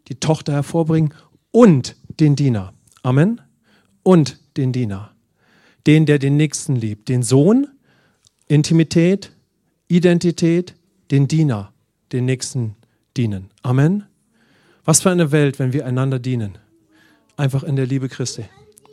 die 0.08 0.16
Tochter 0.16 0.52
hervorbringen 0.52 1.14
und 1.50 1.96
den 2.20 2.36
Diener. 2.36 2.72
Amen. 3.02 3.40
Und 4.02 4.38
den 4.56 4.72
Diener. 4.72 5.13
Den, 5.86 6.06
der 6.06 6.18
den 6.18 6.36
Nächsten 6.36 6.76
liebt. 6.76 7.08
Den 7.08 7.22
Sohn, 7.22 7.68
Intimität, 8.48 9.32
Identität, 9.88 10.74
den 11.10 11.28
Diener, 11.28 11.72
den 12.12 12.24
Nächsten 12.24 12.76
dienen. 13.16 13.50
Amen. 13.62 14.04
Was 14.84 15.02
für 15.02 15.10
eine 15.10 15.32
Welt, 15.32 15.58
wenn 15.58 15.72
wir 15.72 15.86
einander 15.86 16.18
dienen. 16.18 16.58
Einfach 17.36 17.62
in 17.62 17.76
der 17.76 17.86
Liebe 17.86 18.08
Christi. 18.08 18.44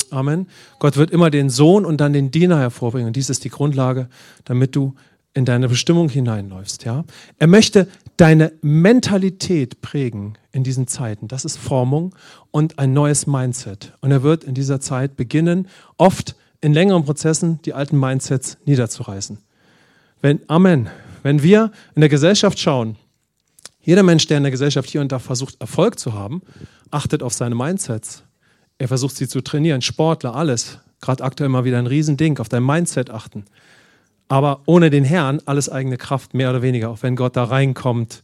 Amen. 0.10 0.48
Gott 0.80 0.98
wird 0.98 1.12
immer 1.12 1.30
den 1.30 1.50
Sohn 1.50 1.86
und 1.86 2.02
dann 2.02 2.14
den 2.14 2.32
Diener 2.32 2.60
hervorbringen. 2.60 3.08
Und 3.08 3.16
dies 3.16 3.30
ist 3.30 3.44
die 3.44 3.50
Grundlage, 3.50 4.10
damit 4.44 4.76
du 4.76 4.94
in 5.34 5.46
deine 5.46 5.70
Bestimmung 5.70 6.10
hineinläufst. 6.10 6.84
Ja? 6.84 7.06
Er 7.40 7.48
möchte 7.48 7.88
deine 8.18 8.52
Mentalität 8.62 9.82
prägen 9.82 10.38
in 10.52 10.64
diesen 10.64 10.88
Zeiten. 10.88 11.30
Das 11.30 11.46
ist 11.46 11.58
Formung 11.58 12.14
und 12.52 12.80
ein 12.80 12.92
neues 12.92 13.28
Mindset. 13.28 13.94
Und 14.02 14.12
er 14.12 14.24
wird 14.24 14.44
in 14.44 14.54
dieser 14.54 14.82
Zeit 14.82 15.16
beginnen, 15.16 15.68
oft 15.98 16.36
in 16.62 16.74
längeren 16.74 17.04
Prozessen 17.04 17.60
die 17.64 17.74
alten 17.74 18.00
Mindsets 18.00 18.58
niederzureißen. 18.66 19.40
Wenn, 20.22 20.40
Amen. 20.48 20.90
Wenn 21.24 21.44
wir 21.44 21.72
in 21.96 22.02
der 22.02 22.10
Gesellschaft 22.10 22.60
schauen, 22.60 22.96
jeder 23.82 24.04
Mensch, 24.04 24.28
der 24.28 24.38
in 24.38 24.44
der 24.44 24.52
Gesellschaft 24.52 24.90
hier 24.90 25.02
und 25.02 25.12
da 25.12 25.20
versucht, 25.20 25.60
Erfolg 25.60 26.00
zu 26.00 26.14
haben, 26.14 26.42
achtet 26.92 27.24
auf 27.24 27.34
seine 27.34 27.56
Mindsets. 27.56 28.24
Er 28.78 28.88
versucht 28.88 29.16
sie 29.16 29.28
zu 29.28 29.42
trainieren. 29.42 29.82
Sportler, 29.82 30.36
alles. 30.36 30.80
Gerade 31.02 31.24
aktuell 31.24 31.50
mal 31.50 31.66
wieder 31.66 31.80
ein 31.80 31.88
Riesending, 31.88 32.38
auf 32.38 32.50
dein 32.50 32.64
Mindset 32.64 33.10
achten. 33.10 33.46
Aber 34.28 34.62
ohne 34.66 34.90
den 34.90 35.04
Herrn 35.04 35.42
alles 35.46 35.68
eigene 35.68 35.98
Kraft, 35.98 36.34
mehr 36.34 36.52
oder 36.52 36.62
weniger, 36.62 36.90
auch 36.90 37.02
wenn 37.02 37.16
Gott 37.16 37.36
da 37.36 37.44
reinkommt, 37.44 38.24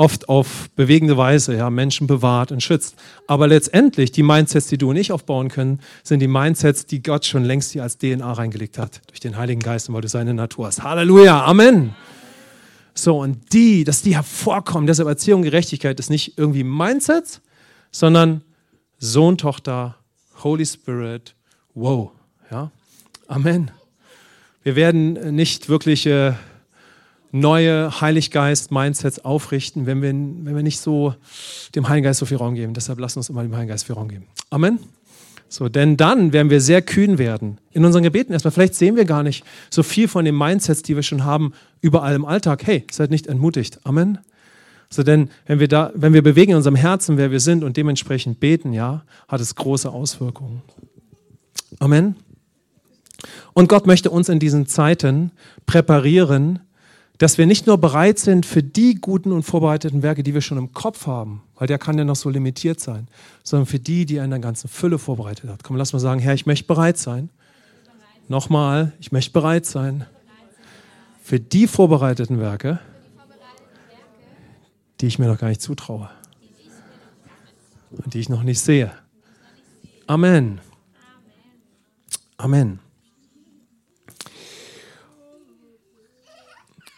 oft 0.00 0.30
auf 0.30 0.70
bewegende 0.76 1.18
Weise, 1.18 1.54
ja, 1.54 1.68
Menschen 1.68 2.06
bewahrt 2.06 2.52
und 2.52 2.62
schützt. 2.62 2.96
Aber 3.26 3.46
letztendlich, 3.46 4.10
die 4.10 4.22
Mindsets, 4.22 4.66
die 4.68 4.78
du 4.78 4.88
und 4.88 4.96
ich 4.96 5.12
aufbauen 5.12 5.50
können, 5.50 5.80
sind 6.02 6.20
die 6.20 6.26
Mindsets, 6.26 6.86
die 6.86 7.02
Gott 7.02 7.26
schon 7.26 7.44
längst 7.44 7.72
hier 7.72 7.82
als 7.82 7.98
DNA 7.98 8.32
reingelegt 8.32 8.78
hat, 8.78 9.02
durch 9.08 9.20
den 9.20 9.36
Heiligen 9.36 9.60
Geist 9.60 9.90
und 9.90 9.94
weil 9.94 10.00
du 10.00 10.08
seine 10.08 10.32
Natur 10.32 10.68
hast. 10.68 10.82
Halleluja, 10.82 11.44
Amen. 11.44 11.94
So, 12.94 13.20
und 13.20 13.52
die, 13.52 13.84
dass 13.84 14.00
die 14.00 14.16
hervorkommen, 14.16 14.86
deshalb 14.86 15.06
Erziehung, 15.06 15.42
Gerechtigkeit 15.42 16.00
ist 16.00 16.08
nicht 16.08 16.38
irgendwie 16.38 16.64
Mindsets, 16.64 17.42
sondern 17.90 18.42
Sohn, 18.98 19.36
Tochter, 19.36 19.96
Holy 20.42 20.64
Spirit, 20.64 21.34
wow, 21.74 22.10
ja, 22.50 22.70
Amen. 23.28 23.70
Wir 24.62 24.76
werden 24.76 25.34
nicht 25.34 25.68
wirklich 25.68 26.06
äh, 26.06 26.32
neue 27.32 28.00
Heiliggeist-Mindsets 28.00 29.24
aufrichten, 29.24 29.86
wenn 29.86 30.02
wir, 30.02 30.10
wenn 30.10 30.56
wir 30.56 30.62
nicht 30.62 30.80
so 30.80 31.14
dem 31.74 31.88
Heiligen 31.88 32.04
Geist 32.04 32.20
so 32.20 32.26
viel 32.26 32.38
Raum 32.38 32.54
geben. 32.54 32.74
Deshalb 32.74 32.98
lassen 32.98 33.16
wir 33.16 33.20
uns 33.20 33.30
immer 33.30 33.42
dem 33.42 33.54
Heiligen 33.54 33.70
Geist 33.70 33.86
viel 33.86 33.94
Raum 33.94 34.08
geben. 34.08 34.26
Amen. 34.50 34.78
So, 35.48 35.68
denn 35.68 35.96
dann 35.96 36.32
werden 36.32 36.48
wir 36.48 36.60
sehr 36.60 36.80
kühn 36.80 37.18
werden. 37.18 37.58
In 37.72 37.84
unseren 37.84 38.04
Gebeten 38.04 38.32
erstmal, 38.32 38.52
vielleicht 38.52 38.76
sehen 38.76 38.94
wir 38.94 39.04
gar 39.04 39.24
nicht 39.24 39.44
so 39.68 39.82
viel 39.82 40.06
von 40.06 40.24
den 40.24 40.36
Mindsets, 40.36 40.82
die 40.82 40.94
wir 40.94 41.02
schon 41.02 41.24
haben, 41.24 41.52
überall 41.80 42.14
im 42.14 42.24
Alltag. 42.24 42.64
Hey, 42.64 42.86
seid 42.90 43.10
nicht 43.10 43.26
entmutigt. 43.26 43.80
Amen. 43.84 44.18
So, 44.90 45.02
denn 45.02 45.28
wenn 45.46 45.58
wir 45.58 45.68
da, 45.68 45.92
wenn 45.94 46.12
wir 46.12 46.22
bewegen 46.22 46.52
in 46.52 46.56
unserem 46.56 46.76
Herzen, 46.76 47.16
wer 47.16 47.32
wir 47.32 47.40
sind 47.40 47.64
und 47.64 47.76
dementsprechend 47.76 48.38
beten, 48.38 48.72
ja, 48.72 49.04
hat 49.28 49.40
es 49.40 49.56
große 49.56 49.90
Auswirkungen. 49.90 50.62
Amen. 51.80 52.16
Und 53.52 53.68
Gott 53.68 53.86
möchte 53.86 54.10
uns 54.10 54.28
in 54.28 54.38
diesen 54.38 54.66
Zeiten 54.66 55.32
präparieren, 55.66 56.60
dass 57.20 57.36
wir 57.36 57.44
nicht 57.44 57.66
nur 57.66 57.76
bereit 57.76 58.18
sind 58.18 58.46
für 58.46 58.62
die 58.62 58.94
guten 58.94 59.32
und 59.32 59.42
vorbereiteten 59.42 60.02
Werke, 60.02 60.22
die 60.22 60.32
wir 60.32 60.40
schon 60.40 60.56
im 60.56 60.72
Kopf 60.72 61.06
haben, 61.06 61.42
weil 61.54 61.68
der 61.68 61.78
kann 61.78 61.98
ja 61.98 62.04
noch 62.04 62.16
so 62.16 62.30
limitiert 62.30 62.80
sein, 62.80 63.08
sondern 63.42 63.66
für 63.66 63.78
die, 63.78 64.06
die 64.06 64.16
er 64.16 64.24
in 64.24 64.30
der 64.30 64.38
ganzen 64.38 64.68
Fülle 64.68 64.98
vorbereitet 64.98 65.50
hat. 65.50 65.62
Komm, 65.62 65.76
lass 65.76 65.92
mal 65.92 65.98
sagen, 65.98 66.18
Herr, 66.18 66.32
ich 66.32 66.46
möchte 66.46 66.66
bereit 66.66 66.96
sein. 66.96 67.28
Nochmal, 68.28 68.92
ich 69.00 69.12
möchte 69.12 69.32
bereit 69.32 69.66
sein 69.66 70.06
für 71.22 71.38
die 71.38 71.66
vorbereiteten 71.66 72.40
Werke, 72.40 72.78
die 75.02 75.06
ich 75.06 75.18
mir 75.18 75.26
noch 75.26 75.38
gar 75.38 75.48
nicht 75.48 75.60
zutraue 75.60 76.08
und 77.90 78.14
die 78.14 78.20
ich 78.20 78.30
noch 78.30 78.44
nicht 78.44 78.60
sehe. 78.60 78.92
Amen. 80.06 80.58
Amen. 82.38 82.78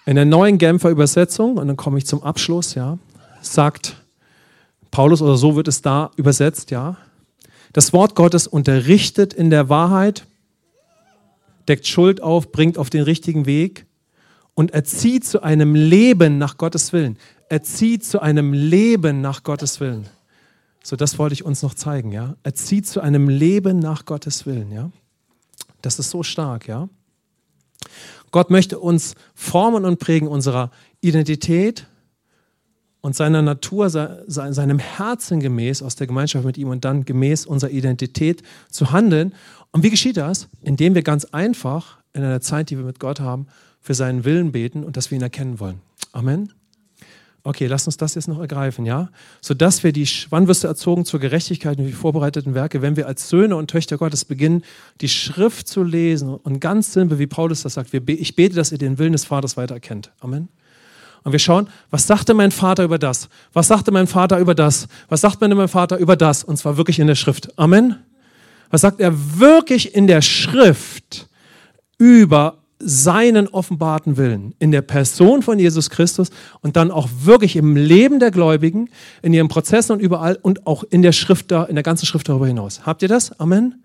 In 0.04 0.16
der 0.16 0.24
neuen 0.24 0.58
Genfer 0.58 0.90
Übersetzung, 0.90 1.58
und 1.58 1.68
dann 1.68 1.76
komme 1.76 1.98
ich 1.98 2.06
zum 2.06 2.22
Abschluss, 2.22 2.74
ja, 2.74 2.98
sagt 3.40 3.96
Paulus, 4.90 5.22
oder 5.22 5.36
so 5.36 5.54
wird 5.54 5.68
es 5.68 5.80
da 5.80 6.10
übersetzt, 6.16 6.70
ja, 6.70 6.96
das 7.72 7.92
Wort 7.92 8.14
Gottes 8.14 8.46
unterrichtet 8.46 9.32
in 9.32 9.50
der 9.50 9.68
Wahrheit, 9.68 10.26
deckt 11.68 11.86
Schuld 11.86 12.22
auf, 12.22 12.52
bringt 12.52 12.76
auf 12.76 12.90
den 12.90 13.02
richtigen 13.02 13.46
Weg 13.46 13.86
und 14.54 14.72
erzieht 14.72 15.24
zu 15.24 15.42
einem 15.42 15.74
Leben 15.74 16.38
nach 16.38 16.58
Gottes 16.58 16.92
Willen. 16.92 17.16
Erzieht 17.48 18.04
zu 18.04 18.20
einem 18.20 18.52
Leben 18.52 19.20
nach 19.20 19.42
Gottes 19.42 19.80
Willen. 19.80 20.08
So, 20.82 20.96
das 20.96 21.18
wollte 21.18 21.34
ich 21.34 21.44
uns 21.44 21.62
noch 21.62 21.74
zeigen, 21.74 22.12
ja. 22.12 22.34
Erzieht 22.42 22.86
zu 22.86 23.00
einem 23.00 23.28
Leben 23.28 23.78
nach 23.78 24.04
Gottes 24.04 24.46
Willen, 24.46 24.72
ja. 24.72 24.90
Das 25.80 25.98
ist 25.98 26.10
so 26.10 26.22
stark, 26.22 26.66
ja. 26.68 26.88
Gott 28.32 28.50
möchte 28.50 28.80
uns 28.80 29.14
formen 29.34 29.84
und 29.84 30.00
prägen 30.00 30.26
unserer 30.26 30.72
Identität 31.00 31.86
und 33.00 33.14
seiner 33.14 33.42
Natur, 33.42 33.90
seinem 33.90 34.78
Herzen 34.78 35.40
gemäß 35.40 35.82
aus 35.82 35.96
der 35.96 36.06
Gemeinschaft 36.06 36.44
mit 36.44 36.58
ihm 36.58 36.68
und 36.68 36.84
dann 36.84 37.04
gemäß 37.04 37.46
unserer 37.46 37.70
Identität 37.70 38.42
zu 38.70 38.90
handeln. 38.92 39.34
Und 39.70 39.82
wie 39.82 39.90
geschieht 39.90 40.16
das? 40.16 40.48
Indem 40.62 40.94
wir 40.94 41.02
ganz 41.02 41.26
einfach 41.26 41.98
in 42.12 42.22
einer 42.22 42.40
Zeit, 42.40 42.70
die 42.70 42.78
wir 42.78 42.84
mit 42.84 43.00
Gott 43.00 43.20
haben, 43.20 43.46
für 43.80 43.94
seinen 43.94 44.24
Willen 44.24 44.52
beten 44.52 44.84
und 44.84 44.96
dass 44.96 45.10
wir 45.10 45.18
ihn 45.18 45.22
erkennen 45.22 45.60
wollen. 45.60 45.80
Amen. 46.12 46.52
Okay, 47.44 47.66
lass 47.66 47.86
uns 47.86 47.96
das 47.96 48.14
jetzt 48.14 48.28
noch 48.28 48.38
ergreifen, 48.38 48.86
ja? 48.86 49.08
Sodass 49.40 49.82
wir 49.82 49.92
die, 49.92 50.08
wann 50.30 50.46
wirst 50.46 50.62
du 50.62 50.68
erzogen 50.68 51.04
zur 51.04 51.18
Gerechtigkeit 51.18 51.76
und 51.78 51.86
die 51.86 51.92
vorbereiteten 51.92 52.54
Werke, 52.54 52.82
wenn 52.82 52.94
wir 52.96 53.08
als 53.08 53.28
Söhne 53.28 53.56
und 53.56 53.68
Töchter 53.68 53.98
Gottes 53.98 54.24
beginnen, 54.24 54.62
die 55.00 55.08
Schrift 55.08 55.66
zu 55.66 55.82
lesen 55.82 56.28
und 56.28 56.60
ganz 56.60 56.92
simpel, 56.92 57.18
wie 57.18 57.26
Paulus 57.26 57.62
das 57.62 57.74
sagt, 57.74 57.92
ich 57.92 58.36
bete, 58.36 58.54
dass 58.54 58.70
ihr 58.70 58.78
den 58.78 58.98
Willen 58.98 59.12
des 59.12 59.24
Vaters 59.24 59.56
weiter 59.56 59.74
erkennt. 59.74 60.12
Amen. 60.20 60.48
Und 61.24 61.32
wir 61.32 61.40
schauen, 61.40 61.68
was 61.90 62.06
sagte 62.06 62.34
mein 62.34 62.52
Vater 62.52 62.84
über 62.84 62.98
das? 62.98 63.28
Was 63.52 63.68
sagte 63.68 63.90
mein 63.90 64.06
Vater 64.06 64.38
über 64.38 64.54
das? 64.54 64.86
Was 65.08 65.20
sagt 65.20 65.40
mein 65.40 65.68
Vater 65.68 65.98
über 65.98 66.16
das? 66.16 66.44
Und 66.44 66.58
zwar 66.58 66.76
wirklich 66.76 66.98
in 66.98 67.06
der 67.08 67.14
Schrift. 67.14 67.58
Amen. 67.58 67.96
Was 68.70 68.80
sagt 68.80 69.00
er 69.00 69.38
wirklich 69.38 69.94
in 69.94 70.06
der 70.06 70.22
Schrift 70.22 71.28
über 71.98 72.61
seinen 72.84 73.48
offenbarten 73.48 74.16
Willen 74.16 74.54
in 74.58 74.70
der 74.72 74.82
Person 74.82 75.42
von 75.42 75.58
Jesus 75.58 75.90
Christus 75.90 76.30
und 76.60 76.76
dann 76.76 76.90
auch 76.90 77.08
wirklich 77.22 77.56
im 77.56 77.76
Leben 77.76 78.18
der 78.18 78.30
Gläubigen, 78.30 78.88
in 79.22 79.32
ihren 79.32 79.48
Prozessen 79.48 79.92
und 79.92 80.00
überall 80.00 80.38
und 80.42 80.66
auch 80.66 80.84
in 80.84 81.02
der 81.02 81.12
Schrift 81.12 81.50
da, 81.50 81.64
in 81.64 81.76
der 81.76 81.84
ganzen 81.84 82.06
Schrift 82.06 82.28
darüber 82.28 82.46
hinaus. 82.46 82.82
Habt 82.84 83.02
ihr 83.02 83.08
das? 83.08 83.38
Amen. 83.40 83.82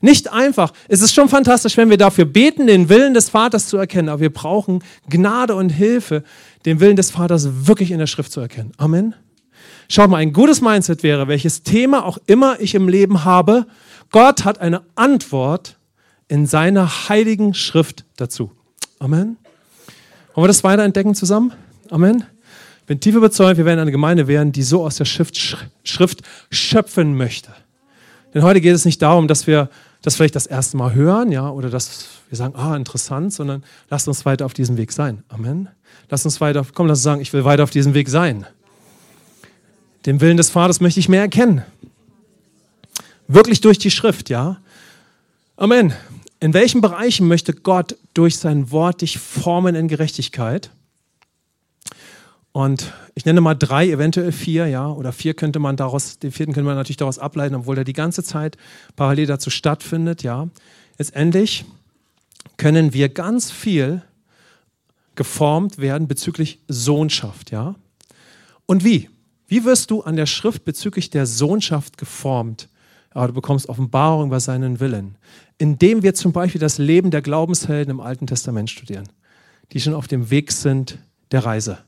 Nicht 0.00 0.32
einfach. 0.32 0.72
Es 0.88 1.00
ist 1.00 1.14
schon 1.14 1.30
fantastisch, 1.30 1.76
wenn 1.78 1.88
wir 1.88 1.96
dafür 1.96 2.26
beten, 2.26 2.66
den 2.66 2.90
Willen 2.90 3.14
des 3.14 3.30
Vaters 3.30 3.68
zu 3.68 3.78
erkennen, 3.78 4.10
aber 4.10 4.20
wir 4.20 4.32
brauchen 4.32 4.82
Gnade 5.08 5.54
und 5.54 5.70
Hilfe, 5.70 6.24
den 6.66 6.80
Willen 6.80 6.96
des 6.96 7.10
Vaters 7.10 7.66
wirklich 7.66 7.90
in 7.90 7.98
der 7.98 8.06
Schrift 8.06 8.30
zu 8.30 8.40
erkennen. 8.40 8.72
Amen. 8.76 9.14
Schaut 9.88 10.10
mal, 10.10 10.18
ein 10.18 10.32
gutes 10.32 10.60
Mindset 10.60 11.02
wäre, 11.02 11.28
welches 11.28 11.62
Thema 11.62 12.04
auch 12.04 12.18
immer 12.26 12.60
ich 12.60 12.74
im 12.74 12.88
Leben 12.88 13.24
habe, 13.24 13.66
Gott 14.10 14.44
hat 14.44 14.60
eine 14.60 14.82
Antwort 14.94 15.78
in 16.34 16.46
seiner 16.46 17.08
heiligen 17.08 17.54
Schrift 17.54 18.04
dazu. 18.16 18.50
Amen. 18.98 19.36
Wollen 20.34 20.44
wir 20.44 20.48
das 20.48 20.64
weiter 20.64 20.82
entdecken 20.82 21.14
zusammen? 21.14 21.52
Amen. 21.90 22.24
Ich 22.80 22.86
bin 22.86 22.98
tief 22.98 23.14
überzeugt, 23.14 23.56
wir 23.56 23.64
werden 23.64 23.78
eine 23.78 23.92
Gemeinde 23.92 24.26
werden, 24.26 24.50
die 24.50 24.64
so 24.64 24.84
aus 24.84 24.96
der 24.96 25.04
Schrift, 25.04 25.38
Schrift 25.84 26.22
schöpfen 26.50 27.16
möchte. 27.16 27.54
Denn 28.34 28.42
heute 28.42 28.60
geht 28.60 28.74
es 28.74 28.84
nicht 28.84 29.00
darum, 29.00 29.28
dass 29.28 29.46
wir 29.46 29.70
das 30.02 30.16
vielleicht 30.16 30.34
das 30.34 30.46
erste 30.46 30.76
Mal 30.76 30.92
hören, 30.92 31.30
ja, 31.30 31.48
oder 31.48 31.70
dass 31.70 32.06
wir 32.28 32.36
sagen, 32.36 32.56
ah, 32.56 32.74
interessant, 32.74 33.32
sondern 33.32 33.62
lasst 33.88 34.08
uns 34.08 34.26
weiter 34.26 34.44
auf 34.44 34.54
diesem 34.54 34.76
Weg 34.76 34.90
sein. 34.90 35.22
Amen. 35.28 35.68
Lasst 36.10 36.24
uns 36.24 36.40
weiter, 36.40 36.66
komm, 36.74 36.88
lass 36.88 36.98
uns 36.98 37.04
sagen, 37.04 37.20
ich 37.20 37.32
will 37.32 37.44
weiter 37.44 37.62
auf 37.62 37.70
diesem 37.70 37.94
Weg 37.94 38.08
sein. 38.08 38.44
Den 40.04 40.20
Willen 40.20 40.36
des 40.36 40.50
Vaters 40.50 40.80
möchte 40.80 40.98
ich 40.98 41.08
mehr 41.08 41.20
erkennen. 41.20 41.62
Wirklich 43.28 43.60
durch 43.60 43.78
die 43.78 43.92
Schrift, 43.92 44.30
ja. 44.30 44.56
Amen. 45.56 45.94
In 46.44 46.52
welchen 46.52 46.82
Bereichen 46.82 47.26
möchte 47.26 47.54
Gott 47.54 47.96
durch 48.12 48.36
sein 48.36 48.70
Wort 48.70 49.00
dich 49.00 49.18
formen 49.18 49.74
in 49.74 49.88
Gerechtigkeit? 49.88 50.68
Und 52.52 52.92
ich 53.14 53.24
nenne 53.24 53.40
mal 53.40 53.54
drei, 53.54 53.88
eventuell 53.88 54.30
vier, 54.30 54.66
ja, 54.66 54.90
oder 54.90 55.14
vier 55.14 55.32
könnte 55.32 55.58
man 55.58 55.78
daraus, 55.78 56.18
den 56.18 56.32
vierten 56.32 56.52
könnte 56.52 56.66
man 56.66 56.76
natürlich 56.76 56.98
daraus 56.98 57.18
ableiten, 57.18 57.54
obwohl 57.54 57.76
der 57.76 57.84
die 57.84 57.94
ganze 57.94 58.22
Zeit 58.22 58.58
parallel 58.94 59.24
dazu 59.24 59.48
stattfindet, 59.48 60.22
ja. 60.22 60.50
Letztendlich 60.98 61.64
können 62.58 62.92
wir 62.92 63.08
ganz 63.08 63.50
viel 63.50 64.02
geformt 65.14 65.78
werden 65.78 66.08
bezüglich 66.08 66.58
Sohnschaft, 66.68 67.52
ja. 67.52 67.74
Und 68.66 68.84
wie? 68.84 69.08
Wie 69.46 69.64
wirst 69.64 69.90
du 69.90 70.02
an 70.02 70.16
der 70.16 70.26
Schrift 70.26 70.66
bezüglich 70.66 71.08
der 71.08 71.24
Sohnschaft 71.24 71.96
geformt? 71.96 72.68
Ja, 73.14 73.26
du 73.26 73.32
bekommst 73.32 73.68
Offenbarung 73.68 74.26
über 74.28 74.40
seinen 74.40 74.80
Willen. 74.80 75.16
Indem 75.58 76.02
wir 76.02 76.14
zum 76.14 76.32
Beispiel 76.32 76.60
das 76.60 76.78
Leben 76.78 77.10
der 77.10 77.22
Glaubenshelden 77.22 77.92
im 77.92 78.00
Alten 78.00 78.26
Testament 78.26 78.70
studieren, 78.70 79.08
die 79.72 79.80
schon 79.80 79.94
auf 79.94 80.08
dem 80.08 80.30
Weg 80.30 80.50
sind 80.50 80.98
der 81.30 81.44
Reise 81.44 81.78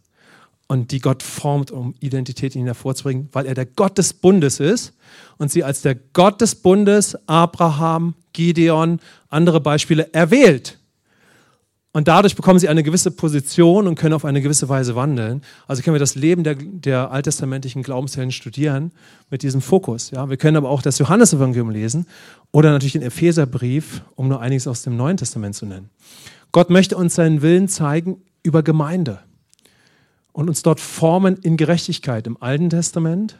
und 0.68 0.90
die 0.90 1.00
Gott 1.00 1.22
formt, 1.22 1.70
um 1.70 1.94
Identität 2.00 2.54
in 2.54 2.62
ihn 2.62 2.66
hervorzubringen, 2.66 3.28
weil 3.32 3.46
er 3.46 3.54
der 3.54 3.66
Gott 3.66 3.98
des 3.98 4.12
Bundes 4.12 4.60
ist 4.60 4.94
und 5.36 5.50
sie 5.50 5.64
als 5.64 5.82
der 5.82 5.94
Gott 5.94 6.40
des 6.40 6.54
Bundes 6.56 7.16
Abraham, 7.28 8.14
Gideon, 8.32 9.00
andere 9.28 9.60
Beispiele 9.60 10.12
erwählt. 10.12 10.78
Und 11.96 12.08
dadurch 12.08 12.36
bekommen 12.36 12.58
sie 12.58 12.68
eine 12.68 12.82
gewisse 12.82 13.10
Position 13.10 13.86
und 13.86 13.94
können 13.94 14.12
auf 14.12 14.26
eine 14.26 14.42
gewisse 14.42 14.68
Weise 14.68 14.96
wandeln. 14.96 15.40
Also 15.66 15.82
können 15.82 15.94
wir 15.94 15.98
das 15.98 16.14
Leben 16.14 16.44
der, 16.44 16.54
der 16.54 17.10
alttestamentlichen 17.10 17.82
Glaubenshelden 17.82 18.32
studieren 18.32 18.92
mit 19.30 19.42
diesem 19.42 19.62
Fokus. 19.62 20.10
Ja? 20.10 20.28
Wir 20.28 20.36
können 20.36 20.58
aber 20.58 20.68
auch 20.68 20.82
das 20.82 20.98
Johannesevangelium 20.98 21.70
lesen 21.70 22.04
oder 22.52 22.70
natürlich 22.70 22.92
den 22.92 23.00
Epheserbrief, 23.00 24.02
um 24.14 24.28
nur 24.28 24.42
einiges 24.42 24.66
aus 24.66 24.82
dem 24.82 24.94
Neuen 24.98 25.16
Testament 25.16 25.54
zu 25.54 25.64
nennen. 25.64 25.88
Gott 26.52 26.68
möchte 26.68 26.98
uns 26.98 27.14
seinen 27.14 27.40
Willen 27.40 27.66
zeigen 27.66 28.20
über 28.42 28.62
Gemeinde 28.62 29.20
und 30.34 30.50
uns 30.50 30.62
dort 30.62 30.80
formen 30.80 31.38
in 31.38 31.56
Gerechtigkeit. 31.56 32.26
Im 32.26 32.36
Alten 32.42 32.68
Testament 32.68 33.38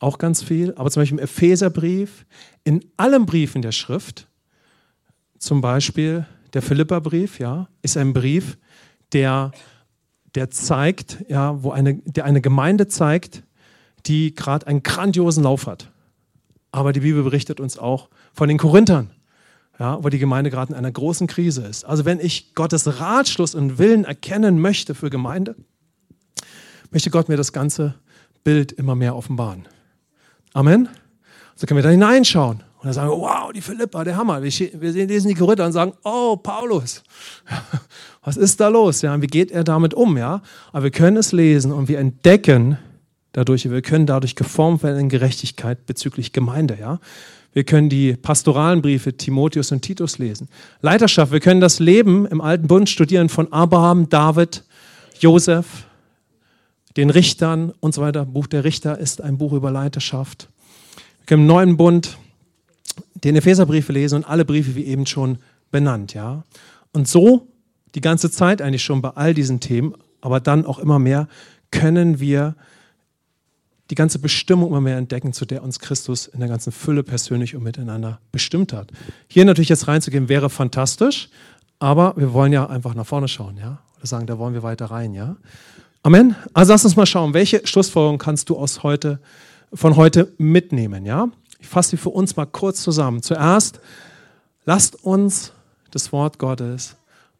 auch 0.00 0.18
ganz 0.18 0.42
viel, 0.42 0.74
aber 0.74 0.90
zum 0.90 1.00
Beispiel 1.00 1.16
im 1.16 1.24
Epheserbrief, 1.24 2.26
in 2.62 2.84
allen 2.98 3.24
Briefen 3.24 3.62
der 3.62 3.72
Schrift, 3.72 4.26
zum 5.38 5.62
Beispiel 5.62 6.26
der 6.54 6.62
Philipperbrief, 6.62 7.38
ja, 7.38 7.68
ist 7.82 7.96
ein 7.96 8.12
Brief, 8.12 8.58
der, 9.12 9.52
der 10.34 10.50
zeigt, 10.50 11.24
ja, 11.28 11.62
wo 11.62 11.70
eine, 11.70 11.94
der 12.04 12.24
eine 12.24 12.40
Gemeinde 12.40 12.88
zeigt, 12.88 13.42
die 14.06 14.34
gerade 14.34 14.66
einen 14.66 14.82
grandiosen 14.82 15.44
Lauf 15.44 15.66
hat. 15.66 15.90
Aber 16.72 16.92
die 16.92 17.00
Bibel 17.00 17.22
berichtet 17.22 17.60
uns 17.60 17.78
auch 17.78 18.08
von 18.32 18.48
den 18.48 18.58
Korinthern, 18.58 19.10
ja, 19.78 20.02
wo 20.02 20.08
die 20.08 20.18
Gemeinde 20.18 20.50
gerade 20.50 20.72
in 20.72 20.78
einer 20.78 20.92
großen 20.92 21.26
Krise 21.26 21.66
ist. 21.66 21.84
Also 21.84 22.04
wenn 22.04 22.20
ich 22.20 22.54
Gottes 22.54 23.00
Ratschluss 23.00 23.54
und 23.54 23.78
Willen 23.78 24.04
erkennen 24.04 24.60
möchte 24.60 24.94
für 24.94 25.10
Gemeinde, 25.10 25.56
möchte 26.90 27.10
Gott 27.10 27.28
mir 27.28 27.36
das 27.36 27.52
ganze 27.52 27.94
Bild 28.44 28.72
immer 28.72 28.94
mehr 28.94 29.16
offenbaren. 29.16 29.66
Amen. 30.52 30.88
So 31.56 31.66
können 31.66 31.78
wir 31.78 31.82
da 31.82 31.90
hineinschauen 31.90 32.62
und 32.80 32.86
dann 32.86 32.94
sagen 32.94 33.10
wir, 33.10 33.18
wow, 33.18 33.52
die 33.52 33.60
Philippa, 33.60 34.04
der 34.04 34.16
Hammer. 34.16 34.42
Wir 34.42 35.06
lesen 35.06 35.28
die 35.28 35.34
Korinther 35.34 35.66
und 35.66 35.72
sagen, 35.72 35.92
oh, 36.02 36.36
Paulus, 36.36 37.02
was 38.24 38.38
ist 38.38 38.58
da 38.58 38.68
los? 38.68 39.02
Ja, 39.02 39.20
wie 39.20 39.26
geht 39.26 39.50
er 39.50 39.64
damit 39.64 39.92
um? 39.92 40.16
Ja, 40.16 40.40
aber 40.72 40.84
wir 40.84 40.90
können 40.90 41.18
es 41.18 41.32
lesen 41.32 41.72
und 41.72 41.88
wir 41.88 41.98
entdecken 41.98 42.78
dadurch, 43.32 43.70
wir 43.70 43.82
können 43.82 44.06
dadurch 44.06 44.34
geformt 44.34 44.82
werden 44.82 44.98
in 44.98 45.08
Gerechtigkeit 45.10 45.84
bezüglich 45.84 46.32
Gemeinde. 46.32 46.78
Ja, 46.80 47.00
wir 47.52 47.64
können 47.64 47.90
die 47.90 48.14
pastoralen 48.14 48.80
Briefe 48.80 49.14
Timotheus 49.14 49.72
und 49.72 49.82
Titus 49.82 50.16
lesen. 50.16 50.48
Leiterschaft, 50.80 51.32
wir 51.32 51.40
können 51.40 51.60
das 51.60 51.80
Leben 51.80 52.24
im 52.24 52.40
Alten 52.40 52.66
Bund 52.66 52.88
studieren 52.88 53.28
von 53.28 53.52
Abraham, 53.52 54.08
David, 54.08 54.64
Josef, 55.18 55.84
den 56.96 57.10
Richtern 57.10 57.74
und 57.80 57.94
so 57.94 58.00
weiter. 58.00 58.24
Buch 58.24 58.46
der 58.46 58.64
Richter 58.64 58.96
ist 58.96 59.20
ein 59.20 59.36
Buch 59.36 59.52
über 59.52 59.70
Leiterschaft. 59.70 60.48
Wir 61.18 61.26
können 61.26 61.42
im 61.42 61.46
Neuen 61.46 61.76
Bund 61.76 62.16
den 63.24 63.36
Epheserbriefe 63.36 63.92
lesen 63.92 64.16
und 64.16 64.24
alle 64.24 64.44
Briefe 64.44 64.74
wie 64.74 64.84
eben 64.84 65.06
schon 65.06 65.38
benannt, 65.70 66.14
ja. 66.14 66.44
Und 66.92 67.08
so 67.08 67.48
die 67.94 68.00
ganze 68.00 68.30
Zeit 68.30 68.62
eigentlich 68.62 68.84
schon 68.84 69.02
bei 69.02 69.10
all 69.10 69.34
diesen 69.34 69.60
Themen, 69.60 69.94
aber 70.20 70.40
dann 70.40 70.64
auch 70.66 70.78
immer 70.78 70.98
mehr 70.98 71.28
können 71.70 72.20
wir 72.20 72.54
die 73.90 73.94
ganze 73.96 74.20
Bestimmung 74.20 74.68
immer 74.68 74.80
mehr 74.80 74.96
entdecken, 74.96 75.32
zu 75.32 75.44
der 75.44 75.64
uns 75.64 75.80
Christus 75.80 76.26
in 76.26 76.40
der 76.40 76.48
ganzen 76.48 76.72
Fülle 76.72 77.02
persönlich 77.02 77.56
und 77.56 77.64
miteinander 77.64 78.20
bestimmt 78.30 78.72
hat. 78.72 78.92
Hier 79.26 79.44
natürlich 79.44 79.68
jetzt 79.68 79.88
reinzugehen 79.88 80.28
wäre 80.28 80.48
fantastisch, 80.48 81.28
aber 81.80 82.14
wir 82.16 82.32
wollen 82.32 82.52
ja 82.52 82.66
einfach 82.66 82.94
nach 82.94 83.06
vorne 83.06 83.26
schauen, 83.26 83.56
ja. 83.56 83.80
Oder 83.96 84.06
sagen, 84.06 84.26
da 84.26 84.38
wollen 84.38 84.54
wir 84.54 84.62
weiter 84.62 84.86
rein, 84.86 85.12
ja. 85.12 85.36
Amen. 86.02 86.36
Also 86.54 86.72
lass 86.72 86.84
uns 86.84 86.96
mal 86.96 87.06
schauen, 87.06 87.34
welche 87.34 87.66
Schlussfolgerung 87.66 88.18
kannst 88.18 88.48
du 88.48 88.56
aus 88.56 88.82
heute, 88.82 89.20
von 89.72 89.96
heute 89.96 90.32
mitnehmen, 90.38 91.04
ja? 91.04 91.28
Ich 91.60 91.68
fasse 91.68 91.90
sie 91.90 91.96
für 91.96 92.10
uns 92.10 92.36
mal 92.36 92.46
kurz 92.46 92.82
zusammen. 92.82 93.22
Zuerst, 93.22 93.80
lasst 94.64 95.04
uns 95.04 95.52
das 95.90 96.12
Wort 96.12 96.38
Gottes 96.38 96.96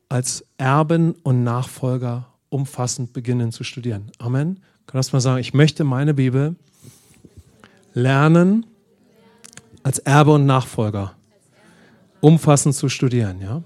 als 0.08 0.44
Erben 0.58 1.12
und 1.22 1.44
Nachfolger 1.44 2.26
umfassend 2.48 3.12
beginnen 3.12 3.52
zu 3.52 3.64
studieren. 3.64 4.10
Amen. 4.18 4.60
Kannst 4.86 5.12
du 5.12 5.16
mal 5.16 5.20
sagen, 5.20 5.38
ich 5.38 5.54
möchte 5.54 5.84
meine 5.84 6.14
Bibel 6.14 6.56
lernen 7.94 8.66
als 9.82 9.98
Erbe 10.00 10.32
und 10.32 10.46
Nachfolger 10.46 11.14
umfassend 12.20 12.74
zu 12.74 12.88
studieren, 12.88 13.40
ja? 13.40 13.62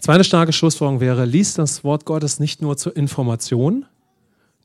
Zweite 0.00 0.24
starke 0.24 0.52
Schlussfolgerung 0.52 1.00
wäre, 1.00 1.26
lies 1.26 1.54
das 1.54 1.84
Wort 1.84 2.06
Gottes 2.06 2.40
nicht 2.40 2.62
nur 2.62 2.76
zur 2.78 2.96
Information, 2.96 3.84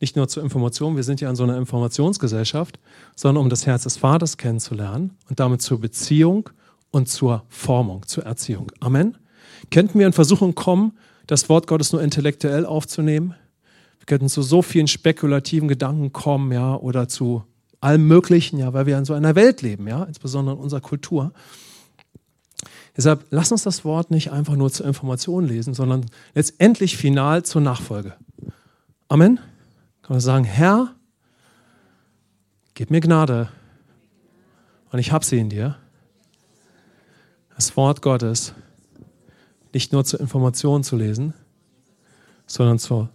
nicht 0.05 0.15
nur 0.15 0.27
zur 0.27 0.43
Information, 0.43 0.95
wir 0.95 1.03
sind 1.03 1.19
ja 1.19 1.31
in 1.31 1.35
so 1.35 1.41
einer 1.41 1.57
Informationsgesellschaft, 1.57 2.77
sondern 3.15 3.43
um 3.43 3.49
das 3.49 3.65
Herz 3.65 3.83
des 3.83 3.97
Vaters 3.97 4.37
kennenzulernen 4.37 5.17
und 5.29 5.39
damit 5.39 5.63
zur 5.63 5.81
Beziehung 5.81 6.51
und 6.91 7.09
zur 7.09 7.43
Formung, 7.49 8.05
zur 8.05 8.23
Erziehung. 8.23 8.71
Amen. 8.81 9.17
Könnten 9.71 9.97
wir 9.97 10.05
in 10.05 10.13
Versuchung 10.13 10.53
kommen, 10.53 10.91
das 11.25 11.49
Wort 11.49 11.65
Gottes 11.65 11.91
nur 11.91 12.03
intellektuell 12.03 12.67
aufzunehmen? 12.67 13.33
Wir 13.97 14.05
könnten 14.05 14.29
zu 14.29 14.43
so 14.43 14.61
vielen 14.61 14.85
spekulativen 14.85 15.67
Gedanken 15.67 16.13
kommen, 16.13 16.51
ja, 16.51 16.75
oder 16.75 17.07
zu 17.07 17.43
allem 17.81 18.07
Möglichen, 18.07 18.59
ja, 18.59 18.73
weil 18.73 18.85
wir 18.85 18.99
in 18.99 19.05
so 19.05 19.15
einer 19.15 19.33
Welt 19.33 19.63
leben, 19.63 19.87
ja, 19.87 20.03
insbesondere 20.03 20.55
in 20.55 20.61
unserer 20.61 20.81
Kultur. 20.81 21.33
Deshalb 22.95 23.25
lass 23.31 23.51
uns 23.51 23.63
das 23.63 23.83
Wort 23.83 24.11
nicht 24.11 24.31
einfach 24.31 24.55
nur 24.55 24.71
zur 24.71 24.85
Information 24.85 25.47
lesen, 25.47 25.73
sondern 25.73 26.05
letztendlich 26.35 26.95
final 26.95 27.41
zur 27.41 27.61
Nachfolge. 27.61 28.13
Amen. 29.07 29.39
Kann 30.05 30.17
man 30.17 30.21
sagen, 30.21 30.45
Herr, 30.45 30.93
gib 32.75 32.91
mir 32.91 33.01
Gnade 33.01 33.49
und 34.91 34.99
ich 34.99 35.11
habe 35.11 35.25
sie 35.25 35.39
in 35.39 35.49
dir. 35.49 35.77
Das 37.55 37.75
Wort 37.75 38.03
Gottes 38.03 38.53
nicht 39.73 39.93
nur 39.93 40.05
zur 40.05 40.19
Information 40.19 40.83
zu 40.83 40.95
lesen, 40.95 41.33
sondern 42.45 42.77
zur 42.77 43.09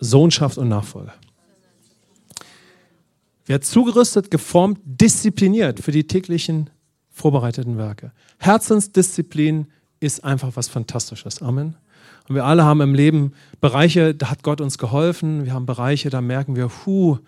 Sohnschaft 0.00 0.58
und 0.58 0.68
Nachfolge. 0.68 1.14
Wer 3.46 3.62
zugerüstet, 3.62 4.30
geformt, 4.30 4.80
diszipliniert 4.84 5.80
für 5.80 5.92
die 5.92 6.06
täglichen 6.06 6.68
vorbereiteten 7.08 7.78
Werke. 7.78 8.12
Herzensdisziplin 8.36 9.72
ist 9.98 10.22
einfach 10.22 10.54
was 10.56 10.68
Fantastisches. 10.68 11.40
Amen. 11.40 11.78
Und 12.28 12.34
wir 12.34 12.44
alle 12.44 12.64
haben 12.64 12.80
im 12.80 12.94
Leben 12.94 13.32
Bereiche, 13.60 14.14
da 14.14 14.30
hat 14.30 14.42
Gott 14.42 14.60
uns 14.60 14.78
geholfen. 14.78 15.44
Wir 15.44 15.52
haben 15.52 15.66
Bereiche, 15.66 16.10
da 16.10 16.20
merken 16.20 16.56
wir, 16.56 16.68
puh, 16.68 17.18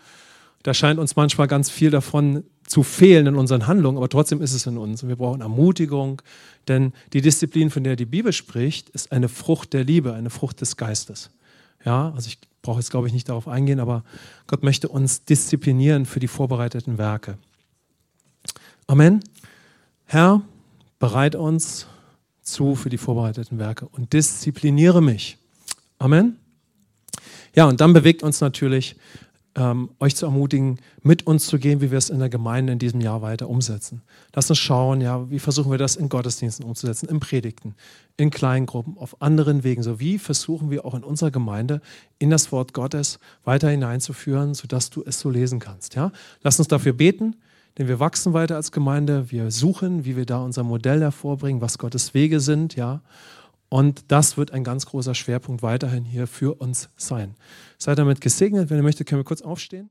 da 0.63 0.75
scheint 0.75 0.99
uns 0.99 1.17
manchmal 1.17 1.47
ganz 1.47 1.71
viel 1.71 1.91
davon 1.91 2.45
zu 2.67 2.83
fehlen 2.83 3.27
in 3.27 3.37
unseren 3.37 3.67
Handlungen, 3.67 3.97
aber 3.97 4.09
trotzdem 4.09 4.43
ist 4.43 4.53
es 4.53 4.67
in 4.67 4.79
uns. 4.79 5.03
Und 5.03 5.09
wir 5.09 5.17
brauchen 5.17 5.41
Ermutigung, 5.41 6.23
denn 6.67 6.93
die 7.13 7.21
Disziplin, 7.21 7.71
von 7.71 7.85
der 7.85 7.95
die 7.95 8.07
Bibel 8.07 8.33
spricht, 8.33 8.89
ist 8.91 9.13
eine 9.13 9.29
Frucht 9.29 9.73
der 9.73 9.85
Liebe, 9.85 10.15
eine 10.15 10.31
Frucht 10.31 10.61
des 10.61 10.77
Geistes. 10.77 11.31
Ja, 11.85 12.13
also 12.15 12.29
ich 12.29 12.39
brauche 12.63 12.81
jetzt, 12.81 12.91
glaube 12.91 13.07
ich, 13.07 13.13
nicht 13.13 13.29
darauf 13.29 13.47
eingehen, 13.47 13.79
aber 13.79 14.03
Gott 14.49 14.65
möchte 14.65 14.89
uns 14.89 15.25
disziplinieren 15.25 16.07
für 16.07 16.19
die 16.19 16.27
vorbereiteten 16.27 16.99
Werke. 16.99 17.39
Amen. 18.89 19.21
Herr, 20.07 20.43
bereit 20.99 21.37
uns 21.37 21.87
zu 22.47 22.75
für 22.75 22.89
die 22.89 22.99
vorbereiteten 22.99 23.59
Werke 23.59 23.87
und 23.89 24.13
diszipliniere 24.13 25.03
mich. 25.03 25.39
Amen. 25.99 26.37
Ja, 27.55 27.67
und 27.67 27.81
dann 27.81 27.93
bewegt 27.93 28.23
uns 28.23 28.41
natürlich, 28.41 28.97
ähm, 29.57 29.91
euch 30.01 30.15
zu 30.15 30.27
ermutigen, 30.27 30.79
mit 31.03 31.27
uns 31.27 31.47
zu 31.47 31.59
gehen, 31.59 31.81
wie 31.81 31.91
wir 31.91 31.99
es 31.99 32.11
in 32.11 32.19
der 32.19 32.29
Gemeinde 32.29 32.75
in 32.75 32.79
diesem 32.79 33.01
Jahr 33.01 33.23
weiter 33.23 33.49
umsetzen. 33.49 34.03
Lass 34.35 34.51
uns 34.51 34.59
schauen, 34.59 35.01
ja, 35.01 35.31
wie 35.31 35.39
versuchen 35.39 35.71
wir 35.71 35.79
das 35.79 35.97
in 35.97 36.09
Gottesdiensten 36.09 36.65
umzusetzen, 36.65 37.09
in 37.09 37.21
Predigten, 37.21 37.75
in 38.19 38.31
Kleingruppen, 38.31 38.99
auf 38.99 39.23
anderen 39.23 39.65
Wegen. 39.65 39.83
So 39.83 39.99
wie 39.99 40.19
versuchen 40.19 40.71
wir 40.71 40.85
auch 40.85 40.95
in 40.95 41.03
unserer 41.03 41.31
Gemeinde 41.31 41.81
in 42.19 42.29
das 42.29 42.53
Wort 42.53 42.75
Gottes 42.75 43.19
weiter 43.45 43.71
hineinzuführen, 43.71 44.53
sodass 44.55 44.91
du 44.91 45.03
es 45.05 45.19
so 45.19 45.31
lesen 45.31 45.59
kannst. 45.59 45.95
Ja? 45.95 46.13
Lass 46.43 46.59
uns 46.59 46.69
dafür 46.69 46.93
beten, 46.93 47.37
denn 47.79 47.89
wir 47.89 48.01
wachsen 48.01 48.33
weiter 48.33 48.57
als 48.57 48.73
Gemeinde. 48.73 49.31
Wir 49.31 49.51
suchen, 49.51 50.05
wie 50.05 50.17
wir 50.17 50.27
da 50.27 50.39
unser 50.39 50.63
Modell 50.63 51.01
hervorbringen, 51.01 51.61
was 51.61 51.79
Gottes 51.79 52.15
Wege 52.15 52.41
sind. 52.41 52.75
Ja? 52.77 53.03
Und 53.69 54.05
das 54.09 54.37
wird 54.37 54.53
ein 54.53 54.65
ganz 54.65 54.87
großer 54.87 55.15
Schwerpunkt 55.15 55.63
weiterhin 55.63 56.05
hier 56.05 56.27
für 56.27 56.55
uns 56.55 56.89
sein. 56.97 57.35
Seid 57.79 57.99
damit 57.99 58.21
gesegnet. 58.21 58.71
Wenn 58.71 58.79
ihr 58.79 58.83
möchtet, 58.83 59.07
können 59.07 59.21
wir 59.21 59.25
kurz 59.25 59.43
aufstehen. 59.43 59.85